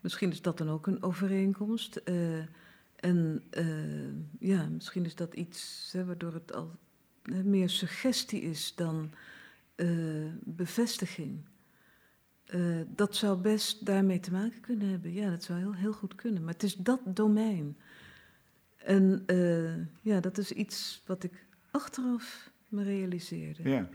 Misschien 0.00 0.30
is 0.30 0.42
dat 0.42 0.58
dan 0.58 0.68
ook 0.68 0.86
een 0.86 1.02
overeenkomst. 1.02 1.96
Eh, 1.96 2.38
en 2.96 3.42
eh, 3.50 3.64
ja, 4.38 4.68
misschien 4.68 5.04
is 5.04 5.14
dat 5.14 5.34
iets 5.34 5.90
hè, 5.92 6.04
waardoor 6.04 6.32
het 6.34 6.54
al 6.54 6.70
hè, 7.22 7.42
meer 7.42 7.68
suggestie 7.68 8.40
is 8.40 8.74
dan 8.74 9.10
eh, 9.80 10.32
bevestiging. 10.44 11.44
Eh, 12.44 12.80
dat 12.86 13.16
zou 13.16 13.38
best 13.40 13.86
daarmee 13.86 14.20
te 14.20 14.32
maken 14.32 14.60
kunnen 14.60 14.88
hebben. 14.88 15.12
Ja, 15.12 15.30
dat 15.30 15.42
zou 15.42 15.58
heel, 15.58 15.74
heel 15.74 15.92
goed 15.92 16.14
kunnen. 16.14 16.44
Maar 16.44 16.52
het 16.52 16.62
is 16.62 16.74
dat 16.74 17.00
domein. 17.04 17.76
En 18.76 19.22
eh, 19.26 19.74
ja, 20.12 20.20
dat 20.20 20.38
is 20.38 20.52
iets 20.52 21.02
wat 21.06 21.22
ik 21.24 21.46
achteraf 21.70 22.50
me 22.68 22.82
realiseerde. 22.82 23.68
Ja. 23.70 23.88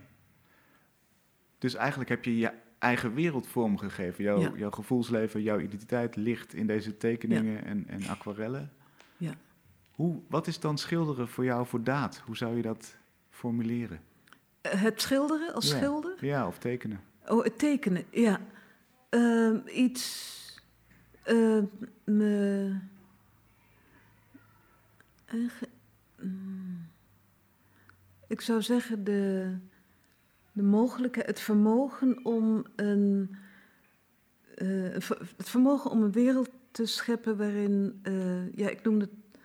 Dus 1.58 1.74
eigenlijk 1.76 2.10
heb 2.10 2.26
je 2.26 2.38
je 2.38 2.52
eigen 2.80 3.14
wereld 3.14 3.48
vormgegeven. 3.48 4.24
Jouw, 4.24 4.40
Ja. 4.40 4.52
jouw 4.56 4.72
gevoelsleven, 4.72 5.42
jouw 5.42 5.60
identiteit 5.60 6.16
ligt 6.16 6.54
in 6.54 6.68
deze 6.68 6.98
tekeningen 6.98 7.66
en, 7.66 7.88
en 7.88 8.06
aquarellen. 8.08 8.72
Ja. 9.18 9.34
Hoe, 9.92 10.22
wat 10.28 10.48
is 10.48 10.60
dan 10.60 10.78
schilderen 10.78 11.28
voor 11.28 11.44
jou 11.44 11.66
voor 11.66 11.84
daad? 11.84 12.18
Hoe 12.18 12.38
zou 12.38 12.56
je 12.56 12.62
dat 12.62 12.98
formuleren? 13.30 14.00
Het 14.68 15.02
schilderen 15.02 15.54
als 15.54 15.70
Ja. 15.72 15.76
schilder? 15.78 16.26
Ja, 16.26 16.48
of 16.48 16.58
tekenen. 16.58 17.00
Oh, 17.28 17.44
het 17.44 17.60
tekenen, 17.60 18.04
ja. 18.12 18.40
Ehm, 19.10 19.60
iets. 19.68 20.34
eh, 21.24 21.60
me. 22.04 22.76
mm, 26.22 26.88
ik 28.28 28.42
zou 28.42 28.62
zeggen 28.62 29.04
de, 29.04 29.52
de 30.52 30.64
mogelijkheid, 30.64 31.28
het 31.28 31.40
vermogen 31.40 32.20
om 32.26 32.66
een. 32.76 33.36
eh, 34.56 34.68
het 34.94 35.04
ver- 35.04 35.32
het 35.38 35.50
vermogen 35.50 35.92
om 35.92 36.02
een 36.02 36.12
wereld 36.12 36.50
te 36.72 36.86
scheppen 36.86 37.38
waarin. 37.38 38.00
eh, 38.04 38.54
ja, 38.54 38.70
ik 38.70 38.84
noemde 38.84 39.06
het 39.06 39.40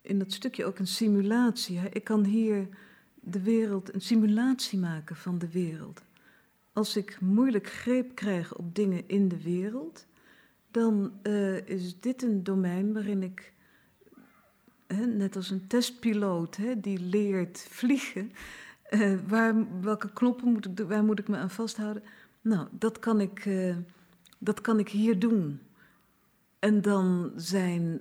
in 0.00 0.18
dat 0.18 0.32
stukje 0.32 0.64
ook 0.64 0.78
een 0.78 0.86
simulatie. 0.86 1.78
Hè. 1.78 1.88
Ik 1.88 2.04
kan 2.04 2.24
hier 2.24 2.68
de 3.24 3.42
wereld, 3.42 3.94
een 3.94 4.00
simulatie 4.00 4.78
maken 4.78 5.16
van 5.16 5.38
de 5.38 5.50
wereld 5.50 6.02
als 6.72 6.96
ik 6.96 7.20
moeilijk 7.20 7.66
greep 7.66 8.14
krijg 8.14 8.54
op 8.54 8.74
dingen 8.74 9.08
in 9.08 9.28
de 9.28 9.42
wereld, 9.42 10.06
dan 10.70 11.12
eh, 11.22 11.66
is 11.68 12.00
dit 12.00 12.22
een 12.22 12.44
domein 12.44 12.92
waarin 12.92 13.22
ik, 13.22 13.52
hè, 14.86 15.06
net 15.06 15.36
als 15.36 15.50
een 15.50 15.66
testpiloot 15.66 16.56
hè, 16.56 16.80
die 16.80 17.00
leert 17.00 17.66
vliegen, 17.70 18.32
eh, 18.82 19.14
waar, 19.28 19.80
welke 19.80 20.12
knoppen 20.12 20.52
moet 20.52 20.66
ik, 20.66 20.86
waar 20.86 21.04
moet 21.04 21.18
ik 21.18 21.28
me 21.28 21.36
aan 21.36 21.50
vasthouden? 21.50 22.02
Nou, 22.40 22.68
dat 22.70 22.98
kan 22.98 23.20
ik, 23.20 23.46
eh, 23.46 23.76
dat 24.38 24.60
kan 24.60 24.78
ik 24.78 24.88
hier 24.88 25.18
doen. 25.18 25.60
En 26.58 26.82
dan 26.82 27.32
zijn 27.36 28.00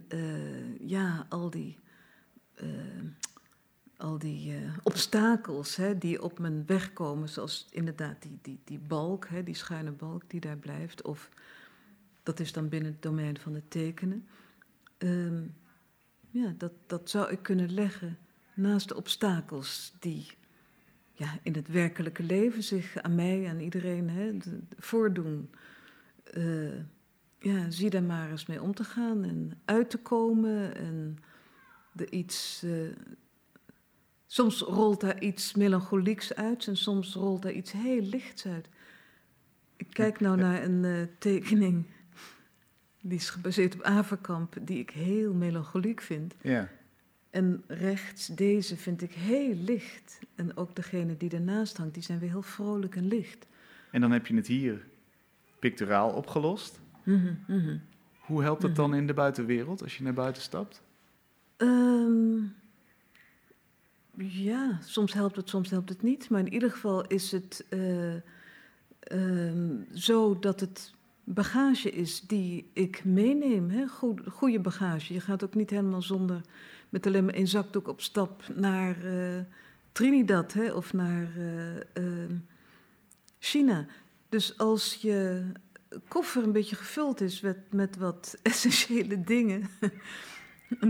ja, 0.80 1.26
al 1.30 1.50
die, 1.50 1.78
al 4.02 4.18
die 4.18 4.56
eh, 4.56 4.78
obstakels 4.84 5.76
hè, 5.76 5.98
die 5.98 6.22
op 6.22 6.40
mijn 6.40 6.66
weg 6.66 6.94
komen, 6.94 7.30
zoals 7.30 7.68
inderdaad 7.72 8.22
die, 8.22 8.40
die, 8.42 8.60
die 8.64 8.80
balk, 8.80 9.28
hè, 9.28 9.44
die 9.44 9.56
schuine 9.56 9.92
balk 9.92 10.24
die 10.28 10.40
daar 10.40 10.58
blijft, 10.58 11.02
of 11.02 11.30
dat 12.24 12.40
is 12.40 12.52
dan 12.54 12.70
binnen 12.70 12.92
het 12.92 13.02
domein 13.02 13.38
van 13.40 13.54
het 13.54 13.72
tekenen. 13.72 14.28
Ehm, 14.98 15.44
ja, 16.30 16.54
dat, 16.58 16.72
dat 16.88 17.10
zou 17.10 17.32
ik 17.32 17.44
kunnen 17.44 17.74
leggen 17.74 18.18
naast 18.54 18.88
de 18.88 18.96
obstakels 18.96 19.94
die 20.00 20.32
ja, 21.14 21.40
in 21.42 21.54
het 21.54 21.68
werkelijke 21.68 22.24
leven 22.24 22.64
zich 22.64 22.98
aan 22.98 23.16
mij, 23.16 23.50
aan 23.50 23.60
iedereen 23.60 24.10
hè, 24.10 24.38
voordoen. 24.78 25.50
Eh, 26.24 26.78
ja, 27.40 27.70
zie 27.70 27.90
daar 27.90 28.04
maar 28.04 28.30
eens 28.32 28.46
mee 28.46 28.62
om 28.62 28.74
te 28.74 28.84
gaan 28.84 29.24
en 29.24 29.60
uit 29.66 29.90
te 29.90 29.98
komen 29.98 30.76
en 30.76 31.18
er 31.96 32.12
iets. 32.12 32.64
eh, 32.64 32.72
soms 34.32 34.60
rolt 34.60 35.02
daar 35.02 35.22
iets 35.22 35.54
melancholieks 35.54 36.36
uit 36.36 36.68
en 36.68 36.78
soms 36.78 37.14
rolt 37.14 37.42
daar 37.42 37.52
iets 37.52 37.72
heel 37.72 38.02
lichts 38.02 38.46
uit. 38.46 38.68
Ik 39.78 39.88
kijk 39.90 40.20
nou 40.20 40.38
naar 40.38 40.64
een 40.64 40.86
eh, 40.86 41.02
tekening 41.18 41.86
die 43.02 43.18
is 43.18 43.30
gebaseerd 43.30 43.74
op 43.74 43.82
Averkamp, 43.82 44.56
die 44.62 44.80
ik 44.80 44.90
heel 44.90 45.34
melancholiek 45.34 46.02
vind. 46.02 46.36
Ja. 46.42 46.70
En 47.30 47.64
rechts 47.68 48.28
deze 48.28 48.78
vind 48.78 49.02
ik 49.02 49.12
heel 49.12 49.54
licht. 49.54 50.20
En 50.36 50.58
ook 50.58 50.76
degene 50.76 51.18
die 51.18 51.30
ernaast 51.30 51.78
hangt, 51.78 51.94
die 51.94 52.04
zijn 52.04 52.20
weer 52.20 52.30
heel 52.30 52.42
vrolijk 52.42 52.96
en 52.96 53.08
licht. 53.08 53.48
En 53.92 54.02
dan 54.02 54.12
heb 54.12 54.28
je 54.28 54.36
het 54.36 54.48
hier 54.48 54.86
picturaal 55.60 56.12
opgelost. 56.12 56.80
Mhm, 57.04 57.34
mhm. 57.48 57.78
Hoe 58.20 58.42
helpt 58.44 58.64
het 58.64 58.76
dan 58.76 58.96
in 58.96 59.08
de 59.08 59.14
buitenwereld 59.14 59.84
als 59.84 59.98
je 59.98 60.04
naar 60.04 60.14
buiten 60.14 60.42
stapt? 60.42 60.82
Ehm, 61.58 62.40
ja, 64.18 64.80
soms 64.84 65.14
helpt 65.14 65.36
het, 65.36 65.50
soms 65.50 65.70
helpt 65.70 65.90
het 65.90 66.02
niet. 66.02 66.30
Maar 66.30 66.40
in 66.40 66.54
ieder 66.54 66.72
geval 66.72 67.08
is 67.08 67.32
het 67.32 67.66
eh, 67.70 68.16
ehm, 69.00 69.76
zo 69.94 70.40
dat 70.40 70.60
het 70.60 70.94
bagage 71.24 71.92
is 71.92 72.22
die 72.22 72.70
ik 72.74 73.04
meeneem. 73.04 73.70
Hè? 73.70 73.88
Goed, 73.88 74.22
goede 74.28 74.60
bagage. 74.60 75.14
Je 75.14 75.20
gaat 75.20 75.44
ook 75.44 75.56
niet 75.56 75.70
helemaal 75.70 76.02
zonder 76.02 76.42
met 76.90 77.08
alleen 77.08 77.26
maar 77.26 77.34
één 77.34 77.48
zakdoek 77.48 77.88
op 77.88 78.02
stap 78.02 78.44
naar 78.56 79.06
eh, 79.06 79.40
Trinidad 79.92 80.54
hè? 80.54 80.72
of 80.72 80.94
naar 80.94 81.28
eh, 81.38 81.78
ehm, 81.94 82.36
China. 83.40 83.86
Dus 84.30 84.58
als 84.58 84.94
je 84.94 85.44
koffer 86.08 86.44
een 86.44 86.52
beetje 86.52 86.76
gevuld 86.76 87.22
is 87.22 87.42
met, 87.42 87.58
met 87.74 87.98
wat 87.98 88.38
essentiële 88.42 89.24
dingen, 89.24 89.70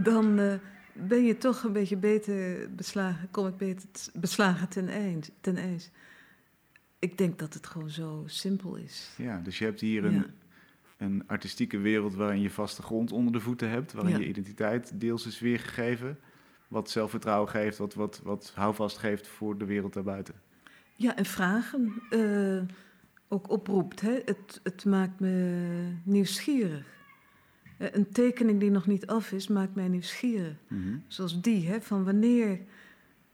dan 0.03 0.59
ben 0.93 1.23
je 1.25 1.37
toch 1.37 1.63
een 1.63 1.73
beetje 1.73 1.97
beter 1.97 2.67
beslagen, 2.75 3.27
kom 3.31 3.47
ik 3.47 3.57
beter 3.57 3.89
beslagen 4.13 4.69
ten, 4.69 4.87
eind, 4.87 5.31
ten 5.41 5.57
ijs. 5.57 5.89
Ik 6.99 7.17
denk 7.17 7.39
dat 7.39 7.53
het 7.53 7.67
gewoon 7.67 7.89
zo 7.89 8.23
simpel 8.25 8.75
is. 8.75 9.13
Ja, 9.17 9.39
dus 9.43 9.57
je 9.57 9.65
hebt 9.65 9.79
hier 9.81 10.05
een, 10.05 10.13
Ja. 10.13 10.25
een 10.97 11.23
artistieke 11.27 11.77
wereld 11.77 12.13
waarin 12.15 12.41
je 12.41 12.49
vaste 12.49 12.81
grond 12.81 13.11
onder 13.11 13.33
de 13.33 13.39
voeten 13.39 13.69
hebt, 13.69 13.93
waarin 13.93 14.13
Ja. 14.13 14.19
je 14.19 14.27
identiteit 14.27 14.91
deels 14.99 15.25
is 15.25 15.39
weergegeven, 15.39 16.19
wat 16.67 16.89
zelfvertrouwen 16.89 17.49
geeft, 17.49 17.77
wat, 17.77 17.93
wat, 17.93 18.21
wat 18.23 18.51
houvast 18.55 18.97
geeft 18.97 19.27
voor 19.27 19.57
de 19.57 19.65
wereld 19.65 19.93
daarbuiten. 19.93 20.33
Ja, 20.95 21.15
en 21.15 21.25
vragen 21.25 21.93
eh, 22.09 22.61
ook 23.27 23.49
oproept. 23.49 24.01
Hè? 24.01 24.19
Het, 24.25 24.59
het 24.63 24.85
maakt 24.85 25.19
me 25.19 25.93
nieuwsgierig. 26.03 26.85
Eh, 27.81 27.87
Een 27.91 28.11
tekening 28.11 28.59
die 28.59 28.71
nog 28.71 28.87
niet 28.87 29.07
af 29.07 29.31
is, 29.31 29.47
maakt 29.47 29.75
mij 29.75 29.87
nieuwsgierig. 29.87 30.55
Mhm. 30.67 30.97
Zoals 31.07 31.41
die, 31.41 31.67
hè, 31.67 31.81
van 31.81 32.03
wanneer 32.03 32.59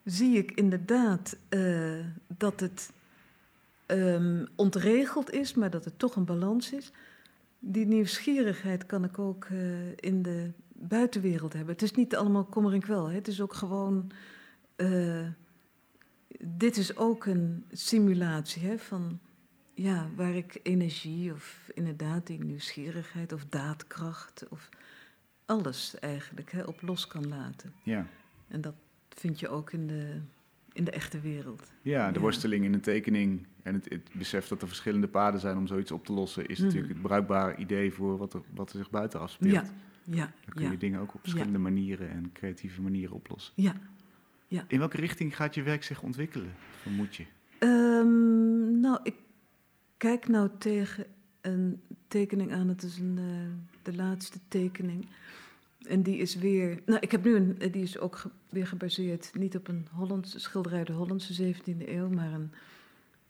zie 0.04 0.38
ik 0.38 0.52
inderdaad 0.52 1.38
eh, 1.50 2.00
dat 2.38 2.60
het 2.60 2.92
ehm, 3.86 4.46
ontregeld 4.56 5.32
is, 5.32 5.54
maar 5.54 5.70
dat 5.70 5.86
het 5.86 6.00
toch 6.00 6.16
een 6.16 6.26
balans 6.26 6.72
is. 6.72 6.92
Die 7.60 7.86
nieuwsgierigheid 7.86 8.86
kan 8.86 9.04
ik 9.04 9.20
ook 9.20 9.46
eh, 9.46 9.92
in 9.96 10.22
de 10.22 10.52
buitenwereld 10.74 11.54
hebben. 11.54 11.74
Het 11.74 11.84
is 11.84 11.92
niet 11.92 12.16
allemaal 12.16 12.46
kommer 12.46 12.74
en 12.74 12.82
kwel. 12.82 13.08
Hè. 13.08 13.16
Het 13.16 13.28
is 13.28 13.42
ook 13.42 13.54
gewoon. 13.54 14.12
dit 16.40 16.78
is 16.78 16.98
ook 16.98 17.26
een 17.26 17.66
simulatie 17.72 18.68
hè, 18.68 18.78
van. 18.78 19.20
Ja, 19.80 20.08
waar 20.16 20.36
ik 20.36 20.60
energie 20.64 21.32
of 21.34 21.70
inderdaad 21.74 22.28
die 22.28 22.44
nieuwsgierigheid 22.44 23.34
of 23.34 23.46
daadkracht 23.46 24.46
of 24.50 24.70
alles 25.46 26.00
eigenlijk 26.00 26.52
hè, 26.52 26.64
op 26.64 26.82
los 26.82 27.08
kan 27.08 27.28
laten. 27.28 27.74
Ja. 27.84 28.08
En 28.48 28.62
dat 28.62 28.74
vind 29.10 29.40
je 29.40 29.50
ook 29.50 29.72
in 29.72 29.88
de, 29.88 30.20
in 30.74 30.84
de 30.84 30.92
echte 30.92 31.20
wereld. 31.20 31.72
Ja, 31.82 32.08
de 32.08 32.14
Ja. 32.14 32.20
worsteling 32.20 32.66
in 32.66 32.74
een 32.74 32.82
tekening 32.82 33.46
en 33.64 33.74
het, 33.74 33.90
het 33.90 34.10
besef 34.14 34.48
dat 34.48 34.62
er 34.62 34.68
verschillende 34.68 35.08
paden 35.08 35.40
zijn 35.40 35.58
om 35.58 35.68
zoiets 35.68 35.92
op 35.92 36.06
te 36.06 36.14
lossen, 36.14 36.48
is 36.48 36.58
Mhm. 36.58 36.66
natuurlijk 36.68 36.94
het 36.94 37.02
bruikbare 37.02 37.56
idee 37.56 37.94
voor 37.94 38.18
wat 38.18 38.34
er, 38.34 38.42
wat 38.54 38.72
er 38.72 38.78
zich 38.78 38.90
buiten 38.90 39.20
afspeelt. 39.20 39.54
Ja, 39.54 39.64
ja, 40.04 40.32
Dan 40.46 40.54
kun 40.54 40.64
ja, 40.64 40.72
je 40.72 40.78
dingen 40.78 41.00
ook 41.00 41.14
op 41.14 41.20
verschillende 41.22 41.58
manieren 41.60 42.10
en 42.10 42.32
creatieve 42.34 42.82
manieren 42.82 43.16
oplossen. 43.16 43.54
ja. 43.56 43.74
In 44.68 44.80
welke 44.80 44.98
richting 44.98 45.36
gaat 45.36 45.56
je 45.56 45.64
werk 45.64 45.84
zich 45.84 46.02
ontwikkelen, 46.02 46.54
vermoed 46.82 47.16
je? 47.16 47.26
Ehm, 47.60 48.80
nou, 48.80 49.00
ik 49.04 49.16
kijk 49.98 50.28
nou 50.28 50.50
tegen 50.58 51.06
een 51.42 51.82
tekening 52.08 52.54
aan. 52.54 52.68
Het 52.68 52.84
is 52.84 52.98
een, 52.98 53.18
eh, 53.18 53.84
de 53.84 53.96
laatste 53.96 54.40
tekening. 54.48 55.08
En 55.88 56.02
die 56.02 56.18
is 56.18 56.36
weer. 56.36 56.82
Nou, 56.86 57.00
ik 57.00 57.12
heb 57.12 57.24
nu 57.24 57.36
een. 57.36 57.58
Die 57.72 57.84
is 57.84 57.98
ook 57.98 58.24
weer 58.50 58.68
gebaseerd 58.68 59.32
niet 59.34 59.56
op 59.56 59.68
een 59.68 59.88
Hollandse 59.92 60.40
schilderij, 60.40 60.84
de 60.84 60.94
Hollandse 60.94 61.34
17e 61.34 61.94
eeuw, 61.94 62.10
maar 62.10 62.34
een 62.34 62.52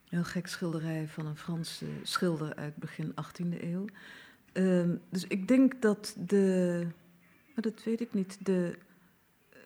heel 0.10 0.24
gek 0.24 0.48
schilderij 0.48 1.08
van 1.08 1.26
een 1.26 1.38
Franse 1.38 1.86
schilder 2.04 2.56
uit 2.56 2.76
begin 2.76 3.14
18e 3.16 3.64
eeuw. 3.64 3.86
Ehm, 4.52 4.96
dus 5.10 5.28
ik 5.28 5.48
denk 5.48 5.82
dat 5.82 6.16
de. 6.26 6.82
Maar 7.54 7.64
dat 7.64 7.84
weet 7.84 8.02
ik 8.02 8.14
niet. 8.14 8.46
De, 8.46 8.78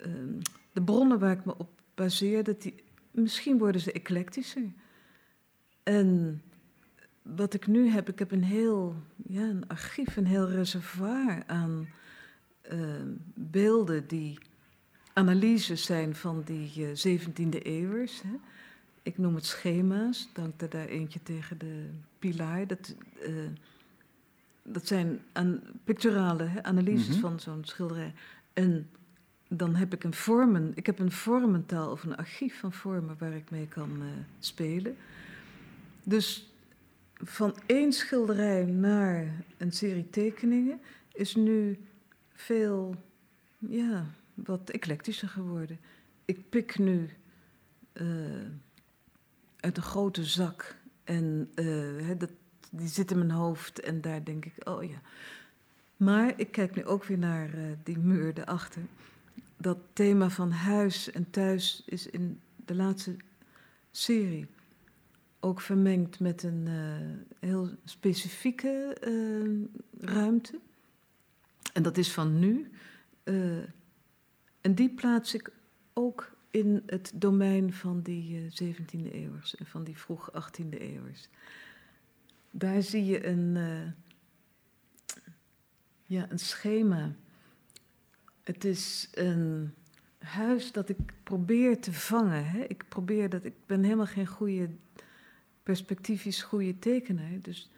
ehm, 0.01 0.39
de 0.71 0.81
bronnen 0.81 1.19
waar 1.19 1.37
ik 1.37 1.45
me 1.45 1.57
op 1.57 1.69
baseer, 1.95 2.43
dat 2.43 2.61
die, 2.61 2.83
misschien 3.11 3.57
worden 3.57 3.81
ze 3.81 3.91
eclectischer. 3.91 4.71
En 5.83 6.41
wat 7.35 7.53
ik 7.53 7.67
nu 7.67 7.89
heb, 7.89 8.09
ik 8.09 8.19
heb 8.19 8.31
een 8.31 8.43
heel 8.43 8.95
ja, 9.27 9.41
een 9.41 9.67
archief, 9.67 10.15
een 10.17 10.25
heel 10.25 10.49
reservoir 10.49 11.43
aan 11.47 11.87
ehm, 12.61 13.07
beelden 13.33 14.07
die 14.07 14.39
analyses 15.13 15.83
zijn 15.85 16.15
van 16.15 16.43
die 16.45 16.85
eh, 16.85 17.17
17e 17.19 17.61
eeuwers. 17.61 18.21
Hè. 18.21 18.35
Ik 19.03 19.17
noem 19.17 19.35
het 19.35 19.45
schema's, 19.45 20.29
dank 20.33 20.61
er 20.61 20.69
daar 20.69 20.85
eentje 20.87 21.23
tegen 21.23 21.57
de 21.57 21.89
pilaar. 22.19 22.67
Dat, 22.67 22.95
eh, 23.21 23.33
dat 24.63 24.87
zijn 24.87 25.19
aan, 25.31 25.61
picturale 25.83 26.43
hè, 26.43 26.63
analyses 26.63 27.07
Mhm. 27.07 27.19
van 27.19 27.39
zo'n 27.39 27.65
schilderij. 27.65 28.13
En 28.53 28.89
dan 29.47 29.75
heb 29.75 29.93
ik 29.93 30.03
een 30.03 30.13
vormen, 30.13 30.71
ik 30.75 30.85
heb 30.85 30.99
een 30.99 31.11
vormentaal 31.11 31.91
of 31.91 32.03
een 32.03 32.15
archief 32.15 32.59
van 32.59 32.73
vormen 32.73 33.15
waar 33.19 33.33
ik 33.33 33.49
mee 33.49 33.67
kan 33.67 33.89
eh, 34.01 34.07
spelen. 34.39 34.95
Dus 36.03 36.50
van 37.23 37.55
één 37.65 37.93
schilderij 37.93 38.65
naar 38.65 39.43
een 39.57 39.71
serie 39.71 40.09
tekeningen 40.09 40.81
is 41.13 41.35
nu 41.35 41.79
veel, 42.33 42.95
ja, 43.57 44.05
wat 44.33 44.69
eclectischer 44.69 45.29
geworden. 45.29 45.79
Ik 46.25 46.49
pik 46.49 46.77
nu 46.77 47.09
eh, 47.93 48.05
uit 49.59 49.77
een 49.77 49.83
grote 49.83 50.23
zak 50.23 50.75
en 51.03 51.49
eh, 51.55 52.17
dat, 52.17 52.31
die 52.69 52.87
zit 52.87 53.11
in 53.11 53.17
mijn 53.17 53.31
hoofd 53.31 53.79
en 53.79 54.01
daar 54.01 54.23
denk 54.23 54.45
ik, 54.45 54.69
oh 54.69 54.83
ja. 54.83 55.01
Maar 55.97 56.33
ik 56.35 56.51
kijk 56.51 56.75
nu 56.75 56.85
ook 56.85 57.03
weer 57.03 57.17
naar 57.17 57.53
eh, 57.53 57.63
die 57.83 57.97
muur 57.97 58.33
daarachter. 58.33 58.81
Dat 59.57 59.77
thema 59.93 60.29
van 60.29 60.51
huis 60.51 61.11
en 61.11 61.29
thuis 61.29 61.83
is 61.85 62.07
in 62.07 62.39
de 62.65 62.75
laatste 62.75 63.15
serie 63.91 64.47
ook 65.41 65.61
vermengd 65.61 66.19
met 66.19 66.43
een 66.43 66.67
eh, 66.67 67.39
heel 67.49 67.69
specifieke 67.85 68.97
eh, 69.01 70.09
ruimte. 70.09 70.59
En 71.73 71.83
dat 71.83 71.97
is 71.97 72.11
van 72.11 72.39
nu. 72.39 72.71
Eh, 73.23 73.57
en 74.61 74.75
die 74.75 74.89
plaats 74.89 75.33
ik 75.33 75.51
ook 75.93 76.31
in 76.51 76.83
het 76.85 77.11
domein 77.15 77.73
van 77.73 78.01
die 78.01 78.37
eh 78.37 78.71
17e 78.73 79.11
eeuwers 79.11 79.55
en 79.55 79.65
van 79.65 79.83
die 79.83 79.97
vroeg 79.97 80.31
18e 80.31 80.77
eeuwers. 80.77 81.29
Daar 82.51 82.81
zie 82.81 83.05
je 83.05 83.27
een, 83.27 83.55
ja, 86.03 86.31
een 86.31 86.39
schema. 86.39 87.15
Het 88.43 88.65
is 88.65 89.09
een 89.13 89.73
huis 90.17 90.71
dat 90.71 90.89
ik 90.89 90.97
probeer 91.23 91.79
te 91.79 91.93
vangen. 91.93 92.45
Hè. 92.45 92.59
Ik 92.59 92.83
probeer 92.89 93.29
dat. 93.29 93.45
Ik 93.45 93.65
ben 93.65 93.83
helemaal 93.83 94.05
geen 94.05 94.27
goede 94.27 94.69
perspectiefs 95.63 96.41
goede 96.43 96.79
tekenaar. 96.79 97.39
Dus 97.41 97.69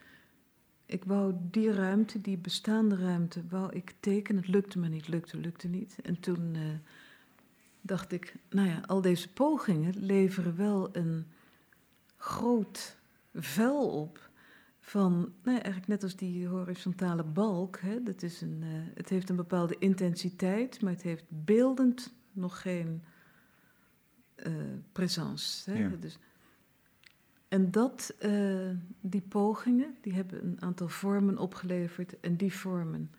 ik 0.85 1.03
wou 1.03 1.33
die 1.51 1.71
ruimte, 1.71 2.21
die 2.21 2.37
bestaande 2.37 2.95
ruimte, 2.95 3.43
wou 3.49 3.73
ik 3.73 3.93
tekenen. 3.99 4.41
Het 4.41 4.51
lukte 4.51 4.79
me 4.79 4.87
niet, 4.87 5.07
lukte, 5.07 5.37
lukte 5.37 5.67
niet. 5.67 5.97
En 6.03 6.19
toen 6.19 6.55
eh, 6.55 6.61
dacht 7.81 8.11
ik, 8.11 8.35
nou 8.49 8.67
ja, 8.67 8.81
al 8.85 9.01
deze 9.01 9.29
pogingen 9.33 9.93
leveren 10.05 10.55
wel 10.55 10.95
een 10.95 11.25
groot 12.17 12.97
vel 13.33 13.89
op 14.01 14.29
van, 14.79 15.11
nou 15.43 15.57
ja, 15.57 15.63
eigenlijk 15.63 15.87
net 15.87 16.03
als 16.03 16.15
die 16.15 16.47
horizontale 16.47 17.23
balk. 17.23 17.79
Hè, 17.79 18.03
dat 18.03 18.21
is 18.21 18.41
een, 18.41 18.59
eh, 18.61 18.69
het 18.95 19.09
heeft 19.09 19.29
een 19.29 19.35
bepaalde 19.35 19.75
intensiteit, 19.79 20.81
maar 20.81 20.91
het 20.91 21.01
heeft 21.01 21.25
beeldend 21.27 22.13
nog 22.31 22.61
geen 22.61 23.03
eh 24.35 24.53
presence. 24.91 25.71
Hè, 25.71 25.77
Ja. 25.79 25.89
dus, 25.99 26.17
en 27.53 27.71
dat, 27.71 28.13
eh, 28.19 28.69
die 29.01 29.21
pogingen, 29.21 29.95
die 30.01 30.13
hebben 30.13 30.43
een 30.43 30.61
aantal 30.61 30.87
vormen 30.87 31.37
opgeleverd. 31.37 32.19
En 32.19 32.35
die 32.35 32.53
vormen, 32.53 33.11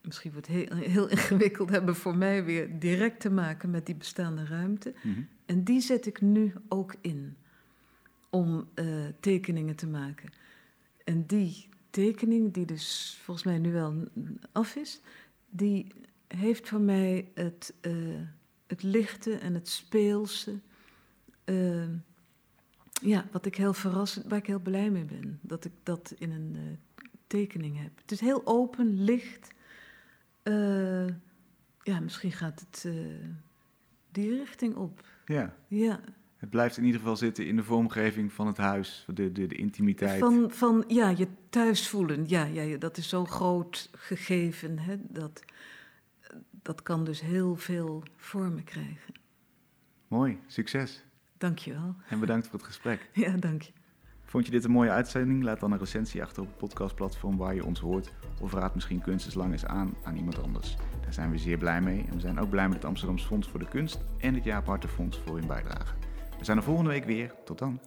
misschien 0.00 0.32
wordt 0.32 0.46
het 0.46 0.56
heel, 0.56 0.76
heel 0.76 1.08
ingewikkeld, 1.16 1.70
hebben 1.70 1.96
voor 1.96 2.16
mij 2.16 2.44
weer 2.44 2.78
direct 2.78 3.20
te 3.20 3.30
maken 3.30 3.70
met 3.70 3.86
die 3.86 3.94
bestaande 3.94 4.44
ruimte. 4.44 4.94
Mhm. 5.02 5.20
En 5.46 5.64
die 5.64 5.80
zet 5.80 6.06
ik 6.06 6.20
nu 6.20 6.52
ook 6.68 6.94
in 7.00 7.36
om 8.30 8.68
eh, 8.74 8.86
tekeningen 9.20 9.76
te 9.76 9.86
maken. 9.86 10.32
En 11.04 11.26
die 11.26 11.68
tekening, 11.90 12.52
die 12.52 12.66
dus 12.66 13.18
volgens 13.22 13.46
mij 13.46 13.58
nu 13.58 13.72
wel 13.72 14.08
af 14.52 14.76
is, 14.76 15.00
die 15.50 15.92
heeft 16.26 16.68
voor 16.68 16.80
mij 16.80 17.30
het, 17.34 17.74
eh, 17.80 17.92
het 18.66 18.82
lichte 18.82 19.34
en 19.34 19.54
het 19.54 19.68
speelse. 19.68 20.58
Ja, 23.00 23.26
wat 23.32 23.46
ik 23.46 23.56
heel 23.56 23.74
verrassend, 23.74 24.26
waar 24.28 24.38
ik 24.38 24.46
heel 24.46 24.60
blij 24.60 24.90
mee 24.90 25.04
ben. 25.04 25.38
Dat 25.42 25.64
ik 25.64 25.72
dat 25.82 26.14
in 26.18 26.30
een 26.30 26.52
eh, 26.54 26.62
tekening 27.26 27.82
heb. 27.82 27.90
Het 28.00 28.10
is 28.10 28.20
heel 28.20 28.46
open, 28.46 29.02
licht. 29.04 29.50
Eh, 30.42 31.06
ja, 31.82 32.00
misschien 32.00 32.32
gaat 32.32 32.60
het 32.60 32.84
eh, 32.86 32.94
die 34.10 34.36
richting 34.36 34.74
op. 34.74 35.06
Ja, 35.26 35.54
Ja, 35.68 36.00
het 36.36 36.50
blijft 36.50 36.76
in 36.76 36.84
ieder 36.84 37.00
geval 37.00 37.16
zitten 37.16 37.46
in 37.46 37.56
de 37.56 37.64
vormgeving 37.64 38.32
van 38.32 38.46
het 38.46 38.56
huis, 38.56 39.04
de, 39.14 39.32
de, 39.32 39.46
de 39.46 39.54
intimiteit. 39.54 40.18
van, 40.18 40.50
van 40.50 40.84
ja, 40.86 41.08
je 41.08 41.28
thuis 41.48 41.88
voelen. 41.88 42.28
Ja, 42.28 42.44
ja, 42.44 42.62
ja, 42.62 42.76
dat 42.76 42.96
is 42.96 43.08
zo 43.08 43.24
groot 43.24 43.90
gegeven. 43.92 44.78
Hè, 44.78 44.96
dat, 45.00 45.44
dat 46.50 46.82
kan 46.82 47.04
dus 47.04 47.20
heel 47.20 47.56
veel 47.56 48.02
vormen 48.16 48.64
krijgen. 48.64 49.14
Mooi, 50.08 50.38
succes. 50.46 51.04
Dank 51.38 51.58
je 51.58 51.72
wel. 51.72 51.94
En 52.08 52.20
bedankt 52.20 52.46
voor 52.46 52.58
het 52.58 52.68
gesprek. 52.68 53.10
Ja, 53.24 53.36
dank 53.36 53.62
je. 53.62 53.72
Vond 54.24 54.46
je 54.46 54.50
dit 54.50 54.64
een 54.64 54.70
mooie 54.70 54.90
uitzending? 54.90 55.42
Laat 55.42 55.60
dan 55.60 55.72
een 55.72 55.78
recensie 55.78 56.22
achter 56.22 56.42
op 56.42 56.48
het 56.48 56.56
podcastplatform 56.56 57.36
waar 57.36 57.54
je 57.54 57.64
ons 57.64 57.80
hoort. 57.80 58.12
Of 58.40 58.52
raad 58.52 58.74
misschien 58.74 59.00
Kunst 59.00 59.26
is 59.26 59.34
Lang 59.34 59.52
eens 59.52 59.64
aan 59.64 59.94
aan 60.04 60.16
iemand 60.16 60.42
anders. 60.42 60.76
Daar 61.02 61.12
zijn 61.12 61.30
we 61.30 61.38
zeer 61.38 61.58
blij 61.58 61.80
mee. 61.80 62.04
En 62.08 62.14
we 62.14 62.20
zijn 62.20 62.38
ook 62.38 62.50
blij 62.50 62.66
met 62.66 62.76
het 62.76 62.84
Amsterdams 62.84 63.24
Fonds 63.24 63.48
voor 63.48 63.58
de 63.58 63.68
Kunst 63.68 64.00
en 64.18 64.34
het 64.34 64.44
Jaap 64.44 64.66
Hartenfonds 64.66 65.20
voor 65.26 65.36
hun 65.36 65.46
bijdrage. 65.46 65.94
We 66.38 66.44
zijn 66.44 66.56
er 66.56 66.62
volgende 66.62 66.90
week 66.90 67.04
weer. 67.04 67.34
Tot 67.44 67.58
dan. 67.58 67.80